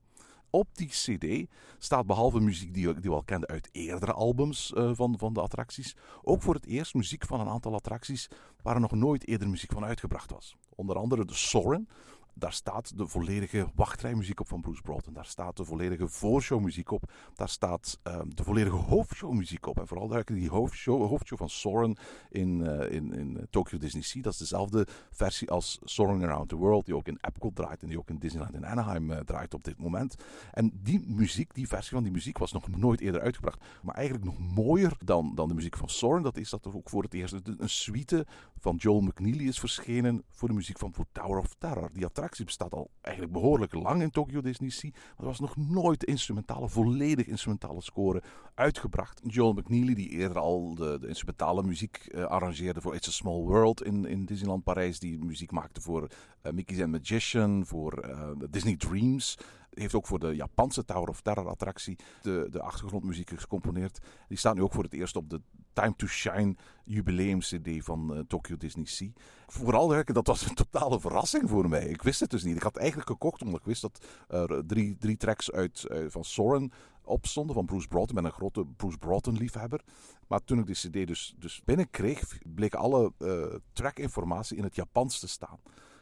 Op 0.50 0.68
die 0.72 0.88
CD 0.88 1.50
staat 1.78 2.06
behalve 2.06 2.40
muziek 2.40 2.74
die, 2.74 3.00
die 3.00 3.10
we 3.10 3.16
al 3.16 3.22
kenden 3.22 3.48
uit 3.48 3.68
eerdere 3.72 4.12
albums 4.12 4.72
uh, 4.76 4.90
van, 4.94 5.18
van 5.18 5.32
de 5.32 5.40
attracties, 5.40 5.96
ook 6.22 6.42
voor 6.42 6.54
het 6.54 6.66
eerst 6.66 6.94
muziek 6.94 7.26
van 7.26 7.40
een 7.40 7.48
aantal 7.48 7.74
attracties 7.74 8.28
waar 8.62 8.74
er 8.74 8.80
nog 8.80 8.92
nooit 8.92 9.26
eerder 9.26 9.48
muziek 9.48 9.72
van 9.72 9.84
uitgebracht 9.84 10.30
was. 10.30 10.56
Onder 10.74 10.96
andere 10.96 11.24
de 11.24 11.34
Soren, 11.34 11.88
daar 12.34 12.52
staat 12.52 12.98
de 12.98 13.06
volledige 13.06 13.66
wachtrijmuziek 13.74 14.40
op 14.40 14.48
van 14.48 14.60
Bruce 14.60 14.82
Broughton. 14.82 15.12
Daar 15.12 15.26
staat 15.26 15.56
de 15.56 15.64
volledige 15.64 16.08
voorshowmuziek 16.08 16.90
op. 16.90 17.12
Daar 17.34 17.48
staat 17.48 17.98
uh, 18.06 18.20
de 18.28 18.44
volledige 18.44 18.76
hoofdshowmuziek 18.76 19.66
op. 19.66 19.78
En 19.78 19.86
vooral 19.86 20.24
die 20.24 20.50
hoofdshow, 20.50 21.06
hoofdshow 21.06 21.38
van 21.38 21.48
Soren 21.48 21.96
in, 22.30 22.60
uh, 22.60 22.92
in, 22.92 23.12
in 23.12 23.46
Tokyo 23.50 23.78
Disney 23.78 24.02
Sea. 24.02 24.22
Dat 24.22 24.32
is 24.32 24.38
dezelfde 24.38 24.86
versie 25.10 25.50
als 25.50 25.78
Soren 25.84 26.22
Around 26.22 26.48
the 26.48 26.56
World. 26.56 26.84
Die 26.84 26.96
ook 26.96 27.06
in 27.06 27.18
Epcot 27.20 27.56
draait 27.56 27.82
en 27.82 27.88
die 27.88 27.98
ook 27.98 28.08
in 28.08 28.18
Disneyland 28.18 28.54
in 28.54 28.66
Anaheim 28.66 29.10
uh, 29.10 29.18
draait 29.18 29.54
op 29.54 29.64
dit 29.64 29.78
moment. 29.78 30.14
En 30.52 30.80
die 30.82 31.00
muziek, 31.06 31.54
die 31.54 31.68
versie 31.68 31.92
van 31.92 32.02
die 32.02 32.12
muziek 32.12 32.38
was 32.38 32.52
nog 32.52 32.68
nooit 32.68 33.00
eerder 33.00 33.20
uitgebracht. 33.20 33.64
Maar 33.82 33.94
eigenlijk 33.94 34.24
nog 34.24 34.38
mooier 34.38 34.92
dan, 35.04 35.34
dan 35.34 35.48
de 35.48 35.54
muziek 35.54 35.76
van 35.76 35.88
Soren. 35.88 36.22
Dat 36.22 36.36
is 36.36 36.50
dat 36.50 36.64
er 36.64 36.76
ook 36.76 36.90
voor 36.90 37.02
het 37.02 37.14
eerst 37.14 37.34
een 37.44 37.68
suite 37.68 38.26
van 38.58 38.76
Joel 38.76 39.00
McNeely 39.00 39.46
is 39.46 39.58
verschenen 39.58 40.22
voor 40.30 40.48
de 40.48 40.54
muziek 40.54 40.78
van 40.78 40.94
Tower 41.12 41.38
of 41.38 41.54
Terror. 41.58 41.90
Die 41.92 42.04
attractie 42.20 42.44
bestaat 42.44 42.72
al 42.72 42.90
eigenlijk 43.00 43.34
behoorlijk 43.34 43.74
lang 43.74 44.02
in 44.02 44.10
Tokyo 44.10 44.40
Disney 44.40 44.70
Sea. 44.70 44.90
Maar 44.92 45.18
er 45.18 45.24
was 45.24 45.40
nog 45.40 45.56
nooit 45.56 46.04
instrumentale, 46.04 46.68
volledig 46.68 47.26
instrumentale 47.26 47.82
score 47.82 48.22
uitgebracht. 48.54 49.20
Joel 49.24 49.52
McNeely, 49.52 49.94
die 49.94 50.08
eerder 50.08 50.38
al 50.38 50.74
de, 50.74 50.98
de 51.00 51.08
instrumentale 51.08 51.62
muziek 51.62 52.08
uh, 52.08 52.24
arrangeerde 52.24 52.80
voor 52.80 52.94
It's 52.94 53.08
a 53.08 53.10
Small 53.10 53.42
World 53.42 53.82
in, 53.82 54.04
in 54.04 54.24
Disneyland 54.24 54.64
Parijs. 54.64 54.98
Die 54.98 55.18
muziek 55.18 55.50
maakte 55.50 55.80
voor 55.80 56.08
uh, 56.42 56.52
Mickey's 56.52 56.80
and 56.80 56.90
Magician, 56.90 57.66
voor 57.66 58.04
uh, 58.08 58.30
Disney 58.50 58.76
Dreams 58.76 59.38
heeft 59.70 59.94
ook 59.94 60.06
voor 60.06 60.18
de 60.18 60.34
Japanse 60.34 60.84
Tower 60.84 61.08
of 61.08 61.20
Terror 61.20 61.48
attractie 61.48 61.98
de, 62.22 62.46
de 62.50 62.60
achtergrondmuziek 62.62 63.30
gecomponeerd. 63.40 63.98
Die 64.28 64.38
staat 64.38 64.54
nu 64.54 64.62
ook 64.62 64.72
voor 64.72 64.84
het 64.84 64.92
eerst 64.92 65.16
op 65.16 65.30
de 65.30 65.40
Time 65.72 65.94
to 65.96 66.06
Shine 66.06 66.56
jubileum 66.84 67.38
CD 67.38 67.84
van 67.84 68.16
uh, 68.16 68.18
Tokyo 68.28 68.56
Disney 68.56 68.84
Sea. 68.84 69.08
Vooral, 69.46 70.04
dat 70.04 70.26
was 70.26 70.46
een 70.46 70.54
totale 70.54 71.00
verrassing 71.00 71.48
voor 71.48 71.68
mij. 71.68 71.84
Ik 71.84 72.02
wist 72.02 72.20
het 72.20 72.30
dus 72.30 72.42
niet. 72.42 72.56
Ik 72.56 72.62
had 72.62 72.76
eigenlijk 72.76 73.08
gekocht 73.08 73.42
omdat 73.42 73.60
ik 73.60 73.66
wist 73.66 73.82
dat 73.82 74.04
er 74.28 74.66
drie, 74.66 74.96
drie 74.96 75.16
tracks 75.16 75.52
uit, 75.52 75.86
uh, 75.88 76.04
van 76.08 76.24
Soren 76.24 76.72
opstonden 77.04 77.54
van 77.54 77.66
Bruce 77.66 77.88
Broughton. 77.88 78.16
Ik 78.16 78.22
ben 78.22 78.32
een 78.32 78.38
grote 78.38 78.64
Bruce 78.76 78.98
Broughton 78.98 79.36
liefhebber. 79.36 79.80
Maar 80.26 80.44
toen 80.44 80.58
ik 80.58 80.66
die 80.66 80.74
CD 80.74 81.06
dus, 81.06 81.34
dus 81.38 81.62
binnenkreeg, 81.64 82.38
bleek 82.54 82.74
alle 82.74 83.12
uh, 83.18 83.44
trackinformatie 83.72 84.56
in 84.56 84.64
het 84.64 84.74
Japans 84.74 85.18
te 85.18 85.28
staan. 85.28 85.58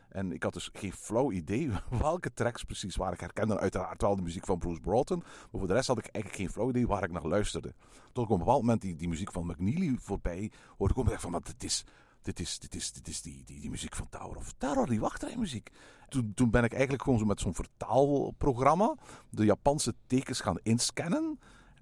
En 0.09 0.33
ik 0.33 0.43
had 0.43 0.53
dus 0.53 0.71
geen 0.73 0.93
flauw 0.93 1.33
idee 1.33 1.71
welke 2.01 2.33
tracks 2.35 2.65
precies 2.65 2.97
waren. 2.97 3.15
Ik 3.15 3.21
herkende 3.21 3.59
uiteraard 3.59 4.03
wel 4.03 4.17
de 4.17 4.23
muziek 4.23 4.45
van 4.45 4.59
Bruce 4.59 4.81
Broughton. 4.81 5.19
Maar 5.19 5.61
voor 5.61 5.67
de 5.67 5.73
rest 5.73 5.89
had 5.89 5.99
ik 5.99 6.07
eigenlijk 6.07 6.43
geen 6.43 6.53
flauw 6.53 6.69
idee 6.69 6.87
waar 6.87 7.03
ik 7.03 7.11
naar 7.11 7.27
luisterde. 7.27 7.75
Tot 8.13 8.25
ik 8.25 8.31
op 8.31 8.39
een 8.39 8.45
bepaald 8.45 8.61
moment 8.61 8.81
die, 8.81 8.97
die 8.97 9.09
muziek 9.09 9.33
van 9.33 9.47
McNeely 9.47 9.97
voorbij 10.01 10.51
hoorde 10.77 10.95
komen. 10.95 11.13
Ik 11.13 11.21
van, 11.21 11.31
maar 11.31 11.43
dit 11.43 11.65
is, 11.65 11.85
dit 12.23 12.41
is, 12.41 12.59
dit 12.59 12.75
is, 12.75 12.93
dit 12.93 13.09
is 13.09 13.23
die, 13.23 13.43
die, 13.45 13.61
die 13.61 13.71
muziek 13.71 13.95
van 13.97 14.09
Tower 14.09 14.37
of 14.37 14.53
Terror, 14.59 14.87
die 14.87 15.01
wachtrijmuziek. 15.01 15.71
Toen, 16.09 16.33
toen 16.35 16.51
ben 16.51 16.65
ik 16.65 16.73
eigenlijk 16.73 17.03
gewoon 17.03 17.19
zo 17.19 17.25
met 17.25 17.41
zo'n 17.41 17.55
vertaalprogramma 17.55 18.95
de 19.31 19.45
Japanse 19.45 19.95
tekens 20.07 20.41
gaan 20.41 20.59
inscannen. 20.63 21.39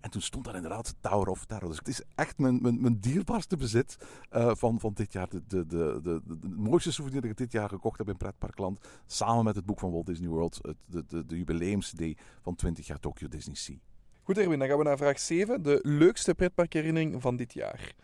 En 0.06 0.12
toen 0.12 0.22
stond 0.22 0.44
daar 0.44 0.54
inderdaad 0.54 0.94
Tower 1.00 1.28
of 1.28 1.44
Terror. 1.44 1.68
Dus 1.68 1.78
het 1.78 1.88
is 1.88 2.02
echt 2.14 2.38
mijn, 2.38 2.58
mijn, 2.62 2.80
mijn 2.80 3.00
dierbaarste 3.00 3.56
bezit 3.56 3.96
uh, 4.32 4.54
van, 4.54 4.80
van 4.80 4.92
dit 4.94 5.12
jaar. 5.12 5.28
De, 5.28 5.42
de, 5.46 5.66
de, 5.66 6.00
de, 6.02 6.20
de, 6.24 6.48
mooiste 6.48 6.92
souvenir 6.92 7.20
dat 7.20 7.30
ik 7.30 7.36
dit 7.36 7.52
jaar 7.52 7.68
gekocht 7.68 7.98
heb 7.98 8.08
in 8.08 8.16
Pretparkland. 8.16 8.86
Samen 9.06 9.44
met 9.44 9.56
het 9.56 9.66
boek 9.66 9.78
van 9.78 9.90
Walt 9.90 10.06
Disney 10.06 10.28
World. 10.28 10.58
Het, 10.62 10.76
de, 10.86 11.04
de, 11.06 11.26
de 11.26 11.36
jubileums-CD 11.36 12.20
van 12.42 12.54
20 12.54 12.86
jaar 12.86 13.00
Tokyo 13.00 13.28
Disney 13.28 13.54
Sea. 13.54 13.76
Goed 14.22 14.38
Erwin, 14.38 14.58
dan 14.58 14.68
gaan 14.68 14.78
we 14.78 14.84
naar 14.84 14.96
vraag 14.96 15.18
7. 15.18 15.62
De 15.62 15.78
leukste 15.82 16.34
pretparkherinnering 16.34 17.22
van 17.22 17.36
dit 17.36 17.52
jaar. 17.52 17.94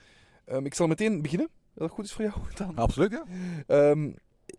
Um, 0.46 0.66
ik 0.66 0.74
zal 0.74 0.86
meteen 0.86 1.22
beginnen. 1.22 1.48
Dat 1.74 1.90
goed 1.90 2.04
is 2.04 2.12
voor 2.12 2.24
jou 2.24 2.36
dan. 2.56 2.76
Absoluut, 2.76 3.10
ja. 3.10 3.90
Um, 3.90 4.14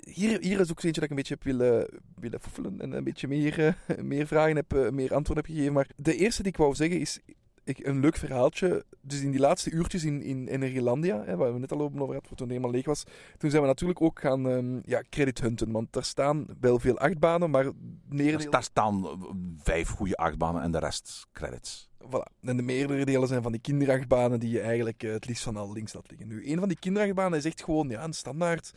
hier, 0.10 0.42
hier 0.42 0.60
is 0.60 0.72
ook 0.72 0.84
eentje 0.84 0.92
dat 0.92 1.04
ik 1.04 1.10
een 1.10 1.16
beetje 1.16 1.34
heb 1.34 1.44
willen, 1.44 1.88
willen 2.16 2.42
foefelen 2.42 2.82
en 2.82 2.92
een 2.92 3.04
beetje 3.04 3.28
meer, 3.28 3.60
uh, 3.60 3.98
meer 4.14 4.28
vragen 4.28 4.56
heb, 4.56 4.74
uh, 4.74 4.90
meer 4.90 5.14
antwoorden 5.14 5.46
heb 5.46 5.54
gegeven. 5.54 5.74
Maar 5.74 5.88
de 5.96 6.16
eerste 6.16 6.44
die 6.44 6.52
ik 6.52 6.58
wou 6.58 6.76
zeggen 6.76 7.00
is 7.00 7.20
ik, 7.64 7.86
een 7.86 8.00
leuk 8.00 8.16
verhaaltje. 8.16 8.86
Dus 9.02 9.22
in 9.22 9.32
die 9.32 9.40
laatste 9.40 9.72
uurtjes 9.72 10.04
in, 10.04 10.22
in 10.22 10.48
Energielandia, 10.48 11.24
hè, 11.26 11.36
waar 11.36 11.54
we 11.54 11.60
net 11.60 11.72
al 11.72 11.82
over 11.82 11.98
hadden, 11.98 12.22
toen 12.22 12.38
het 12.38 12.48
helemaal 12.48 12.72
leeg 12.72 12.86
was, 12.86 13.04
toen 13.38 13.50
zijn 13.50 13.62
we 13.62 13.68
natuurlijk 13.68 14.02
ook 14.02 14.20
gaan 14.20 14.46
um, 14.46 14.82
ja, 14.86 15.04
credit 15.10 15.42
hunten. 15.42 15.72
Want 15.72 15.94
daar 15.94 16.04
staan 16.04 16.46
wel 16.60 16.80
veel 16.80 16.98
achtbanen, 16.98 17.50
maar 17.50 17.72
meerdere... 18.10 18.50
Daar 18.50 18.64
staan 18.64 19.08
vijf 19.58 19.90
goede 19.90 20.18
achtbanen 20.18 20.62
en 20.62 20.72
de 20.72 20.80
rest 20.80 21.28
credits. 21.34 21.90
Voilà. 22.06 22.40
En 22.42 22.58
de 22.58 22.64
meerdere 22.64 23.06
delen 23.06 23.28
zijn 23.28 23.42
van 23.42 23.52
die 23.52 23.62
kinderachtbanen 23.62 24.40
die 24.40 24.50
je 24.50 24.62
eigenlijk 24.62 25.04
uh, 25.04 25.14
het 25.14 25.28
liefst 25.28 25.44
van 25.44 25.58
al 25.58 25.74
links 25.74 25.94
laat 25.94 26.10
liggen. 26.10 26.28
Nu, 26.28 26.50
een 26.52 26.60
van 26.60 26.68
die 26.68 26.80
kinderachtbanen 26.80 27.38
is 27.38 27.46
echt 27.46 27.64
gewoon 27.64 27.90
ja, 27.90 28.04
een 28.04 28.14
standaard 28.14 28.74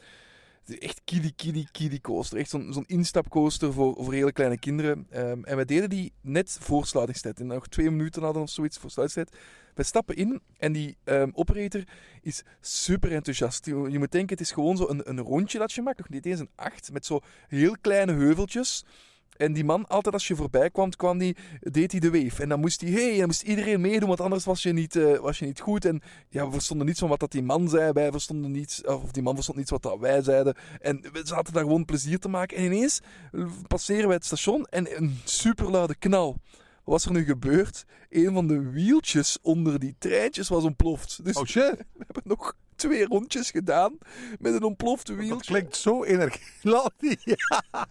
Echt 0.68 1.00
kiddie, 1.05 1.33
kiddie, 1.37 1.68
kiddie 1.72 2.00
coaster. 2.00 2.38
Echt 2.38 2.50
zo'n 2.50 2.72
zo'n 2.72 2.87
instapcoaster 2.87 3.72
voor, 3.72 3.94
voor 3.98 4.12
hele 4.12 4.33
kleine 4.33 4.59
kinderen. 4.59 5.07
Ehm, 5.11 5.44
en 5.44 5.57
wij 5.57 5.64
deden 5.64 5.90
die 5.90 6.12
net 6.20 6.59
voor 6.61 6.87
sluitingstijd. 6.87 7.40
En 7.40 7.46
nog 7.46 7.68
twee 7.68 7.90
minuten 7.90 8.22
hadden 8.22 8.42
of 8.42 8.50
zoiets 8.50 8.79
voor 8.79 8.90
sluitingstijd. 8.90 9.42
Wij 9.74 9.85
stappen 9.85 10.16
in 10.16 10.40
en 10.59 10.72
die 10.72 10.96
ehm, 11.05 11.31
operator 11.33 11.85
is 12.22 12.42
super 12.61 13.12
enthousiast. 13.12 13.66
Je, 13.66 13.98
moet 13.98 14.12
denken, 14.12 14.37
het 14.37 14.40
is 14.40 14.52
gewoon 14.52 14.76
zo 14.76 14.88
een, 14.88 15.09
een 15.09 15.20
rondje 15.20 15.59
dat 15.59 15.72
je 15.72 15.83
maakt. 15.83 15.98
Nog 15.98 16.09
niet 16.09 16.26
eens 16.26 16.40
een 16.40 16.50
acht, 16.55 16.92
met 16.92 17.07
zo 17.07 17.20
heel 17.48 17.76
kleine 17.81 18.12
heuveltjes. 18.12 18.85
En 19.37 19.53
die 19.53 19.64
man, 19.64 19.87
altijd 19.87 20.14
als 20.14 20.29
je 20.29 20.37
voorbij 20.37 20.70
kwam, 20.70 20.90
kwam 20.90 21.18
die, 21.18 21.37
deed 21.61 21.90
hij 21.90 22.01
de 22.01 22.11
wave. 22.11 22.42
En 22.42 22.49
dan 22.49 22.61
moest 22.61 22.81
hij, 22.81 22.90
hey, 22.90 23.16
dan 23.16 23.27
moest 23.27 23.42
iedereen 23.42 23.81
meedoen, 23.81 24.09
want 24.09 24.20
anders 24.20 24.44
was 24.44 24.62
je 24.62 24.72
niet, 24.72 24.96
eh, 24.96 25.18
was 25.18 25.38
je 25.38 25.46
niet 25.46 25.61
goed. 25.61 25.85
En 25.85 26.03
ja, 26.29 26.46
we 26.46 26.53
verstonden 26.53 26.87
niets 26.87 26.99
van 26.99 27.09
wat 27.09 27.20
dat 27.20 27.33
die 27.33 27.42
man 27.42 27.68
zei. 27.68 27.92
Wij 27.92 28.11
verstonden 28.11 28.51
niets, 28.51 28.85
of 28.85 29.12
die 29.12 29.22
man 29.22 29.35
verstond 29.35 29.59
niets 29.59 29.70
wat 29.70 29.83
dat 29.83 29.99
wij 29.99 30.22
zeiden. 30.22 30.55
En 30.81 31.01
we 31.12 31.20
zaten 31.25 31.53
daar 31.53 31.62
gewoon 31.62 31.85
plezier 31.85 32.18
te 32.18 32.29
maken. 32.29 32.57
En 32.57 32.64
ineens 32.64 33.01
passeren 33.66 34.07
wij 34.07 34.16
het 34.16 34.25
station 34.25 34.64
en 34.64 34.96
een 34.96 35.18
superluide 35.25 35.94
knal. 35.94 36.37
Wat 36.85 36.94
was 36.94 37.05
er 37.05 37.12
nu 37.12 37.25
gebeurd? 37.25 37.85
Een 38.11 38.33
van 38.33 38.46
de 38.46 38.70
wieltjes 38.70 39.38
onder 39.42 39.79
die 39.79 39.94
treintjes 39.99 40.49
was 40.49 40.64
ontploft. 40.64 41.25
Dus 41.25 41.37
Oh 41.37 41.44
shit, 41.44 41.77
we 41.99 42.05
hebben 42.07 42.22
nog 42.25 42.55
twee 42.76 43.06
rondjes 43.06 43.50
gedaan 43.50 43.98
met 44.38 44.54
een 44.54 44.62
ontplofte 44.62 45.14
dat 45.14 45.24
wieltje. 45.24 45.52
klinkt 45.52 45.76
zo 45.76 46.04
energiek. 46.04 46.54
Ja. 47.24 47.86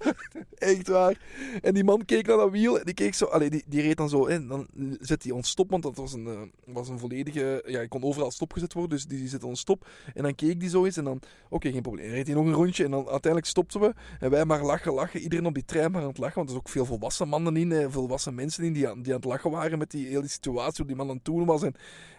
Echt 0.54 0.88
waar. 0.88 1.19
En 1.62 1.74
die 1.74 1.84
man 1.84 2.06
keek 2.06 2.28
naar 2.28 2.38
dat 2.38 2.52
wiel 2.52 2.80
en 2.80 2.86
die 2.86 2.93
keek 2.93 3.13
zo... 3.13 3.26
Allee, 3.26 3.50
die, 3.50 3.63
die 3.67 3.82
reed 3.82 3.98
dan 3.98 4.10
zo 4.10 4.26
in. 4.26 4.48
Dan 4.48 4.67
zet 5.00 5.24
hij 5.24 5.32
ons 5.32 5.50
stop, 5.50 5.69
want 5.69 5.84
dat 5.84 5.95
was 5.95 6.13
een, 6.13 6.28
eh, 6.28 6.74
was 6.74 6.89
een 6.89 7.00
volledige... 7.00 7.63
Ja, 7.65 7.82
je 7.82 7.88
kon 7.88 8.04
overal 8.04 8.32
stopgezet 8.32 8.74
worden, 8.74 8.91
dus 8.91 9.06
die, 9.06 9.17
die 9.17 9.28
zette 9.28 9.48
ons 9.48 9.60
stop. 9.60 9.88
En 10.13 10.24
dan 10.24 10.36
keek 10.36 10.60
die 10.60 10.69
zo 10.69 10.86
eens 10.86 10.98
en 10.98 11.04
dan... 11.04 11.19
Oké, 11.50 11.71
geen 11.71 11.82
probleem. 11.82 12.10
Reed 12.10 12.28
hij 12.28 12.36
nog 12.36 12.45
een 12.45 12.54
rondje 12.54 12.84
en 12.84 12.91
dan 12.91 13.08
uiteindelijk 13.08 13.45
stopten 13.45 13.80
we. 13.80 13.93
En 14.19 14.30
wij 14.30 14.45
maar 14.45 14.63
lachen, 14.63 14.93
lachen. 14.93 15.19
Iedereen 15.19 15.45
op 15.45 15.54
die 15.54 15.65
trein 15.65 15.91
maar 15.91 16.02
aan 16.02 16.08
het 16.08 16.17
lachen, 16.17 16.36
want 16.36 16.50
er 16.50 16.56
is 16.56 16.62
ook 16.62 16.69
veel 16.69 16.86
volwassen 16.86 17.28
mannen 17.28 17.58
in, 17.58 17.71
eh, 17.71 17.86
volwassen 17.89 18.36
mensen 18.36 18.63
in 18.63 18.74
die 18.74 18.89
aan, 18.89 19.02
die 19.02 19.13
aan 19.13 19.19
het 19.19 19.30
lachen 19.30 19.52
waren 19.52 19.78
met 19.78 19.91
die 19.91 20.08
hele 20.08 20.28
situatie, 20.28 20.78
hoe 20.78 20.88
die 20.88 20.95
man 20.95 21.10
aan 21.10 21.15
het 21.15 21.26
doen 21.26 21.45
was. 21.45 21.63
En, 21.63 21.76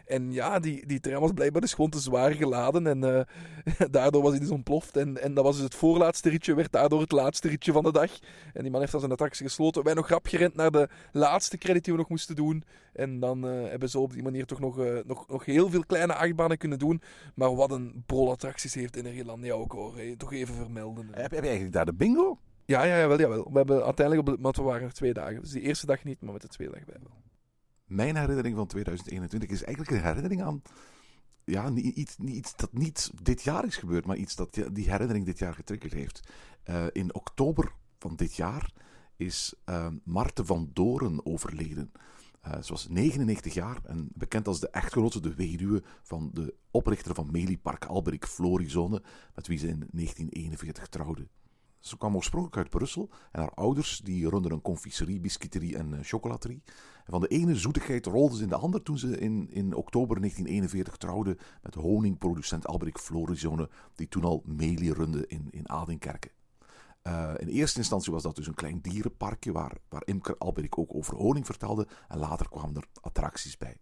en 0.06 0.32
ja, 0.32 0.58
die, 0.58 0.86
die 0.86 1.00
trein 1.00 1.20
was 1.20 1.32
blijkbaar 1.32 1.60
dus 1.60 1.74
gewoon 1.74 1.90
te 1.90 1.98
zwaar 1.98 2.32
geladen 2.32 2.86
en 2.86 3.04
eh, 3.04 3.86
daardoor 3.90 4.22
was 4.22 4.30
hij 4.30 4.40
dus 4.40 4.50
ontploft. 4.50 4.96
En, 4.96 5.22
en 5.22 5.34
dat 5.34 5.44
was 5.44 5.54
dus 5.54 5.64
het 5.64 5.74
voorlaatste 5.74 6.28
ritje, 6.28 6.54
werd 6.54 6.72
daardoor 6.72 7.00
het 7.00 7.12
laatste 7.12 7.48
ritje 7.48 7.72
van 7.72 7.84
de 7.84 7.92
dag. 7.92 8.10
En 8.52 8.62
die 8.62 8.70
man 8.70 8.80
heeft 8.80 8.92
dan 8.92 9.00
zijn 9.00 9.12
attractie 9.12 9.46
gesloten. 9.46 9.84
Wij 9.84 9.94
nog 9.94 10.08
rap 10.08 10.26
gerend 10.26 10.54
naar 10.54 10.70
de 10.70 10.88
laatste 11.12 11.58
credit 11.58 11.84
die 11.84 11.92
we 11.92 11.98
nog 11.98 12.08
moesten 12.08 12.36
doen. 12.36 12.64
En 12.92 13.20
dan 13.20 13.48
eh, 13.48 13.68
hebben 13.68 13.90
ze 13.90 13.98
op 13.98 14.12
die 14.12 14.22
manier 14.22 14.46
toch 14.46 14.60
nog, 14.60 14.78
eh, 14.78 14.98
nog, 15.04 15.28
nog 15.28 15.44
heel 15.44 15.70
veel 15.70 15.84
kleine 15.86 16.14
achtbanen 16.14 16.58
kunnen 16.58 16.78
doen. 16.78 17.02
Maar 17.34 17.54
wat 17.54 17.70
een 17.70 18.02
brol 18.06 18.30
attracties 18.30 18.74
heeft 18.74 18.96
Energylandia 18.96 19.52
ook 19.52 19.72
hoor. 19.72 19.94
Toch 20.16 20.32
even 20.32 20.54
vermelden. 20.54 21.08
Heb, 21.10 21.30
heb 21.30 21.40
je 21.40 21.40
eigenlijk 21.40 21.72
daar 21.72 21.84
de 21.84 21.94
bingo? 21.94 22.38
Ja, 22.64 22.82
ja, 22.82 22.98
jawel, 22.98 23.18
jawel. 23.18 23.48
We 23.50 23.56
hebben 23.56 23.84
uiteindelijk, 23.84 24.28
op 24.28 24.34
de, 24.34 24.42
want 24.42 24.56
we 24.56 24.62
waren 24.62 24.82
nog 24.82 24.92
twee 24.92 25.12
dagen. 25.12 25.40
Dus 25.40 25.50
die 25.50 25.62
eerste 25.62 25.86
dag 25.86 26.04
niet, 26.04 26.20
maar 26.20 26.32
met 26.32 26.42
de 26.42 26.48
tweede 26.48 26.74
dag 26.74 26.84
bij 26.84 26.96
wel. 27.02 27.25
Mijn 27.86 28.16
herinnering 28.16 28.56
van 28.56 28.66
2021 28.66 29.50
is 29.50 29.62
eigenlijk 29.62 29.96
een 29.96 30.06
herinnering 30.06 30.42
aan. 30.42 30.62
Ja, 31.44 31.70
iets, 31.70 32.16
iets 32.16 32.56
dat 32.56 32.72
niet 32.72 33.10
dit 33.22 33.42
jaar 33.42 33.64
is 33.64 33.76
gebeurd, 33.76 34.06
maar 34.06 34.16
iets 34.16 34.34
dat 34.34 34.54
die 34.72 34.90
herinnering 34.90 35.24
dit 35.24 35.38
jaar 35.38 35.54
getriggerd 35.54 35.92
heeft. 35.92 36.28
Eh, 36.62 36.86
in 36.92 37.14
oktober 37.14 37.72
van 37.98 38.16
dit 38.16 38.36
jaar 38.36 38.72
is 39.16 39.54
uh, 39.68 39.88
Marten 40.04 40.46
van 40.46 40.70
Doren 40.72 41.26
overleden. 41.26 41.92
Eh, 42.40 42.62
ze 42.62 42.72
was 42.72 42.88
99 42.88 43.54
jaar 43.54 43.78
en 43.84 44.08
bekend 44.14 44.48
als 44.48 44.60
de 44.60 44.70
echtgenote, 44.70 45.20
de 45.20 45.34
weduwe 45.34 45.82
van 46.02 46.30
de 46.32 46.54
oprichter 46.70 47.14
van 47.14 47.30
Meliepark 47.30 47.84
Alberik 47.84 48.26
Florizone, 48.26 49.02
met 49.34 49.46
wie 49.46 49.58
ze 49.58 49.68
in 49.68 49.88
1941 49.90 50.88
trouwde. 50.88 51.28
Ze 51.80 51.96
kwam 51.96 52.16
oorspronkelijk 52.16 52.56
uit 52.56 52.70
Brussel 52.70 53.10
en 53.32 53.40
haar 53.40 53.54
ouders 53.54 53.98
die 53.98 54.28
runden 54.28 54.52
een 54.52 54.62
confiserie, 54.62 55.20
biscuiterie 55.20 55.76
en 55.76 55.94
eh, 55.94 55.98
chocolaterie. 56.02 56.62
Van 57.04 57.20
de 57.20 57.28
ene 57.28 57.56
zoetigheid 57.56 58.06
rolde 58.06 58.36
ze 58.36 58.42
in 58.42 58.48
de 58.48 58.56
ander 58.56 58.82
toen 58.82 58.98
ze 58.98 59.18
in, 59.18 59.50
in 59.50 59.74
oktober 59.74 60.16
1941 60.18 60.96
trouwde 60.96 61.36
met 61.62 61.74
honingproducent 61.74 62.66
Alberik 62.66 62.98
Florizone, 62.98 63.70
die 63.94 64.08
toen 64.08 64.24
al 64.24 64.42
Melie 64.44 64.92
runde 64.92 65.26
in, 65.26 65.48
in 65.50 65.68
Adinkerke. 65.68 66.30
Uh, 67.02 67.32
in 67.36 67.48
eerste 67.48 67.78
instantie 67.78 68.12
was 68.12 68.22
dat 68.22 68.36
dus 68.36 68.46
een 68.46 68.54
klein 68.54 68.80
dierenparkje 68.80 69.52
waar, 69.52 69.76
waar 69.88 70.02
imker 70.04 70.38
Alberik 70.38 70.78
ook 70.78 70.94
over 70.94 71.14
honing 71.16 71.46
vertelde 71.46 71.86
en 72.08 72.18
later 72.18 72.48
kwamen 72.48 72.76
er 72.76 72.88
attracties 73.00 73.56
bij. 73.56 73.76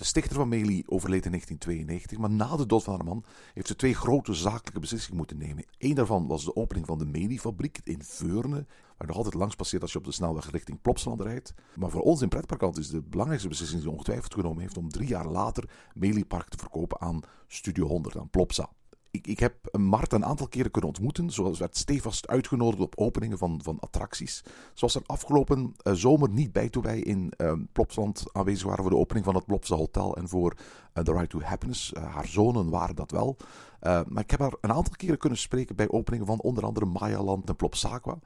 De 0.00 0.06
stichter 0.06 0.36
van 0.36 0.48
Melie 0.48 0.84
overleed 0.86 1.24
in 1.24 1.30
1992, 1.30 2.18
maar 2.18 2.30
na 2.30 2.56
de 2.56 2.66
dood 2.66 2.82
van 2.82 2.94
haar 2.94 3.04
man 3.04 3.24
heeft 3.54 3.66
ze 3.66 3.76
twee 3.76 3.94
grote 3.94 4.34
zakelijke 4.34 4.80
beslissingen 4.80 5.16
moeten 5.16 5.38
nemen. 5.38 5.64
Eén 5.78 5.94
daarvan 5.94 6.26
was 6.26 6.44
de 6.44 6.56
opening 6.56 6.86
van 6.86 6.98
de 6.98 7.06
Melie-fabriek 7.06 7.80
in 7.84 8.02
Veurne, 8.02 8.66
waar 8.96 9.06
nog 9.06 9.16
altijd 9.16 9.34
langs 9.34 9.54
passeert 9.54 9.82
als 9.82 9.92
je 9.92 9.98
op 9.98 10.04
de 10.04 10.12
snelweg 10.12 10.50
richting 10.50 10.82
Plopsaland 10.82 11.20
rijdt. 11.20 11.54
Maar 11.74 11.90
voor 11.90 12.00
ons 12.00 12.22
in 12.22 12.28
Pretparkant 12.28 12.78
is 12.78 12.88
de 12.88 13.02
belangrijkste 13.02 13.48
beslissing 13.48 13.80
die 13.80 13.90
ongetwijfeld 13.90 14.34
genomen 14.34 14.60
heeft 14.60 14.76
om 14.76 14.88
drie 14.88 15.08
jaar 15.08 15.26
later 15.26 15.70
Meliepark 15.94 16.48
te 16.48 16.58
verkopen 16.58 17.00
aan 17.00 17.20
Studio 17.46 17.86
100, 17.86 18.16
aan 18.16 18.30
Plopsa 18.30 18.70
ik, 19.10 19.38
heb 19.38 19.76
Mart 19.78 20.12
een 20.12 20.24
aantal 20.24 20.48
keren 20.48 20.70
kunnen 20.70 20.90
ontmoeten. 20.90 21.30
Zoals 21.30 21.58
werd 21.58 21.76
stevast 21.76 22.28
uitgenodigd 22.28 22.82
op 22.82 22.96
openingen 22.96 23.38
van, 23.38 23.60
van 23.62 23.80
attracties. 23.80 24.44
Zoals 24.74 24.94
er 24.94 25.02
afgelopen 25.06 25.74
uh, 25.82 25.92
zomer 25.92 26.28
niet 26.30 26.52
bij 26.52 26.68
toen 26.68 26.82
wij 26.82 27.00
in 27.00 27.32
uh, 27.36 27.52
Plopsland 27.72 28.24
aanwezig 28.32 28.66
waren 28.66 28.82
voor 28.82 28.92
de 28.92 28.98
opening 28.98 29.24
van 29.24 29.34
het 29.34 29.46
Plopsa 29.46 29.76
Hotel 29.76 30.16
en 30.16 30.28
voor 30.28 30.54
uh, 30.94 31.04
The 31.04 31.12
Right 31.12 31.30
to 31.30 31.40
Happiness. 31.40 31.92
haar 31.94 32.26
zonen 32.26 32.70
waren 32.70 32.96
dat 32.96 33.10
wel. 33.10 33.36
maar 33.80 34.22
ik 34.22 34.30
heb 34.30 34.40
haar 34.40 34.54
een 34.60 34.72
aantal 34.72 34.94
keren 34.96 35.18
kunnen 35.18 35.38
spreken 35.38 35.76
bij 35.76 35.88
openingen 35.88 36.26
van 36.26 36.40
onder 36.40 36.64
andere 36.64 36.86
Mayaland 36.86 37.48
en 37.48 37.56
Plopsaqua. 37.56 38.18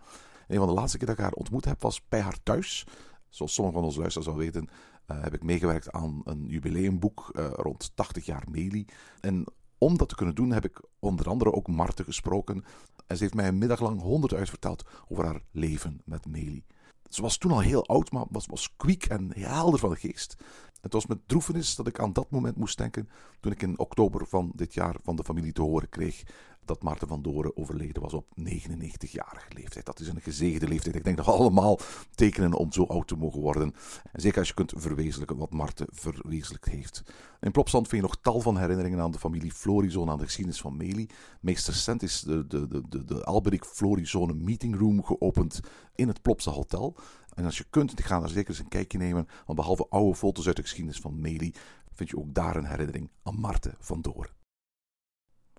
Een 0.48 0.58
van 0.58 0.66
de 0.66 0.74
laatste 0.74 0.98
keer 0.98 1.06
dat 1.06 1.16
ik 1.16 1.22
haar 1.22 1.32
ontmoet 1.32 1.64
heb 1.64 1.82
was 1.82 2.08
bij 2.08 2.20
haar 2.20 2.38
thuis. 2.42 2.86
Zoals 3.28 3.54
sommigen 3.54 3.78
van 3.78 3.88
onze 3.88 4.00
luisteraars 4.00 4.30
al 4.30 4.36
weten, 4.38 4.68
heb 5.06 5.34
ik 5.34 5.42
meegewerkt 5.42 5.92
aan 5.92 6.20
een 6.24 6.44
jubileumboek 6.46 7.30
rond 7.52 7.90
80 7.94 8.26
jaar 8.26 8.44
Meli. 8.50 8.86
En 9.20 9.46
om 9.84 9.98
dat 9.98 10.08
te 10.08 10.14
kunnen 10.14 10.34
doen 10.34 10.50
heb 10.50 10.64
ik 10.64 10.80
onder 10.98 11.28
andere 11.28 11.52
ook 11.52 11.68
Marten 11.68 12.04
gesproken. 12.04 12.64
En 13.06 13.16
ze 13.16 13.22
heeft 13.22 13.34
mij 13.34 13.48
een 13.48 13.58
middag 13.58 13.80
lang 13.80 14.00
honderd 14.00 14.34
uitverteld 14.34 14.84
over 15.08 15.24
haar 15.24 15.40
leven 15.50 16.00
met 16.04 16.26
Meli. 16.26 16.64
Ze 17.08 17.22
was 17.22 17.38
toen 17.38 17.50
al 17.50 17.60
heel 17.60 17.86
oud, 17.86 18.12
maar 18.12 18.24
was, 18.30 18.46
was 18.46 18.76
kwiek 18.76 19.04
en 19.04 19.30
helder 19.38 19.78
van 19.78 19.90
de 19.90 19.96
geest. 19.96 20.36
Het 20.80 20.92
was 20.92 21.06
met 21.06 21.28
droefenis 21.28 21.74
dat 21.74 21.86
ik 21.86 21.98
aan 21.98 22.12
dat 22.12 22.30
moment 22.30 22.56
moest 22.56 22.78
denken 22.78 23.08
toen 23.40 23.52
ik 23.52 23.62
in 23.62 23.78
oktober 23.78 24.26
van 24.26 24.52
dit 24.54 24.74
jaar 24.74 24.96
van 25.02 25.16
de 25.16 25.24
familie 25.24 25.52
te 25.52 25.62
horen 25.62 25.88
kreeg 25.88 26.22
dat 26.66 26.82
Maarten 26.82 27.08
van 27.08 27.22
Doren 27.22 27.56
overleden 27.56 28.02
was 28.02 28.12
op 28.12 28.26
99-jarige 28.40 29.48
leeftijd. 29.54 29.86
Dat 29.86 30.00
is 30.00 30.08
een 30.08 30.20
gezegende 30.20 30.68
leeftijd. 30.68 30.94
Ik 30.94 31.04
denk 31.04 31.16
dat 31.16 31.26
we 31.26 31.32
allemaal 31.32 31.78
tekenen 32.14 32.52
om 32.52 32.72
zo 32.72 32.84
oud 32.84 33.08
te 33.08 33.16
mogen 33.16 33.40
worden. 33.40 33.74
En 34.12 34.20
zeker 34.20 34.38
als 34.38 34.48
je 34.48 34.54
kunt 34.54 34.72
verwezenlijken 34.76 35.36
wat 35.36 35.52
Maarten 35.52 35.86
verwezenlijkt 35.90 36.68
heeft. 36.68 37.02
In 37.40 37.50
Plopsland 37.50 37.88
vind 37.88 38.02
je 38.02 38.08
nog 38.08 38.18
tal 38.20 38.40
van 38.40 38.58
herinneringen 38.58 39.00
aan 39.00 39.10
de 39.10 39.18
familie 39.18 39.52
Florizone, 39.52 40.10
aan 40.10 40.18
de 40.18 40.24
geschiedenis 40.24 40.60
van 40.60 40.76
Meli. 40.76 41.08
Meest 41.40 41.66
recent 41.66 42.02
is 42.02 42.20
de, 42.20 42.46
de, 42.46 42.68
de, 42.68 42.82
de, 42.88 43.04
de 43.04 43.24
Alberik 43.24 43.64
Florizone 43.64 44.34
Meeting 44.34 44.78
Room 44.78 45.04
geopend 45.04 45.60
in 45.94 46.08
het 46.08 46.22
Plopsa 46.22 46.50
Hotel. 46.50 46.96
En 47.34 47.44
als 47.44 47.58
je 47.58 47.64
kunt, 47.70 47.92
ga 48.02 48.20
daar 48.20 48.28
zeker 48.28 48.48
eens 48.48 48.58
een 48.58 48.68
kijkje 48.68 48.98
nemen. 48.98 49.28
Want 49.46 49.58
behalve 49.58 49.86
oude 49.88 50.14
foto's 50.14 50.46
uit 50.46 50.56
de 50.56 50.62
geschiedenis 50.62 51.00
van 51.00 51.20
Meli, 51.20 51.54
vind 51.92 52.10
je 52.10 52.18
ook 52.18 52.34
daar 52.34 52.56
een 52.56 52.66
herinnering 52.66 53.10
aan 53.22 53.40
Marten 53.40 53.74
van 53.78 54.00
Doren. 54.00 54.30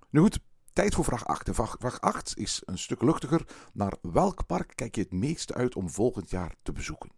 Nu 0.09 0.21
goed, 0.21 0.39
Tijd 0.75 0.95
voor 0.95 1.03
vraag 1.03 1.25
8. 1.25 1.47
En 1.47 1.55
vraag 1.55 2.01
8 2.01 2.37
is 2.37 2.61
een 2.65 2.77
stuk 2.77 3.01
luchtiger. 3.01 3.45
Naar 3.73 3.93
welk 4.01 4.45
park 4.45 4.71
kijk 4.75 4.95
je 4.95 5.01
het 5.01 5.11
meeste 5.11 5.53
uit 5.53 5.75
om 5.75 5.89
volgend 5.89 6.29
jaar 6.29 6.55
te 6.61 6.71
bezoeken? 6.71 7.09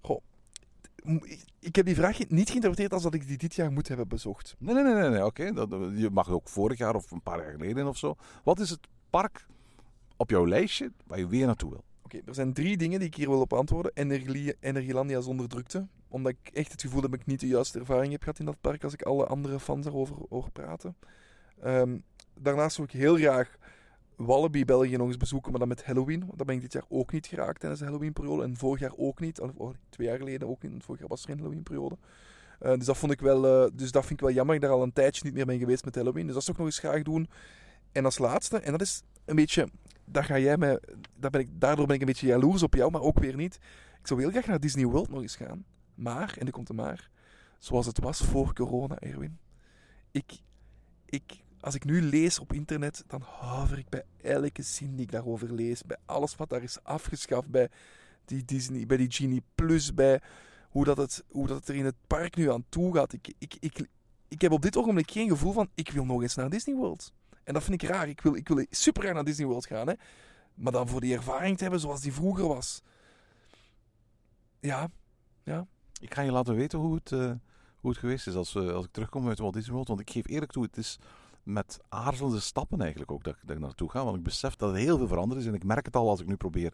Goh, 0.00 0.22
ik 1.58 1.76
heb 1.76 1.86
die 1.86 1.94
vraag 1.94 2.28
niet 2.28 2.48
geïnterpreteerd 2.48 2.92
als 2.92 3.02
dat 3.02 3.14
ik 3.14 3.26
die 3.26 3.36
dit 3.36 3.54
jaar 3.54 3.72
moet 3.72 3.88
hebben 3.88 4.08
bezocht. 4.08 4.54
Nee, 4.58 4.74
nee, 4.74 4.82
nee, 4.82 5.08
nee, 5.08 5.24
oké. 5.24 5.52
Okay. 5.52 5.78
Je 5.94 6.10
mag 6.10 6.30
ook 6.30 6.48
vorig 6.48 6.78
jaar 6.78 6.94
of 6.94 7.10
een 7.10 7.22
paar 7.22 7.38
jaar 7.38 7.50
geleden 7.50 7.86
of 7.86 7.96
zo. 7.96 8.16
Wat 8.44 8.60
is 8.60 8.70
het 8.70 8.88
park 9.10 9.46
op 10.16 10.30
jouw 10.30 10.46
lijstje 10.46 10.92
waar 11.06 11.18
je 11.18 11.26
weer 11.26 11.46
naartoe 11.46 11.70
wil? 11.70 11.84
Oké, 12.02 12.16
okay, 12.16 12.28
er 12.28 12.34
zijn 12.34 12.52
drie 12.52 12.76
dingen 12.76 12.98
die 12.98 13.08
ik 13.08 13.14
hier 13.14 13.28
wil 13.28 13.40
op 13.40 13.52
antwoorden. 13.52 13.92
Energie, 13.94 14.56
Energielandia 14.60 15.20
zonder 15.20 15.48
drukte. 15.48 15.86
Omdat 16.08 16.32
ik 16.32 16.52
echt 16.52 16.72
het 16.72 16.80
gevoel 16.80 17.02
heb 17.02 17.10
dat 17.10 17.20
ik 17.20 17.26
niet 17.26 17.40
de 17.40 17.46
juiste 17.46 17.78
ervaring 17.78 18.12
heb 18.12 18.22
gehad 18.22 18.38
in 18.38 18.44
dat 18.44 18.60
park 18.60 18.84
als 18.84 18.92
ik 18.92 19.02
alle 19.02 19.26
andere 19.26 19.60
fans 19.60 19.86
erover 19.86 20.16
hoor 20.28 20.50
praten. 20.50 20.96
Um, 21.64 22.04
daarnaast 22.40 22.76
wil 22.76 22.86
ik 22.86 22.92
heel 22.92 23.16
graag 23.16 23.58
Wallaby 24.16 24.64
België 24.64 24.96
nog 24.96 25.06
eens 25.06 25.16
bezoeken, 25.16 25.50
maar 25.50 25.60
dan 25.60 25.68
met 25.68 25.84
Halloween. 25.84 26.20
Want 26.20 26.36
daar 26.36 26.46
ben 26.46 26.54
ik 26.54 26.60
dit 26.60 26.72
jaar 26.72 26.84
ook 26.88 27.12
niet 27.12 27.26
geraakt 27.26 27.60
tijdens 27.60 27.80
de 27.80 27.86
Halloween-periode. 27.86 28.42
En 28.42 28.56
vorig 28.56 28.80
jaar 28.80 28.92
ook 28.96 29.20
niet. 29.20 29.40
Of, 29.40 29.74
twee 29.88 30.06
jaar 30.06 30.18
geleden 30.18 30.48
ook 30.48 30.62
niet. 30.62 30.70
Want 30.70 30.84
vorig 30.84 31.00
jaar 31.00 31.08
was 31.08 31.22
er 31.22 31.28
geen 31.28 31.38
Halloween-periode. 31.38 31.96
Uh, 32.62 32.74
dus, 32.74 32.86
dat 32.86 32.96
vond 32.96 33.12
ik 33.12 33.20
wel, 33.20 33.64
uh, 33.64 33.70
dus 33.72 33.92
dat 33.92 34.06
vind 34.06 34.20
ik 34.20 34.26
wel 34.26 34.34
jammer. 34.34 34.54
Ik 34.54 34.60
daar 34.60 34.70
al 34.70 34.82
een 34.82 34.92
tijdje 34.92 35.24
niet 35.24 35.34
meer 35.34 35.46
ben 35.46 35.58
geweest 35.58 35.84
met 35.84 35.94
Halloween. 35.94 36.26
Dus 36.26 36.34
dat 36.34 36.44
zou 36.44 36.56
ik 36.56 36.62
nog 36.62 36.72
eens 36.72 36.84
graag 36.84 37.02
doen. 37.02 37.28
En 37.92 38.04
als 38.04 38.18
laatste, 38.18 38.58
en 38.58 38.72
dat 38.72 38.80
is 38.80 39.02
een 39.24 39.36
beetje... 39.36 39.68
Daar 40.04 40.24
ga 40.24 40.38
jij 40.38 40.56
mij, 40.56 40.80
daar 41.16 41.30
ben 41.30 41.40
ik, 41.40 41.48
daardoor 41.52 41.86
ben 41.86 41.94
ik 41.94 42.00
een 42.00 42.06
beetje 42.06 42.26
jaloers 42.26 42.62
op 42.62 42.74
jou, 42.74 42.90
maar 42.90 43.00
ook 43.00 43.18
weer 43.18 43.36
niet. 43.36 43.58
Ik 44.00 44.06
zou 44.06 44.20
heel 44.20 44.30
graag 44.30 44.46
naar 44.46 44.60
Disney 44.60 44.84
World 44.84 45.08
nog 45.08 45.22
eens 45.22 45.36
gaan. 45.36 45.64
Maar, 45.94 46.34
en 46.38 46.46
er 46.46 46.52
komt 46.52 46.68
er 46.68 46.74
maar, 46.74 47.10
zoals 47.58 47.86
het 47.86 48.00
was 48.00 48.18
voor 48.20 48.54
corona, 48.54 48.98
Erwin. 48.98 49.38
Ik, 50.10 50.32
ik 51.04 51.44
als 51.66 51.74
ik 51.74 51.84
nu 51.84 52.02
lees 52.02 52.38
op 52.38 52.52
internet, 52.52 53.04
dan 53.06 53.22
haver 53.40 53.78
ik 53.78 53.88
bij 53.88 54.02
elke 54.22 54.62
zin 54.62 54.96
die 54.96 55.04
ik 55.04 55.10
daarover 55.10 55.52
lees. 55.52 55.82
Bij 55.82 55.96
alles 56.04 56.36
wat 56.36 56.48
daar 56.48 56.62
is 56.62 56.82
afgeschaft. 56.82 57.48
Bij 57.48 57.70
die 58.24 58.44
Disney, 58.44 58.86
bij 58.86 58.96
die 58.96 59.12
Genie 59.12 59.42
Plus. 59.54 59.94
Bij 59.94 60.20
hoe 60.70 60.84
dat 60.84 60.96
het, 60.96 61.24
hoe 61.28 61.46
dat 61.46 61.56
het 61.56 61.68
er 61.68 61.74
in 61.74 61.84
het 61.84 61.94
park 62.06 62.36
nu 62.36 62.52
aan 62.52 62.64
toe 62.68 62.94
gaat. 62.94 63.12
Ik, 63.12 63.34
ik, 63.38 63.56
ik, 63.60 63.88
ik 64.28 64.40
heb 64.40 64.52
op 64.52 64.62
dit 64.62 64.76
ogenblik 64.76 65.10
geen 65.10 65.28
gevoel 65.28 65.52
van, 65.52 65.68
ik 65.74 65.90
wil 65.90 66.04
nog 66.04 66.22
eens 66.22 66.34
naar 66.34 66.50
Disney 66.50 66.76
World. 66.76 67.12
En 67.44 67.54
dat 67.54 67.62
vind 67.62 67.82
ik 67.82 67.88
raar. 67.88 68.08
Ik 68.08 68.20
wil, 68.20 68.34
ik 68.34 68.48
wil 68.48 68.66
super 68.70 69.02
graag 69.02 69.14
naar 69.14 69.24
Disney 69.24 69.46
World 69.46 69.66
gaan. 69.66 69.88
Hè. 69.88 69.94
Maar 70.54 70.72
dan 70.72 70.88
voor 70.88 71.00
die 71.00 71.14
ervaring 71.14 71.56
te 71.56 71.62
hebben 71.62 71.80
zoals 71.80 72.00
die 72.00 72.12
vroeger 72.12 72.48
was. 72.48 72.82
Ja, 74.60 74.88
ja. 75.42 75.66
Ik 76.00 76.14
ga 76.14 76.22
je 76.22 76.32
laten 76.32 76.54
weten 76.54 76.78
hoe 76.78 76.94
het, 76.94 77.12
eh, 77.12 77.32
hoe 77.76 77.90
het 77.90 77.98
geweest 77.98 78.26
is 78.26 78.34
als, 78.34 78.56
als 78.56 78.84
ik 78.84 78.92
terugkom 78.92 79.28
uit 79.28 79.38
Walt 79.38 79.54
Disney 79.54 79.72
World. 79.72 79.88
Want 79.88 80.00
ik 80.00 80.10
geef 80.10 80.28
eerlijk 80.28 80.52
toe, 80.52 80.62
het 80.62 80.76
is 80.76 80.98
met 81.46 81.78
aarzelende 81.88 82.40
stappen 82.40 82.80
eigenlijk 82.80 83.10
ook 83.10 83.24
dat, 83.24 83.36
dat 83.42 83.56
ik 83.56 83.62
naartoe 83.62 83.90
ga. 83.90 84.04
Want 84.04 84.16
ik 84.16 84.22
besef 84.22 84.56
dat 84.56 84.70
er 84.70 84.76
heel 84.76 84.98
veel 84.98 85.08
veranderd 85.08 85.40
is. 85.40 85.46
En 85.46 85.54
ik 85.54 85.64
merk 85.64 85.86
het 85.86 85.96
al 85.96 86.08
als 86.08 86.20
ik 86.20 86.26
nu 86.26 86.36
probeer 86.36 86.72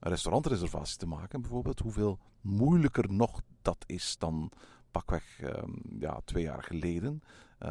een 0.00 0.10
restaurantreservatie 0.10 0.96
te 0.98 1.06
maken, 1.06 1.40
bijvoorbeeld. 1.40 1.78
Hoeveel 1.78 2.18
moeilijker 2.40 3.12
nog 3.12 3.40
dat 3.62 3.84
is 3.86 4.16
dan 4.18 4.50
pakweg 4.90 5.40
ehm, 5.40 5.70
ja, 5.98 6.20
twee 6.24 6.42
jaar 6.42 6.62
geleden. 6.62 7.22
Eh, 7.58 7.68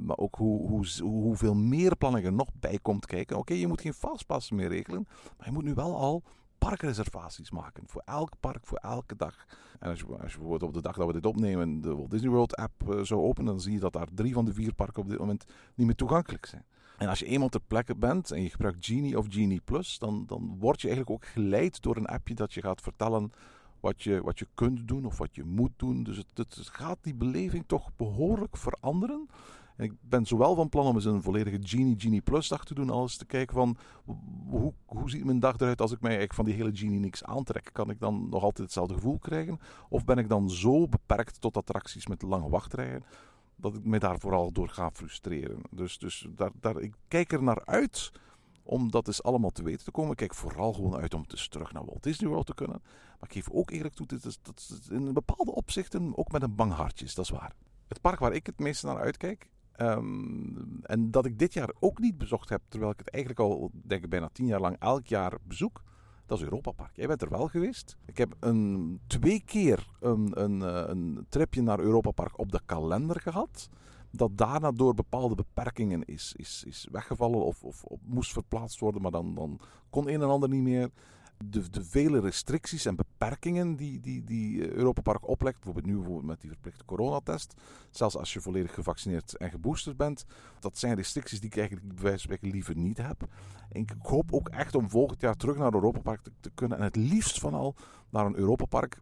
maar 0.00 0.16
ook 0.16 0.34
hoe, 0.34 0.68
hoe, 0.68 0.86
hoe- 1.00 1.22
hoeveel 1.22 1.54
meer 1.54 1.96
planning 1.96 2.24
er 2.26 2.32
nog 2.32 2.48
bij 2.60 2.78
komt 2.82 3.06
kijken. 3.06 3.36
Oké, 3.38 3.54
je 3.54 3.66
moet 3.66 3.80
geen 3.80 3.94
fastpass 3.94 4.50
meer 4.50 4.68
regelen. 4.68 5.06
Maar 5.38 5.46
je 5.46 5.52
moet 5.52 5.64
nu 5.64 5.74
wel 5.74 5.96
al 5.96 6.22
parkreservaties 6.68 7.50
maken. 7.50 7.84
Voor 7.86 8.02
elk 8.04 8.32
park, 8.40 8.66
voor 8.66 8.78
elke 8.78 9.16
dag. 9.16 9.46
En 9.78 9.90
als 9.90 9.98
je, 9.98 10.06
als 10.06 10.32
je 10.32 10.38
bijvoorbeeld 10.38 10.62
op 10.62 10.74
de 10.74 10.82
dag 10.82 10.96
dat 10.96 11.06
we 11.06 11.12
dit 11.12 11.26
opnemen 11.26 11.80
de 11.80 11.94
Walt 11.94 12.10
Disney 12.10 12.30
World 12.30 12.56
app 12.56 12.90
eh, 12.90 13.00
zou 13.00 13.20
openen, 13.20 13.50
dan 13.50 13.60
zie 13.60 13.72
je 13.72 13.78
dat 13.78 13.92
daar 13.92 14.08
drie 14.14 14.32
van 14.32 14.44
de 14.44 14.52
vier 14.52 14.74
parken 14.74 15.02
op 15.02 15.08
dit 15.08 15.18
moment 15.18 15.44
niet 15.74 15.86
meer 15.86 15.96
toegankelijk 15.96 16.46
zijn. 16.46 16.64
En 16.98 17.08
als 17.08 17.18
je 17.18 17.26
eenmaal 17.26 17.48
ter 17.48 17.60
plekke 17.66 17.94
bent 17.94 18.30
en 18.30 18.42
je 18.42 18.50
gebruikt 18.50 18.86
Genie 18.86 19.18
of 19.18 19.26
Genie 19.28 19.60
Plus, 19.64 19.98
dan, 19.98 20.24
dan 20.26 20.56
word 20.58 20.80
je 20.80 20.88
eigenlijk 20.88 21.24
ook 21.24 21.30
geleid 21.30 21.82
door 21.82 21.96
een 21.96 22.06
appje 22.06 22.34
dat 22.34 22.54
je 22.54 22.60
gaat 22.60 22.80
vertellen 22.80 23.32
wat 23.80 24.02
je, 24.02 24.22
wat 24.22 24.38
je 24.38 24.46
kunt 24.54 24.88
doen 24.88 25.04
of 25.04 25.18
wat 25.18 25.34
je 25.34 25.44
moet 25.44 25.72
doen. 25.76 26.02
Dus 26.02 26.16
het, 26.16 26.26
het 26.34 26.68
gaat 26.72 26.98
die 27.00 27.14
beleving 27.14 27.64
toch 27.66 27.90
behoorlijk 27.96 28.56
veranderen. 28.56 29.28
Ik 29.76 29.92
ben 30.00 30.26
zowel 30.26 30.54
van 30.54 30.68
plan 30.68 30.86
om 30.86 30.94
eens 30.94 31.04
een 31.04 31.22
volledige 31.22 31.58
Genie 31.60 32.00
Genie 32.00 32.20
Plus 32.20 32.48
dag 32.48 32.64
te 32.64 32.74
doen, 32.74 32.90
als 32.90 33.16
te 33.16 33.24
kijken 33.24 33.54
van 33.54 33.76
hoe, 34.48 34.72
hoe 34.84 35.10
ziet 35.10 35.24
mijn 35.24 35.40
dag 35.40 35.58
eruit 35.58 35.80
als 35.80 35.92
ik 35.92 36.00
mij 36.00 36.10
eigenlijk 36.10 36.38
van 36.38 36.44
die 36.44 36.54
hele 36.54 36.76
Genie 36.76 37.00
niks 37.00 37.24
aantrek? 37.24 37.70
Kan 37.72 37.90
ik 37.90 38.00
dan 38.00 38.28
nog 38.28 38.42
altijd 38.42 38.58
hetzelfde 38.66 38.94
gevoel 38.94 39.18
krijgen? 39.18 39.60
Of 39.88 40.04
ben 40.04 40.18
ik 40.18 40.28
dan 40.28 40.50
zo 40.50 40.88
beperkt 40.88 41.40
tot 41.40 41.56
attracties 41.56 42.06
met 42.06 42.22
lange 42.22 42.48
wachtrijen 42.48 43.04
dat 43.56 43.74
ik 43.74 43.84
me 43.84 43.98
daar 43.98 44.18
vooral 44.18 44.52
door 44.52 44.68
ga 44.68 44.90
frustreren? 44.90 45.60
Dus, 45.70 45.98
dus 45.98 46.26
daar, 46.30 46.50
daar, 46.60 46.80
ik 46.80 46.94
kijk 47.08 47.32
er 47.32 47.42
naar 47.42 47.64
uit 47.64 48.12
om 48.62 48.90
dat 48.90 49.06
eens 49.06 49.22
allemaal 49.22 49.50
te 49.50 49.62
weten 49.62 49.84
te 49.84 49.90
komen. 49.90 50.10
Ik 50.10 50.16
kijk 50.16 50.34
vooral 50.34 50.72
gewoon 50.72 50.96
uit 50.96 51.14
om 51.14 51.24
dus 51.26 51.48
terug 51.48 51.72
naar 51.72 51.84
Walt 51.84 52.02
Disney 52.02 52.28
World 52.28 52.46
te 52.46 52.54
kunnen. 52.54 52.80
Maar 52.82 53.28
ik 53.28 53.32
geef 53.32 53.50
ook 53.50 53.70
eerlijk 53.70 53.94
toe, 53.94 54.06
dit 54.06 54.24
is, 54.24 54.38
dat 54.42 54.88
in 54.90 55.12
bepaalde 55.12 55.52
opzichten 55.54 56.16
ook 56.16 56.32
met 56.32 56.42
een 56.42 56.54
bang 56.54 56.72
hartje 56.72 57.06
dat 57.14 57.24
is 57.24 57.30
waar. 57.30 57.52
Het 57.88 58.00
park 58.00 58.18
waar 58.18 58.32
ik 58.32 58.46
het 58.46 58.58
meeste 58.58 58.86
naar 58.86 58.98
uitkijk, 58.98 59.48
ehm, 59.76 60.82
en 60.82 61.10
dat 61.10 61.26
ik 61.26 61.38
dit 61.38 61.52
jaar 61.52 61.72
ook 61.80 61.98
niet 61.98 62.18
bezocht 62.18 62.48
heb, 62.48 62.62
terwijl 62.68 62.92
ik 62.92 62.98
het 62.98 63.10
eigenlijk 63.10 63.42
al, 63.42 63.70
denk 63.72 64.04
ik, 64.04 64.10
bijna 64.10 64.28
tien 64.32 64.46
jaar 64.46 64.60
lang 64.60 64.76
elk 64.78 65.06
jaar 65.06 65.32
bezoek, 65.42 65.82
dat 66.26 66.38
is 66.38 66.44
Europa 66.44 66.70
Park. 66.70 66.96
Jij 66.96 67.06
bent 67.06 67.22
er 67.22 67.28
wel 67.28 67.48
geweest. 67.48 67.96
Ik 68.04 68.18
heb 68.18 68.36
een, 68.40 69.00
twee 69.06 69.42
keer 69.44 69.88
een, 70.00 70.42
een, 70.42 70.62
eh, 70.62 70.82
een 70.86 71.26
tripje 71.28 71.62
naar 71.62 71.80
Europa 71.80 72.10
Park 72.10 72.38
op 72.38 72.52
de 72.52 72.60
kalender 72.66 73.20
gehad. 73.20 73.68
Dat 74.10 74.38
daarna 74.38 74.72
door 74.72 74.94
bepaalde 74.94 75.34
beperkingen 75.34 76.04
is, 76.04 76.34
is, 76.36 76.64
is 76.66 76.88
weggevallen 76.90 77.44
of, 77.44 77.62
of, 77.62 77.84
of 77.84 78.00
moest 78.04 78.32
verplaatst 78.32 78.80
worden, 78.80 79.02
maar 79.02 79.10
dan, 79.10 79.34
dan 79.34 79.60
kon 79.90 80.08
een 80.08 80.22
en 80.22 80.28
ander 80.28 80.48
niet 80.48 80.62
meer. 80.62 80.90
De, 81.50 81.70
de 81.70 81.84
vele 81.84 82.20
restricties 82.20 82.84
en 82.84 82.96
beperkingen 82.96 83.76
die, 83.76 84.00
die, 84.00 84.24
die 84.24 84.72
Europa 84.72 85.00
Park 85.00 85.28
oplegt, 85.28 85.54
bijvoorbeeld 85.54 85.86
nu 85.86 85.94
bijvoorbeeld 85.94 86.26
met 86.26 86.40
die 86.40 86.50
verplichte 86.50 86.84
coronatest, 86.84 87.54
zelfs 87.90 88.16
als 88.16 88.32
je 88.32 88.40
volledig 88.40 88.74
gevaccineerd 88.74 89.36
en 89.36 89.50
geboosterd 89.50 89.96
bent, 89.96 90.24
dat 90.60 90.78
zijn 90.78 90.94
restricties 90.94 91.40
die 91.40 91.50
ik 91.50 91.56
eigenlijk 91.56 91.88
bij 91.88 92.02
wijze 92.02 92.26
van 92.26 92.36
spreken 92.36 92.56
liever 92.56 92.76
niet 92.76 92.96
heb. 92.96 93.28
En 93.68 93.80
ik 93.80 93.94
hoop 93.98 94.32
ook 94.32 94.48
echt 94.48 94.74
om 94.74 94.90
volgend 94.90 95.20
jaar 95.20 95.36
terug 95.36 95.56
naar 95.56 95.74
Europa 95.74 96.00
Park 96.00 96.20
te, 96.22 96.32
te 96.40 96.50
kunnen 96.54 96.78
en 96.78 96.84
het 96.84 96.96
liefst 96.96 97.38
van 97.38 97.54
al 97.54 97.74
naar 98.10 98.26
een 98.26 98.36
Europa 98.36 98.64
Park 98.64 99.00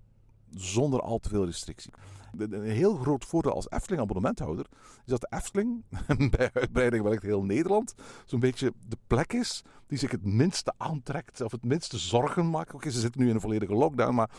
zonder 0.54 1.00
al 1.00 1.18
te 1.18 1.28
veel 1.28 1.44
restrictie. 1.44 1.92
Een 2.38 2.62
heel 2.62 2.94
groot 2.94 3.24
voordeel 3.24 3.54
als 3.54 3.70
Efteling 3.70 4.02
abonnementhouder 4.02 4.66
is 5.04 5.10
dat 5.10 5.20
de 5.20 5.36
Efteling, 5.36 5.84
bij 6.36 6.50
uitbreiding 6.52 7.02
wellicht 7.02 7.22
heel 7.22 7.44
Nederland, 7.44 7.94
zo'n 8.24 8.40
beetje 8.40 8.72
de 8.88 8.96
plek 9.06 9.32
is 9.32 9.62
die 9.86 9.98
zich 9.98 10.10
het 10.10 10.24
minste 10.24 10.72
aantrekt 10.76 11.40
of 11.40 11.52
het 11.52 11.64
minste 11.64 11.98
zorgen 11.98 12.50
maakt. 12.50 12.74
Oké, 12.74 12.90
ze 12.90 13.00
zitten 13.00 13.20
nu 13.20 13.28
in 13.28 13.34
een 13.34 13.40
volledige 13.40 13.74
lockdown, 13.74 14.14
maar 14.14 14.30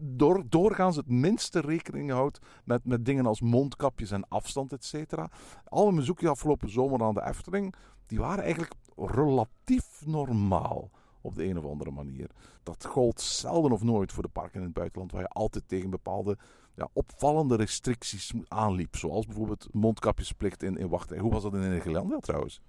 door, 0.00 0.42
doorgaans 0.48 0.96
het 0.96 1.08
minste 1.08 1.60
rekening 1.60 2.10
houdt 2.10 2.38
met, 2.64 2.84
met 2.84 3.04
dingen 3.04 3.26
als 3.26 3.40
mondkapjes 3.40 4.10
en 4.10 4.28
afstand, 4.28 4.72
et 4.72 4.84
cetera. 4.84 5.30
Al 5.64 5.84
mijn 5.84 5.96
bezoekjes 5.96 6.30
afgelopen 6.30 6.70
zomer 6.70 7.02
aan 7.02 7.14
de 7.14 7.26
Efteling, 7.26 7.74
die 8.06 8.18
waren 8.18 8.42
eigenlijk 8.44 8.74
relatief 8.96 10.02
normaal 10.04 10.90
op 11.20 11.34
de 11.34 11.44
een 11.44 11.58
of 11.58 11.64
andere 11.64 11.90
manier. 11.90 12.30
Dat 12.62 12.84
gold 12.84 13.20
zelden 13.20 13.72
of 13.72 13.82
nooit 13.82 14.12
voor 14.12 14.22
de 14.22 14.28
parken 14.28 14.58
in 14.60 14.66
het 14.66 14.74
buitenland, 14.74 15.12
waar 15.12 15.20
je 15.20 15.28
altijd 15.28 15.68
tegen 15.68 15.90
bepaalde 15.90 16.38
ja, 16.80 16.88
opvallende 16.92 17.56
restricties 17.56 18.32
aanliep. 18.48 18.96
Zoals 18.96 19.26
bijvoorbeeld 19.26 19.68
mondkapjesplicht 19.72 20.62
in, 20.62 20.76
in 20.76 20.88
wachtrij. 20.88 21.18
Hoe 21.18 21.32
was 21.32 21.42
dat 21.42 21.54
in 21.54 21.60
Nederland 21.60 22.08
wel 22.08 22.20
trouwens? 22.20 22.60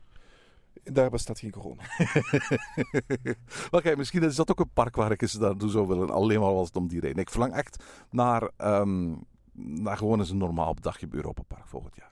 Daar 0.84 1.10
bestaat 1.10 1.40
geen 1.40 1.52
corona. 1.52 1.84
Maar 3.72 3.82
kijk, 3.82 3.98
misschien 3.98 4.24
is 4.24 4.36
dat 4.36 4.52
ook 4.52 4.60
een 4.60 4.74
park 4.74 4.96
waar 4.96 5.12
ik 5.12 5.22
eens 5.22 5.38
naartoe 5.38 5.70
zou 5.70 5.88
willen. 5.88 6.10
Alleen 6.10 6.40
maar 6.40 6.54
was 6.54 6.68
het 6.68 6.76
om 6.76 6.88
die 6.88 7.00
reden. 7.00 7.18
Ik 7.18 7.30
verlang 7.30 7.54
echt 7.54 7.84
naar, 8.10 8.50
ehm, 8.58 9.14
naar 9.54 9.98
gewoon 9.98 10.20
eens 10.20 10.30
een 10.30 10.38
normaal 10.38 10.76
dagje 10.76 11.08
bij 11.08 11.18
Europa 11.18 11.42
Park 11.48 11.68
volgend 11.68 11.96
jaar. 11.96 12.12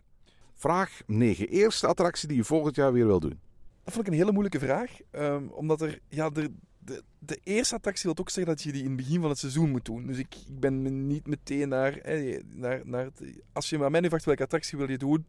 Vraag 0.54 1.02
9. 1.06 1.48
Eerste 1.48 1.88
attractie 1.88 2.28
die 2.28 2.38
je 2.38 2.44
volgend 2.44 2.76
jaar 2.76 2.94
weer 2.94 3.06
wil 3.06 3.20
doen. 3.20 3.40
Dat 3.84 3.94
vond 3.94 4.08
ik 4.08 4.14
een 4.14 4.20
hele 4.20 4.32
moeilijke 4.32 4.60
vraag. 4.60 4.98
ehm, 5.12 5.48
omdat 5.48 5.82
er, 5.82 6.00
ja, 6.10 6.30
de, 6.30 6.54
de, 6.90 7.04
de 7.20 7.40
eerste 7.44 7.76
attractie 7.76 8.10
wil 8.10 8.20
ook 8.20 8.30
zeggen 8.30 8.56
dat 8.56 8.64
je 8.64 8.72
die 8.72 8.84
in 8.84 8.88
het 8.88 8.98
begin 8.98 9.22
van 9.22 9.30
het 9.30 9.40
seizoen 9.40 9.70
moet 9.70 9.86
doen. 9.86 10.08
Dus 10.08 10.18
ik, 10.18 10.36
ik 10.48 10.60
ben 10.60 11.08
niet 11.08 11.28
meteen 11.28 11.70
naar, 11.70 11.98
eh, 11.98 12.44
naar, 12.54 13.10
Als 13.54 13.70
je 13.70 13.84
aan 13.84 13.92
mij 13.92 14.00
nu 14.00 14.08
vraagt 14.08 14.26
welke 14.26 14.44
attractie 14.44 14.78
wil 14.78 14.90
je 14.90 14.98
doen, 14.98 15.26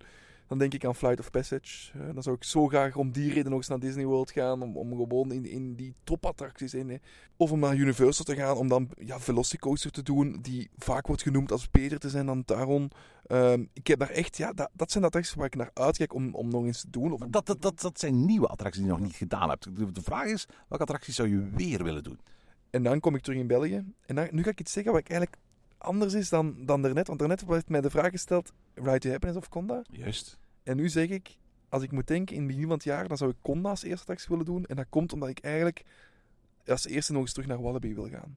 dan 0.51 0.59
denk 0.59 0.75
ik 0.75 0.85
aan 0.85 0.95
Flight 0.95 1.19
of 1.21 1.31
Passage. 1.31 1.93
Eh, 1.99 2.15
dan 2.15 2.23
zou 2.23 2.37
ik 2.37 2.45
zo 2.45 2.67
graag 2.67 2.97
om 2.97 3.13
die 3.13 3.29
reden 3.33 3.51
nog 3.51 3.59
eens 3.59 3.69
naar 3.69 3.79
Disney 3.79 4.05
World 4.05 4.31
gaan. 4.31 4.63
Om, 4.63 4.77
om 4.77 4.91
gewoon 4.97 5.33
in, 5.33 5.45
in 5.47 5.75
die 5.75 5.95
topattracties 6.05 6.75
in. 6.75 6.91
eh, 6.91 6.99
Of 7.37 7.53
om 7.53 7.59
naar 7.59 7.77
Universal 7.77 8.25
te 8.25 8.35
gaan. 8.35 8.57
Om 8.57 8.69
dan 8.69 8.91
ja, 8.99 9.21
Velocicoaster 9.21 9.91
te 9.91 10.03
doen. 10.03 10.39
Die 10.43 10.71
vaak 10.79 11.07
wordt 11.07 11.23
genoemd 11.23 11.53
als 11.53 11.71
beter 11.71 11.99
te 11.99 12.11
zijn 12.11 12.27
dan 12.27 12.45
Taron. 12.45 12.91
Ehm, 13.27 13.65
ik 13.73 13.87
heb 13.87 13.99
daar 13.99 14.11
echt... 14.11 14.37
Ja, 14.37 14.53
dat, 14.53 14.71
dat 14.73 14.91
zijn 14.91 15.03
de 15.03 15.09
attracties 15.09 15.35
waar 15.35 15.47
ik 15.47 15.57
naar 15.57 15.71
uitkijk 15.75 16.15
om, 16.15 16.35
om 16.35 16.49
nog 16.49 16.65
eens 16.65 16.81
te 16.81 16.91
doen. 16.91 17.13
Of 17.13 17.21
Dat, 17.21 17.47
dat, 17.47 17.63
dat, 17.63 17.81
dat 17.81 18.01
zijn 18.01 18.25
nieuwe 18.25 18.47
attracties 18.47 18.83
die 18.83 18.91
je 18.93 18.97
nog 18.99 19.07
niet 19.07 19.17
gedaan 19.17 19.49
hebt. 19.49 19.77
De, 19.77 19.93
de 19.93 20.03
vraag 20.03 20.27
is, 20.27 20.47
welke 20.69 20.85
attracties 20.85 21.15
zou 21.17 21.29
je 21.29 21.49
weer 21.55 21.85
willen 21.85 22.03
doen? 22.03 22.19
En 22.71 22.83
dan 22.83 23.01
kom 23.01 23.15
ik 23.15 23.23
terug 23.23 23.39
in 23.39 23.47
België. 23.47 23.85
En 24.07 24.15
dan, 24.15 24.29
nu 24.31 24.43
ga 24.43 24.51
ik 24.51 24.61
iets 24.61 24.73
zeggen 24.73 24.93
wat 24.93 25.01
ik 25.01 25.09
eigenlijk 25.11 25.41
anders 25.81 26.15
is 26.15 26.29
dan, 26.29 26.65
dan 26.65 26.83
daarnet. 26.83 27.07
Want 27.07 27.19
daarnet 27.19 27.45
werd 27.45 27.69
mij 27.69 27.81
de 27.81 27.91
vraag 27.91 28.11
gesteld, 28.11 28.53
Ride 28.75 28.99
to 28.99 29.11
Happiness 29.11 29.39
of 29.39 29.49
Conda? 29.49 29.83
Juist. 29.91 30.39
En 30.63 30.77
nu 30.77 30.89
zeg 30.89 31.09
ik, 31.09 31.37
als 31.69 31.83
ik 31.83 31.93
moet 31.93 32.07
denken 32.07 32.35
in 32.35 32.43
het 32.43 32.51
begin 32.51 32.67
van 32.67 32.77
het 32.77 32.85
jaar, 32.85 33.09
dan 33.09 33.17
zou 33.17 33.31
ik 33.31 33.37
Conda 33.43 33.71
als 33.71 33.83
eerste 33.83 34.01
attractie 34.01 34.29
willen 34.29 34.45
doen. 34.45 34.65
En 34.65 34.77
dat 34.77 34.87
komt 34.89 35.13
omdat 35.13 35.29
ik 35.29 35.39
eigenlijk 35.39 35.85
als 36.67 36.87
eerste 36.87 37.13
nog 37.13 37.23
eens 37.23 37.33
terug 37.33 37.49
naar 37.49 37.63
Wallaby 37.63 37.95
wil 37.95 38.09
gaan. 38.09 38.37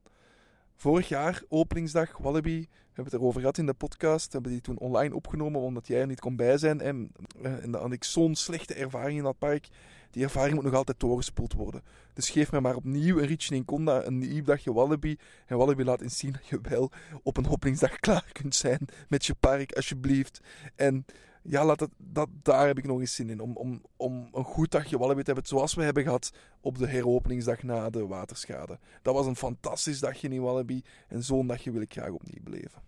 Vorig 0.75 1.07
jaar, 1.07 1.43
openingsdag, 1.47 2.17
Wallaby, 2.17 2.59
we 2.59 2.99
hebben 2.99 3.13
het 3.13 3.13
erover 3.13 3.39
gehad 3.39 3.57
in 3.57 3.65
de 3.65 3.73
podcast. 3.73 4.25
We 4.25 4.31
hebben 4.31 4.51
die 4.51 4.61
toen 4.61 4.77
online 4.77 5.15
opgenomen 5.15 5.61
omdat 5.61 5.87
jij 5.87 6.01
er 6.01 6.07
niet 6.07 6.19
kon 6.19 6.35
bij 6.35 6.57
zijn. 6.57 6.81
En, 6.81 7.11
eh, 7.41 7.63
en 7.63 7.71
dan 7.71 7.81
had 7.81 7.91
ik 7.91 8.03
zo'n 8.03 8.35
slechte 8.35 8.73
ervaring 8.73 9.17
in 9.17 9.23
dat 9.23 9.37
park. 9.37 9.67
Die 10.13 10.23
ervaring 10.23 10.55
moet 10.55 10.63
nog 10.63 10.73
altijd 10.73 10.99
doorgespoeld 10.99 11.53
worden. 11.53 11.83
Dus 12.13 12.29
geef 12.29 12.51
mij 12.51 12.59
maar 12.59 12.75
opnieuw 12.75 13.19
een 13.19 13.25
ritje 13.25 13.55
in 13.55 13.65
Conda, 13.65 14.05
een 14.05 14.17
nieuw 14.17 14.43
dagje 14.43 14.73
Wallaby. 14.73 15.17
En 15.45 15.57
Wallaby 15.57 15.83
laat 15.83 16.01
eens 16.01 16.17
zien 16.17 16.31
dat 16.31 16.47
je 16.47 16.59
wel 16.61 16.91
op 17.23 17.37
een 17.37 17.49
openingsdag 17.49 17.99
klaar 17.99 18.29
kunt 18.31 18.55
zijn 18.55 18.79
met 19.09 19.25
je 19.25 19.33
park, 19.33 19.73
alsjeblieft. 19.73 20.41
En 20.75 21.05
ja, 21.43 21.65
laat 21.65 21.87
dat, 21.97 22.29
daar 22.41 22.67
heb 22.67 22.77
ik 22.77 22.85
nog 22.85 22.99
eens 22.99 23.15
zin 23.15 23.29
in. 23.29 23.39
Om, 23.39 23.55
om, 23.55 23.81
om 23.97 24.27
een 24.31 24.43
goed 24.43 24.71
dagje 24.71 24.97
Wallaby 24.97 25.19
te 25.21 25.31
hebben, 25.31 25.47
zoals 25.47 25.73
we 25.73 25.83
hebben 25.83 26.03
gehad 26.03 26.31
op 26.61 26.77
de 26.77 26.87
heropeningsdag 26.87 27.63
na 27.63 27.89
de 27.89 28.07
waterschade. 28.07 28.79
Dat 29.01 29.13
was 29.13 29.25
een 29.25 29.35
fantastisch 29.35 29.99
dagje 29.99 30.29
in 30.29 30.41
Wallaby. 30.41 30.81
En 31.07 31.23
zo'n 31.23 31.47
dagje 31.47 31.71
wil 31.71 31.81
ik 31.81 31.93
graag 31.93 32.09
opnieuw 32.09 32.43
beleven. 32.43 32.81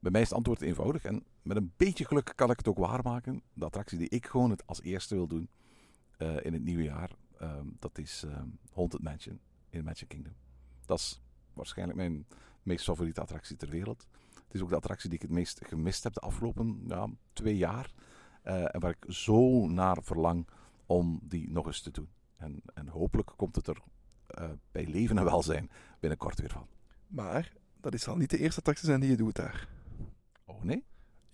Bij 0.00 0.10
mij 0.10 0.20
is 0.20 0.28
het 0.28 0.36
antwoord 0.36 0.60
eenvoudig 0.60 1.04
en 1.04 1.24
met 1.42 1.56
een 1.56 1.72
beetje 1.76 2.04
geluk 2.04 2.32
kan 2.34 2.50
ik 2.50 2.58
het 2.58 2.68
ook 2.68 2.78
waarmaken. 2.78 3.42
De 3.52 3.64
attractie 3.64 3.98
die 3.98 4.08
ik 4.08 4.26
gewoon 4.26 4.50
het 4.50 4.66
als 4.66 4.82
eerste 4.82 5.14
wil 5.14 5.26
doen 5.26 5.48
eh, 6.16 6.44
in 6.44 6.52
het 6.52 6.62
nieuwe 6.62 6.82
jaar, 6.82 7.10
ehm, 7.38 7.66
dat 7.78 7.98
is 7.98 8.22
ehm, 8.26 8.48
Haunted 8.74 9.02
Mansion 9.02 9.40
in 9.70 9.84
Magic 9.84 10.08
Kingdom. 10.08 10.34
Dat 10.86 10.98
is 10.98 11.20
waarschijnlijk 11.52 11.98
mijn 11.98 12.26
meest 12.62 12.84
favoriete 12.84 13.20
attractie 13.20 13.56
ter 13.56 13.68
wereld. 13.70 14.06
Het 14.44 14.54
is 14.54 14.62
ook 14.62 14.68
de 14.68 14.76
attractie 14.76 15.08
die 15.08 15.18
ik 15.18 15.24
het 15.24 15.34
meest 15.34 15.60
gemist 15.66 16.04
heb 16.04 16.12
de 16.12 16.20
afgelopen 16.20 16.82
ja, 16.86 17.08
twee 17.32 17.56
jaar. 17.56 17.92
eh, 18.42 18.74
en 18.74 18.80
waar 18.80 18.90
ik 19.00 19.04
zo 19.12 19.66
naar 19.66 19.96
verlang 20.02 20.46
om 20.86 21.20
die 21.22 21.50
nog 21.50 21.66
eens 21.66 21.80
te 21.80 21.90
doen. 21.90 22.08
En, 22.36 22.62
en 22.74 22.88
hopelijk 22.88 23.32
komt 23.36 23.56
het 23.56 23.66
er 23.66 23.82
eh, 24.26 24.50
bij 24.72 24.86
leven 24.86 25.18
en 25.18 25.24
welzijn 25.24 25.70
binnenkort 26.00 26.40
weer 26.40 26.50
van. 26.50 26.66
Maar 27.06 27.52
dat 27.80 27.94
is 27.94 28.08
al 28.08 28.16
niet 28.16 28.30
de 28.30 28.38
eerste 28.38 28.58
attractie 28.58 28.86
zijn 28.86 29.00
die 29.00 29.10
je 29.10 29.16
doet 29.16 29.36
daar. 29.36 29.68
Oh 30.44 30.62
nee? 30.62 30.84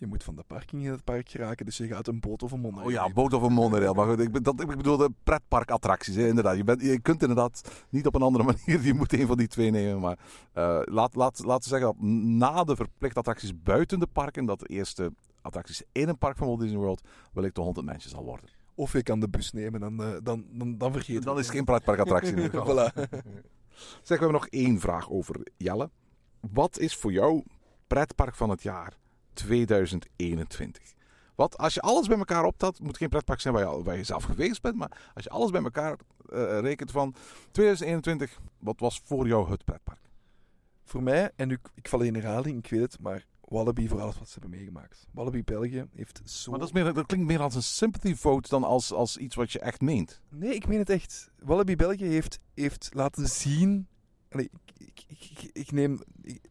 Je 0.03 0.09
moet 0.09 0.25
van 0.25 0.37
de 0.37 0.43
parking 0.47 0.85
in 0.85 0.91
het 0.91 1.05
park 1.05 1.29
geraken, 1.29 1.67
dus 1.67 1.77
je 1.77 1.87
gaat 1.87 2.07
een 2.07 2.21
boot 2.21 2.43
of 2.43 2.53
een 2.53 2.61
monorail 2.61 2.87
Oh 2.87 2.93
ja, 2.93 3.01
nemen. 3.01 3.15
boot 3.15 3.33
of 3.33 3.43
een 3.43 3.53
monorail. 3.53 3.95
Maar 3.95 4.07
goed, 4.07 4.21
ik, 4.21 4.45
dat, 4.45 4.61
ik 4.61 4.67
bedoel 4.67 4.97
de 4.97 5.11
pretparkattracties, 5.25 6.15
hè, 6.15 6.27
inderdaad. 6.27 6.57
Je, 6.57 6.65
bent, 6.65 6.81
je 6.83 7.01
kunt 7.01 7.21
inderdaad 7.23 7.85
niet 7.89 8.07
op 8.07 8.15
een 8.15 8.23
andere 8.23 8.45
manier, 8.53 8.85
je 8.85 8.95
moet 8.95 9.13
een 9.13 9.27
van 9.27 9.37
die 9.37 9.47
twee 9.47 9.71
nemen. 9.71 10.01
Maar 10.01 10.19
eh, 10.53 10.81
laat, 10.85 11.15
laat, 11.15 11.45
laten 11.45 11.63
we 11.71 11.79
zeggen 11.79 11.87
dat 11.87 12.09
na 12.41 12.65
de 12.65 12.77
verplichte 12.77 13.19
attracties 13.19 13.63
buiten 13.63 13.99
de 13.99 14.07
parken, 14.07 14.45
dat 14.45 14.61
de 14.61 14.67
eerste 14.67 15.13
attracties 15.43 15.83
in 15.93 16.09
een 16.09 16.19
park 16.19 16.37
van 16.37 16.47
Walt 16.47 16.61
Disney 16.61 16.79
World, 16.79 17.09
wellicht 17.33 17.55
de 17.55 17.61
100 17.61 17.87
mensen 17.87 18.11
zal 18.11 18.25
worden. 18.25 18.51
Of 18.75 18.93
je 18.93 19.03
kan 19.03 19.21
de 19.21 19.29
bus 19.29 19.53
nemen, 19.53 19.81
dan, 19.81 20.03
eh, 20.03 20.09
dan, 20.23 20.47
dan, 20.51 20.79
dan 20.79 20.93
vergeet 20.93 21.15
je 21.17 21.21
Dan 21.21 21.39
is 21.39 21.47
het. 21.47 21.47
het 21.47 21.57
geen 21.57 21.65
pretparkattractie. 21.65 22.51
Voilà. 22.69 23.11
Zeg, 23.79 24.19
we 24.19 24.25
hebben 24.25 24.33
nog 24.33 24.47
één 24.49 24.81
vraag 24.81 25.11
over 25.11 25.47
Jelle. 25.57 25.91
Wat 26.41 26.79
is 26.79 26.97
voor 26.97 27.13
jou 27.13 27.45
pretpark 27.87 28.35
van 28.35 28.51
het 28.51 28.63
jaar 28.63 29.01
2021? 29.33 30.93
Wat, 31.35 31.59
als 31.59 31.75
je 31.75 31.81
alles 31.81 32.09
bij 32.09 32.19
elkaar 32.19 32.45
optelt, 32.45 32.81
moet 32.81 32.97
geen 32.97 33.09
pretpark 33.09 33.41
zijn 33.41 33.55
waar 33.55 33.77
je, 33.77 33.83
waar 33.83 33.97
je 33.97 34.05
zelf 34.05 34.25
geweest 34.25 34.63
bent, 34.63 34.77
maar 34.77 35.11
als 35.15 35.25
je 35.25 35.31
alles 35.31 35.51
bij 35.51 35.63
elkaar 35.63 35.99
eh, 36.29 36.59
rekent 36.61 36.91
van 36.91 37.15
2021, 37.51 38.41
wat 38.59 38.81
was 38.81 39.01
voor 39.05 39.27
jou 39.27 39.51
het 39.51 39.65
pretpark? 39.65 40.01
Voor 40.85 41.03
mij, 41.03 41.31
en 41.37 41.49
nu, 41.49 41.59
ik 41.75 41.89
val 41.89 42.01
in 42.01 42.15
herhaling, 42.15 42.59
ik 42.59 42.71
weet 42.71 42.81
het, 42.81 43.01
maar 43.01 43.27
Wallaby 43.53 43.89
voor 43.89 44.01
alles 44.01 44.19
wat 44.19 44.29
ze 44.29 44.39
hebben 44.41 44.59
meegemaakt. 44.59 45.07
Wallaby 45.11 45.45
België 45.45 45.87
heeft 45.95 46.21
zo... 46.25 46.51
Maar 46.51 46.59
dat, 46.59 46.69
is 46.69 46.75
meer, 46.75 46.93
dat 46.93 47.07
klinkt 47.07 47.27
meer 47.27 47.41
als 47.41 47.55
een 47.55 47.63
sympathy 47.63 48.15
vote 48.15 48.49
dan 48.49 48.65
als, 48.65 48.93
als 48.93 49.17
iets 49.17 49.35
wat 49.35 49.53
je 49.53 49.59
echt 49.59 49.81
meent. 49.81 50.21
Nee, 50.29 50.55
ik 50.55 50.69
meen 50.69 50.79
het 50.79 50.91
echt. 50.91 51.31
Wallaby 51.39 51.77
België 51.77 52.05
heeft, 52.05 52.39
heeft 52.55 52.91
laten 52.93 53.29
zien... 53.29 53.87
Allee, 54.29 54.51
ik, 54.77 55.05
ik, 55.09 55.31
ik, 55.31 55.51
ik 55.53 55.73
neem... 55.73 56.01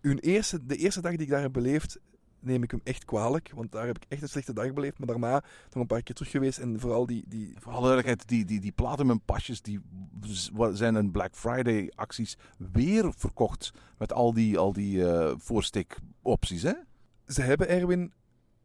hun 0.02 0.20
eerste, 0.20 0.66
de 0.66 0.76
eerste 0.76 1.02
dag 1.02 1.12
die 1.12 1.22
ik 1.22 1.30
daar 1.30 1.42
heb 1.42 1.54
beleefd, 1.54 2.00
neem 2.42 2.64
ik 2.64 2.72
hem 2.72 2.82
echt 2.84 3.06
kwalijk. 3.06 3.52
Want 3.56 3.72
daar 3.72 3.86
heb 3.86 3.98
ik 3.98 4.06
echt 4.08 4.22
een 4.22 4.30
slechte 4.30 4.54
dag 4.54 4.74
beleefd. 4.74 4.98
Maar 4.98 5.08
daarna 5.08 5.32
nog 5.32 5.82
een 5.82 5.88
paar 5.88 6.04
keer 6.04 6.16
terug 6.16 6.32
geweest. 6.32 6.60
En 6.60 6.80
vooral 6.80 7.06
die... 7.06 7.24
die 7.28 7.54
Voor 7.60 7.72
alle 7.72 7.88
duidelijkheid, 7.88 8.28
die, 8.28 8.46
die, 8.46 8.60
die 8.60 8.72
platinum 8.72 9.22
pasjes 9.22 9.62
die 9.62 9.82
zijn 10.72 10.96
in 10.96 11.12
Black 11.12 11.36
Friday 11.36 11.92
acties 11.96 12.38
weer 12.72 13.14
verkocht 13.18 13.72
met 13.98 14.14
al 14.14 14.34
die, 14.34 14.58
al 14.58 14.74
die 14.74 15.08
eh 15.08 15.34
voorstik 15.38 15.98
opties, 16.22 16.64
hè? 16.64 16.74
ze 17.34 17.42
hebben, 17.42 17.68
Erwin, 17.68 18.14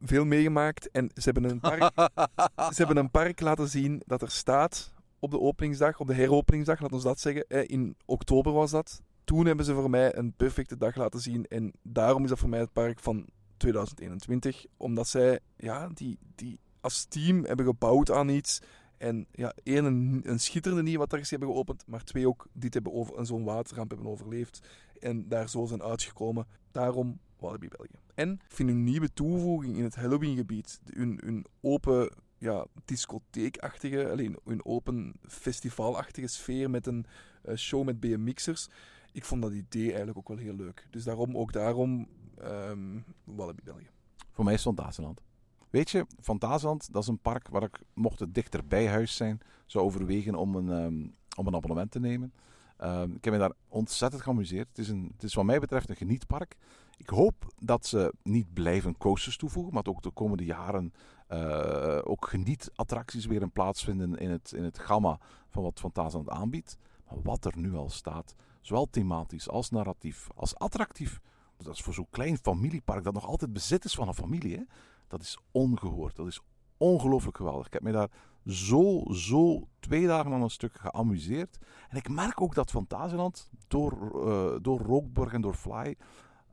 veel 0.00 0.24
meegemaakt. 0.24 0.90
En 0.90 1.10
ze 1.14 1.30
hebben 1.30 1.50
een 1.50 1.60
park... 1.60 1.90
ze 2.74 2.76
hebben 2.76 2.96
een 2.96 3.10
park 3.10 3.40
laten 3.40 3.68
zien 3.68 4.02
dat 4.06 4.22
er 4.22 4.30
staat 4.30 4.92
op 5.18 5.30
de 5.30 5.40
openingsdag, 5.40 6.00
op 6.00 6.06
de 6.06 6.14
heropeningsdag, 6.14 6.80
laat 6.80 6.92
ons 6.92 7.02
dat 7.02 7.20
zeggen. 7.20 7.68
In 7.68 7.96
oktober 8.04 8.52
was 8.52 8.70
dat. 8.70 9.02
Toen 9.24 9.46
hebben 9.46 9.64
ze 9.64 9.74
voor 9.74 9.90
mij 9.90 10.16
een 10.16 10.32
perfecte 10.32 10.76
dag 10.76 10.96
laten 10.96 11.20
zien. 11.20 11.46
En 11.46 11.72
daarom 11.82 12.22
is 12.22 12.28
dat 12.28 12.38
voor 12.38 12.48
mij 12.48 12.60
het 12.60 12.72
park 12.72 13.00
van 13.00 13.26
2021. 13.56 14.66
Omdat 14.76 15.08
zij 15.08 15.40
ja, 15.56 15.88
die, 15.94 16.18
die 16.34 16.58
als 16.80 17.04
team 17.04 17.44
hebben 17.44 17.66
gebouwd 17.66 18.10
aan 18.10 18.28
iets. 18.28 18.60
En 18.96 19.26
ja, 19.32 19.52
één, 19.62 19.84
een, 19.84 20.20
een 20.24 20.40
schitterende 20.40 20.82
nieuwe 20.82 21.06
hebben 21.08 21.48
geopend. 21.48 21.84
Maar 21.86 22.04
twee, 22.04 22.28
ook 22.28 22.46
dit 22.52 22.74
hebben 22.74 22.92
over, 22.92 23.26
zo'n 23.26 23.44
waterramp 23.44 23.90
hebben 23.90 24.08
overleefd. 24.08 24.68
En 25.00 25.28
daar 25.28 25.48
zo 25.48 25.66
zijn 25.66 25.82
uitgekomen. 25.82 26.46
Daarom 26.70 27.20
Walibi 27.38 27.68
België. 27.68 27.98
En 28.14 28.32
ik 28.32 28.54
vind 28.54 28.68
hun 28.68 28.84
nieuwe 28.84 29.12
toevoeging 29.12 29.76
in 29.76 29.84
het 29.84 29.94
Halloween-gebied, 29.94 30.80
hun, 30.84 31.20
hun 31.24 31.44
open 31.60 32.10
ja, 32.38 32.66
discotheekachtige, 32.84 34.10
alleen 34.10 34.36
hun 34.44 34.64
open 34.64 35.14
festivalachtige 35.28 36.26
sfeer 36.26 36.70
met 36.70 36.86
een 36.86 37.06
eh, 37.42 37.56
show 37.56 37.84
met 37.84 38.00
BMX'ers. 38.00 38.68
Ik 39.12 39.24
vond 39.24 39.42
dat 39.42 39.52
idee 39.52 39.86
eigenlijk 39.86 40.18
ook 40.18 40.28
wel 40.28 40.36
heel 40.36 40.54
leuk. 40.54 40.86
Dus 40.90 41.04
daarom, 41.04 41.36
ook 41.36 41.52
daarom, 41.52 42.08
ehm 42.40 42.98
Walibi 43.24 43.62
België. 43.64 43.90
Voor 44.30 44.44
mij 44.44 44.54
is 44.54 44.64
het 44.64 44.74
Fantasieland. 44.74 45.22
Weet 45.70 45.90
je, 45.90 46.06
Fantasieland, 46.20 46.92
dat 46.92 47.02
is 47.02 47.08
een 47.08 47.18
park 47.18 47.48
waar 47.48 47.62
ik, 47.62 47.80
mocht 47.94 48.18
het 48.18 48.34
dichter 48.34 48.66
bij 48.66 48.88
huis 48.88 49.16
zijn, 49.16 49.40
zou 49.66 49.84
overwegen 49.84 50.34
om 50.34 50.54
een, 50.54 50.70
ehm, 50.70 51.08
om 51.38 51.46
een 51.46 51.54
abonnement 51.54 51.90
te 51.90 52.00
nemen. 52.00 52.32
Ehm, 52.76 53.10
ik 53.10 53.24
heb 53.24 53.32
me 53.32 53.38
daar 53.38 53.52
ontzettend 53.68 54.22
geamuseerd. 54.22 54.68
Het 54.68 54.78
is, 54.78 54.88
een, 54.88 55.10
het 55.12 55.22
is 55.22 55.34
wat 55.34 55.44
mij 55.44 55.58
betreft 55.58 55.88
een 55.88 55.96
genietpark. 55.96 56.56
Ik 56.96 57.08
hoop 57.08 57.46
dat 57.58 57.86
ze 57.86 58.14
niet 58.22 58.52
blijven 58.54 58.96
coasters 58.96 59.36
toevoegen, 59.36 59.74
maar 59.74 59.82
dat 59.82 59.94
ook 59.94 60.02
de 60.02 60.10
komende 60.10 60.44
jaren 60.44 60.92
eh, 61.26 61.98
ook 62.04 62.28
genietattracties 62.28 63.26
weer 63.26 63.42
een 63.42 63.52
plaats 63.52 63.84
vinden 63.84 64.16
in 64.16 64.30
het, 64.30 64.52
in 64.52 64.64
het 64.64 64.78
gamma 64.78 65.18
van 65.48 65.62
wat 65.62 65.80
Fantasieland 65.80 66.28
aanbiedt. 66.28 66.76
Maar 67.08 67.22
wat 67.22 67.44
er 67.44 67.58
nu 67.58 67.74
al 67.74 67.90
staat, 67.90 68.34
zowel 68.60 68.90
thematisch 68.90 69.48
als 69.48 69.70
narratief, 69.70 70.28
als 70.34 70.54
attractief, 70.54 71.20
dat 71.64 71.74
is 71.74 71.80
voor 71.80 71.94
zo'n 71.94 72.10
klein 72.10 72.36
familiepark 72.36 73.04
dat 73.04 73.14
nog 73.14 73.26
altijd 73.26 73.52
bezit 73.52 73.84
is 73.84 73.94
van 73.94 74.08
een 74.08 74.14
familie, 74.14 74.66
dat 75.08 75.20
is 75.20 75.38
ongehoord. 75.50 76.16
Dat 76.16 76.26
is 76.26 76.40
ongelooflijk 76.76 77.36
geweldig. 77.36 77.66
Ik 77.66 77.72
heb 77.72 77.82
me 77.82 77.92
daar 77.92 78.10
zo, 78.46 79.04
zo 79.12 79.68
twee 79.78 80.06
dagen 80.06 80.32
aan 80.32 80.42
een 80.42 80.50
stuk 80.50 80.74
geamuseerd. 80.74 81.58
En 81.88 81.96
ik 81.96 82.08
merk 82.08 82.40
ook 82.40 82.54
dat 82.54 82.70
Fantasieland 82.70 83.50
door, 83.68 83.92
eh, 84.26 84.58
door 84.62 84.80
Rookburg 84.80 85.32
en 85.32 85.40
door 85.40 85.54
Fly 85.54 85.96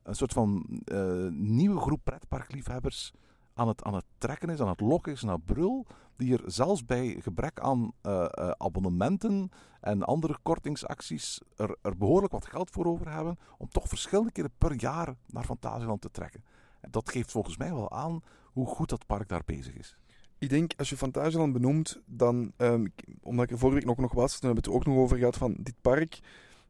een 0.04 0.16
soort 0.16 0.34
van 0.34 0.82
eh, 0.86 1.28
nieuwe 1.30 1.80
groep 1.80 2.02
pretparkliefhebbers 2.04 3.14
aan 3.54 3.68
het, 3.68 3.84
aan 3.84 3.94
het 3.94 4.06
trekken 4.18 4.50
is, 4.50 4.60
aan 4.60 4.68
het 4.68 4.80
lokken 4.80 5.12
is 5.12 5.22
naar 5.22 5.40
Brul. 5.40 5.86
Die 6.16 6.34
er 6.34 6.52
zelfs 6.52 6.86
bij 6.86 7.18
gebrek 7.20 7.60
aan 7.60 7.92
eh, 8.02 8.26
eh, 8.32 8.50
abonnementen 8.58 9.52
en 9.82 10.04
andere 10.04 10.38
kortingsacties 10.44 11.42
er, 11.56 11.78
er 11.82 11.98
behoorlijk 11.98 12.32
wat 12.32 12.46
geld 12.46 12.70
voor 12.70 12.86
over 12.86 13.12
hebben. 13.12 13.38
Om 13.58 13.70
toch 13.70 13.88
verschillende 13.88 14.32
keren 14.32 14.52
per 14.58 14.74
jaar 14.82 15.16
naar 15.28 15.44
Fantasieland 15.44 16.02
te 16.02 16.12
trekken. 16.12 16.44
En 16.82 16.92
dat 16.92 17.10
geeft 17.10 17.32
volgens 17.32 17.58
mij 17.58 17.74
wel 17.74 17.92
aan 17.92 18.22
hoe 18.44 18.68
goed 18.68 18.90
dat 18.90 19.06
park 19.06 19.28
daar 19.28 19.44
bezig 19.46 19.76
is. 19.76 19.98
Ik 20.38 20.50
denk, 20.50 20.74
als 20.78 20.90
je 20.90 20.98
Fantasieland 20.98 21.54
benoemt, 21.54 22.02
dan, 22.06 22.52
ehm, 22.58 22.86
omdat 23.22 23.46
ik 23.46 23.52
er 23.52 23.58
vorige 23.58 23.78
week 23.78 23.88
nog, 23.88 23.98
nog 23.98 24.14
was, 24.14 24.40
toen 24.40 24.50
hebben 24.50 24.64
we 24.64 24.70
het 24.70 24.80
ook 24.80 24.94
nog 24.94 25.04
over 25.04 25.18
gehad 25.18 25.38
van 25.38 25.56
dit 25.60 25.76
park. 25.82 26.20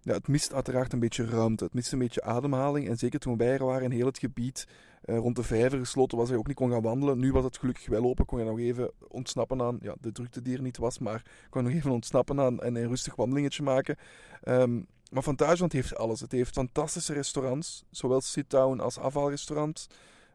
Ja, 0.04 0.14
het 0.14 0.28
mist 0.28 0.54
uiteraard 0.54 0.93
een 0.93 0.99
beetje 0.99 1.26
ruimte. 1.26 1.64
Het 1.64 1.74
mist 1.74 1.91
een 1.91 1.99
beetje 1.99 2.24
ademhaling. 2.24 2.89
En 2.89 2.97
zeker 2.97 3.20
toen 3.20 3.38
wij 3.38 3.54
er 3.54 3.66
waren 3.66 3.84
in 3.84 3.91
heel 3.91 4.06
het 4.06 4.20
gebied 4.20 4.68
eh, 5.01 5.18
rond 5.18 5.36
de 5.36 5.43
vijver 5.43 5.80
gesloten 5.80 6.18
was, 6.18 6.30
je 6.30 6.38
ook 6.38 6.47
niet 6.47 6.56
kon 6.56 6.72
gaan 6.72 6.82
wandelen. 6.82 7.20
Nu 7.20 7.32
was 7.32 7.43
het 7.43 7.58
gelukkig 7.58 7.88
wel 7.88 8.04
open. 8.04 8.26
Kon 8.26 8.39
je 8.39 8.45
nog 8.45 8.60
even 8.60 8.91
ontsnappen 9.08 9.62
aan 9.62 9.78
ja, 9.82 9.95
de 10.01 10.12
drukte 10.12 10.41
die 10.41 10.56
er 10.56 10.62
niet 10.62 10.78
was. 10.78 10.99
Maar 10.99 11.26
kon 11.49 11.64
nog 11.64 11.74
even 11.74 11.91
ontsnappen 11.91 12.39
aan 12.39 12.60
en 12.60 12.76
een 12.76 12.88
rustig 12.88 13.16
wandelingetje 13.16 13.64
maken. 13.64 13.97
Ehm, 14.41 14.82
maar 15.12 15.24
Fantasieland 15.24 15.72
heeft 15.72 15.95
alles. 15.95 16.20
Het 16.20 16.32
heeft 16.32 16.54
fantastische 16.54 17.14
restaurants, 17.14 17.84
zowel 17.89 18.22
sit-down 18.22 18.80
als 18.80 18.97
afhaalrestaurants. 18.97 19.88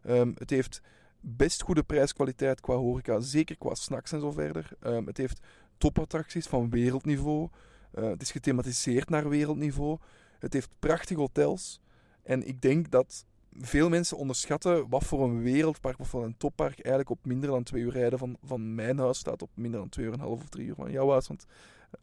Ehm, 0.03 0.33
het 0.35 0.51
heeft 0.51 0.81
best 1.21 1.63
goede 1.63 1.83
prijskwaliteit 1.83 2.61
qua 2.61 2.75
horeca, 2.75 3.21
zeker 3.21 3.57
qua 3.57 3.75
snacks 3.75 4.13
en 4.13 4.21
zo 4.21 4.31
verder. 4.31 4.71
Ehm, 4.81 5.07
het 5.07 5.17
heeft 5.17 5.41
topattracties 5.79 6.47
van 6.47 6.71
wereldniveau. 6.71 7.49
Eh, 7.91 8.09
het 8.09 8.23
is 8.23 8.31
gethematiseerd 8.31 9.09
naar 9.09 9.29
wereldniveau. 9.29 9.99
Het 10.39 10.53
heeft 10.53 10.71
prachtige 10.79 11.21
hotels. 11.21 11.81
En 12.23 12.49
ik 12.49 12.61
denk 12.61 12.91
dat 12.91 13.27
veel 13.53 13.89
mensen 13.89 14.17
onderschatten 14.17 14.89
wat 14.89 15.05
voor 15.05 15.25
een 15.25 15.43
wereldpark, 15.43 15.99
wat 15.99 16.07
voor 16.07 16.25
een 16.25 16.37
toppark 16.37 16.75
eigenlijk 16.75 17.11
op 17.11 17.27
minder 17.27 17.51
dan 17.51 17.63
twee 17.63 17.83
uur 17.83 17.93
rijden 17.93 18.19
van, 18.19 18.37
van 18.43 18.75
mijn 18.75 18.99
huis 18.99 19.19
staat. 19.19 19.43
Op 19.43 19.51
minder 19.55 19.81
dan 19.81 19.89
twee 19.89 20.07
uur 20.07 20.13
en 20.13 20.19
een 20.19 20.27
half 20.27 20.43
of 20.43 20.49
drie 20.49 20.67
uur 20.67 20.75
van 20.75 20.91
jouw 20.91 21.11
huis, 21.11 21.29
want 21.29 21.47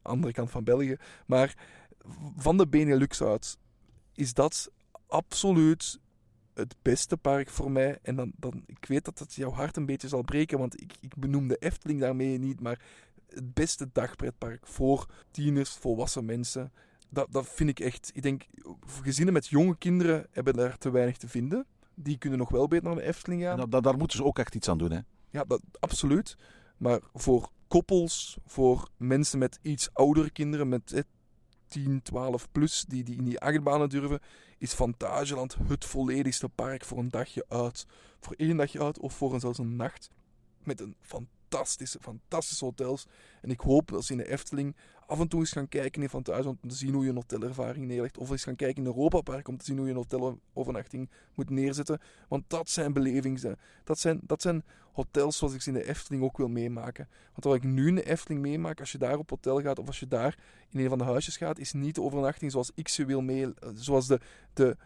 andere 0.02 0.34
kant 0.34 0.52
van 0.52 0.64
België. 0.64 0.98
Maar 1.26 1.56
van 2.38 2.58
de 2.58 2.68
Benelux 2.68 3.22
uit 3.22 3.58
is 4.14 4.34
dat 4.34 4.72
absoluut 5.08 6.00
het 6.54 6.76
beste 6.82 7.18
park 7.18 7.50
voor 7.50 7.72
mij. 7.72 8.00
En 8.02 8.16
dan, 8.16 8.32
dan, 8.38 8.64
ik 8.66 8.86
weet 8.86 9.06
dat 9.06 9.20
het 9.20 9.34
jouw 9.34 9.52
hart 9.52 9.78
een 9.78 9.86
beetje 9.86 10.08
zal 10.08 10.22
breken, 10.22 10.60
want 10.60 10.82
ik, 10.82 10.94
ik 11.00 11.16
benoem 11.16 11.48
de 11.48 11.58
Efteling 11.58 12.00
daarmee 12.00 12.38
niet, 12.38 12.62
maar 12.62 12.82
het 13.36 13.54
beste 13.54 13.90
dagpretpark 13.92 14.68
voor 14.68 15.06
tieners, 15.32 15.70
volwassen 15.70 16.26
mensen. 16.26 16.72
Dat, 17.10 17.28
dat 17.32 17.48
vind 17.50 17.70
ik 17.70 17.80
echt. 17.80 18.12
Ik 18.14 18.22
denk, 18.22 18.46
gezinnen 19.02 19.34
met 19.34 19.48
jonge 19.48 19.78
kinderen 19.78 20.28
hebben 20.32 20.54
daar 20.54 20.78
te 20.78 20.92
weinig 20.92 21.18
te 21.18 21.28
vinden. 21.28 21.66
Die 21.94 22.18
kunnen 22.18 22.40
nog 22.40 22.50
wel 22.50 22.68
beter 22.68 22.86
naar 22.86 22.96
de 22.96 23.02
Efteling 23.02 23.42
gaan. 23.42 23.70
Dat- 23.70 23.84
daar 23.84 23.98
moeten 23.98 24.18
ze 24.18 24.24
ook 24.24 24.40
echt 24.40 24.56
iets 24.56 24.70
aan 24.70 24.78
doen. 24.78 24.92
Hè? 24.92 25.00
Ja, 25.30 25.44
dat, 25.44 25.62
absoluut. 25.80 26.36
Maar 26.78 27.00
voor 27.14 27.50
koppels, 27.68 28.38
voor 28.46 28.90
mensen 28.98 29.40
met 29.40 29.60
iets 29.62 29.90
oudere 29.94 30.30
kinderen, 30.30 30.70
met 30.70 30.92
eh, 30.94 31.02
10, 31.68 32.02
12 32.02 32.52
plus, 32.52 32.86
die, 32.88 33.04
die 33.04 33.16
in 33.18 33.24
die 33.24 33.40
achtbanen 33.40 33.90
durven, 33.90 34.20
is 34.58 34.74
Fantasieland 34.74 35.56
het 35.68 35.86
volledigste 35.86 36.50
park 36.50 36.86
voor 36.86 36.98
een 36.98 37.10
dagje 37.10 37.46
uit. 37.48 37.86
Voor 38.20 38.34
één 38.38 38.58
dagje 38.58 38.84
uit 38.84 39.00
of 39.00 39.14
voor 39.14 39.34
een, 39.34 39.40
zelfs 39.40 39.58
een 39.60 39.76
nacht. 39.76 40.10
Met 40.64 40.80
een 40.82 40.96
fantastische, 41.02 41.35
fantastische 42.02 42.66
hotels. 42.66 43.08
En 43.42 43.50
ik 43.50 43.60
hoop 43.60 43.88
dat 43.88 44.06
ze 44.06 44.12
in 44.12 44.18
de 44.18 44.30
Efteling 44.30 44.76
af 45.08 45.20
en 45.20 45.28
toe 45.28 45.40
eens 45.40 45.52
gaan 45.52 45.70
kijken 45.70 46.02
in 46.02 46.10
Van 46.10 46.24
Thuis 46.24 46.46
om 46.46 46.58
te 46.68 46.76
zien 46.76 46.94
hoe 46.94 47.04
je 47.04 47.10
een 47.10 47.16
hotelervaring 47.16 47.86
neerlegt. 47.86 48.18
Of 48.18 48.30
eens 48.30 48.44
gaan 48.44 48.56
kijken 48.56 48.84
in 48.84 48.90
Europa 48.90 49.22
Park 49.22 49.48
om 49.48 49.58
te 49.58 49.66
zien 49.66 49.78
hoe 49.78 49.86
je 49.86 49.92
een 49.92 49.98
hotelovernachting 49.98 51.10
moet 51.34 51.50
neerzetten. 51.50 52.00
Want 52.28 52.44
dat 52.48 52.70
zijn 52.70 52.94
belevingen. 52.94 53.58
Dat 53.84 54.00
zijn, 54.00 54.20
dat 54.24 54.42
zijn 54.42 54.64
hotels 54.92 55.38
zoals 55.38 55.54
ik 55.54 55.62
ze 55.62 55.70
in 55.70 55.76
de 55.76 55.88
Efteling 55.88 56.24
ook 56.24 56.38
wil 56.38 56.48
meemaken. 56.48 57.08
Want 57.32 57.44
wat 57.44 57.56
ik 57.56 57.64
nu 57.64 57.88
in 57.88 57.96
de 57.96 58.06
Efteling 58.06 58.42
meemaak, 58.42 58.80
als 58.80 58.92
je 58.92 58.98
daar 58.98 59.18
op 59.18 59.30
hotel 59.30 59.62
gaat 59.62 59.80
of 59.80 59.88
als 59.88 60.00
je 60.00 60.08
daar 60.08 60.38
in 60.70 60.80
een 60.80 60.90
van 60.90 60.98
de 60.98 61.04
huisjes 61.04 61.38
gaat, 61.38 61.60
is 61.60 61.74
niet 61.74 61.96
de 61.96 62.02
overnachting 62.02 62.52
zoals 62.52 62.72
ik 62.76 62.88
ze 62.88 63.06
wil 63.06 63.22
mee, 63.22 63.54
zoals 63.74 64.08
de, 64.08 64.20
de 64.54 64.78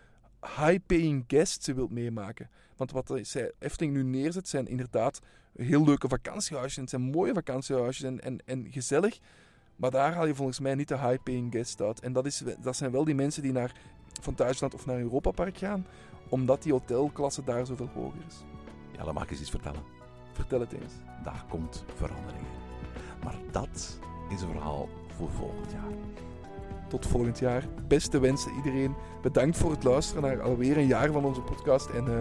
high-paying 0.42 1.24
guests 1.28 1.66
ze 1.66 1.74
wilt 1.74 1.92
meemaken. 1.92 2.50
Want 2.76 2.92
wat 2.92 3.08
de 3.08 3.54
Efteling 3.60 3.94
nu 3.94 4.04
neerzet, 4.04 4.48
zijn 4.48 4.68
inderdaad 4.68 5.20
heel 5.60 5.84
leuke 5.84 6.08
vakantiehuisjes. 6.08 6.76
Het 6.76 6.90
zijn 6.90 7.02
mooie 7.02 7.34
vakantiehuisjes 7.34 8.06
en, 8.06 8.24
en, 8.24 8.40
en 8.46 8.68
gezellig. 8.70 9.20
Maar 9.76 9.92
daar 9.92 10.14
haal 10.14 10.26
je 10.26 10.36
volgens 10.36 10.60
mij 10.60 10.76
niet 10.76 10.88
de 10.88 10.98
high-paying 10.98 11.52
guest 11.52 11.82
uit. 11.82 12.00
En 12.00 12.14
dat, 12.14 12.26
is, 12.26 12.44
dat 12.62 12.76
zijn 12.76 12.92
wel 12.92 13.04
die 13.04 13.16
mensen 13.16 13.42
die 13.42 13.52
naar 13.52 13.76
Van 14.22 14.36
Thuisland 14.36 14.74
of 14.74 14.86
naar 14.86 15.00
Europa 15.00 15.32
Park 15.32 15.58
gaan, 15.58 15.86
omdat 16.30 16.64
die 16.64 16.72
hotelklasse 16.72 17.44
daar 17.44 17.66
zoveel 17.66 17.90
hoger 17.94 18.20
is. 18.28 18.44
Ja, 18.98 19.04
dan 19.04 19.14
mag 19.14 19.24
ik 19.24 19.32
eens 19.32 19.40
iets 19.40 19.50
vertellen. 19.50 19.82
Vertel 20.32 20.60
het 20.60 20.72
eens. 20.72 20.94
Daar 21.24 21.46
komt 21.50 21.86
verandering 21.96 22.48
Maar 23.24 23.36
dat 23.52 24.00
is 24.30 24.42
een 24.42 24.52
verhaal 24.52 24.90
voor 25.16 25.30
volgend 25.32 25.72
jaar. 25.72 25.92
Tot 26.88 27.06
volgend 27.06 27.40
jaar. 27.40 27.68
Beste 27.88 28.20
wensen 28.20 28.56
iedereen. 28.56 28.96
Bedankt 29.22 29.58
voor 29.58 29.72
het 29.72 29.84
luisteren 29.84 30.24
naar 30.24 30.42
alweer 30.42 30.78
een 30.78 30.88
jaar 30.88 31.12
van 31.12 31.26
onze 31.26 31.42
podcast. 31.42 31.90
En 31.90 32.06
uh, 32.06 32.20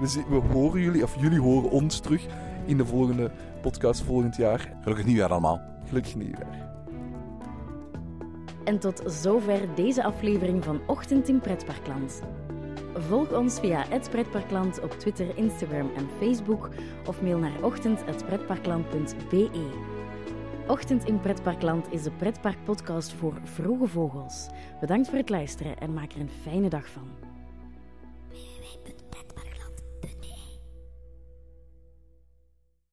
we, 0.00 0.24
we 0.28 0.34
horen 0.52 0.80
jullie, 0.80 1.02
of 1.02 1.20
jullie 1.20 1.40
horen 1.40 1.70
ons 1.70 2.00
terug 2.00 2.26
in 2.66 2.76
de 2.76 2.86
volgende 2.86 3.30
podcast 3.60 4.02
volgend 4.02 4.36
jaar. 4.36 4.76
Gelukkig 4.80 5.06
nieuwjaar 5.06 5.30
allemaal. 5.30 5.60
Gelukkig 5.88 6.14
nieuwjaar. 6.14 6.68
En 8.64 8.78
tot 8.78 9.02
zover 9.06 9.74
deze 9.74 10.04
aflevering 10.04 10.64
van 10.64 10.80
Ochtend 10.86 11.28
in 11.28 11.40
Pretparkland. 11.40 12.22
Volg 12.94 13.32
ons 13.32 13.60
via 13.60 13.84
het 13.88 14.10
Pretparkland 14.10 14.80
op 14.80 14.90
Twitter, 14.90 15.36
Instagram 15.36 15.90
en 15.96 16.08
Facebook 16.18 16.68
of 17.06 17.22
mail 17.22 17.38
naar 17.38 17.62
ochtend.pretparkland.be. 17.62 19.48
Ochtend 20.66 21.04
in 21.04 21.20
Pretparkland 21.20 21.92
is 21.92 22.02
de 22.02 22.10
pretparkpodcast 22.10 23.12
voor 23.12 23.40
vroege 23.42 23.86
vogels. 23.86 24.48
Bedankt 24.80 25.08
voor 25.08 25.18
het 25.18 25.30
luisteren 25.30 25.78
en 25.78 25.92
maak 25.92 26.12
er 26.12 26.20
een 26.20 26.30
fijne 26.42 26.68
dag 26.68 26.88
van. 26.88 27.19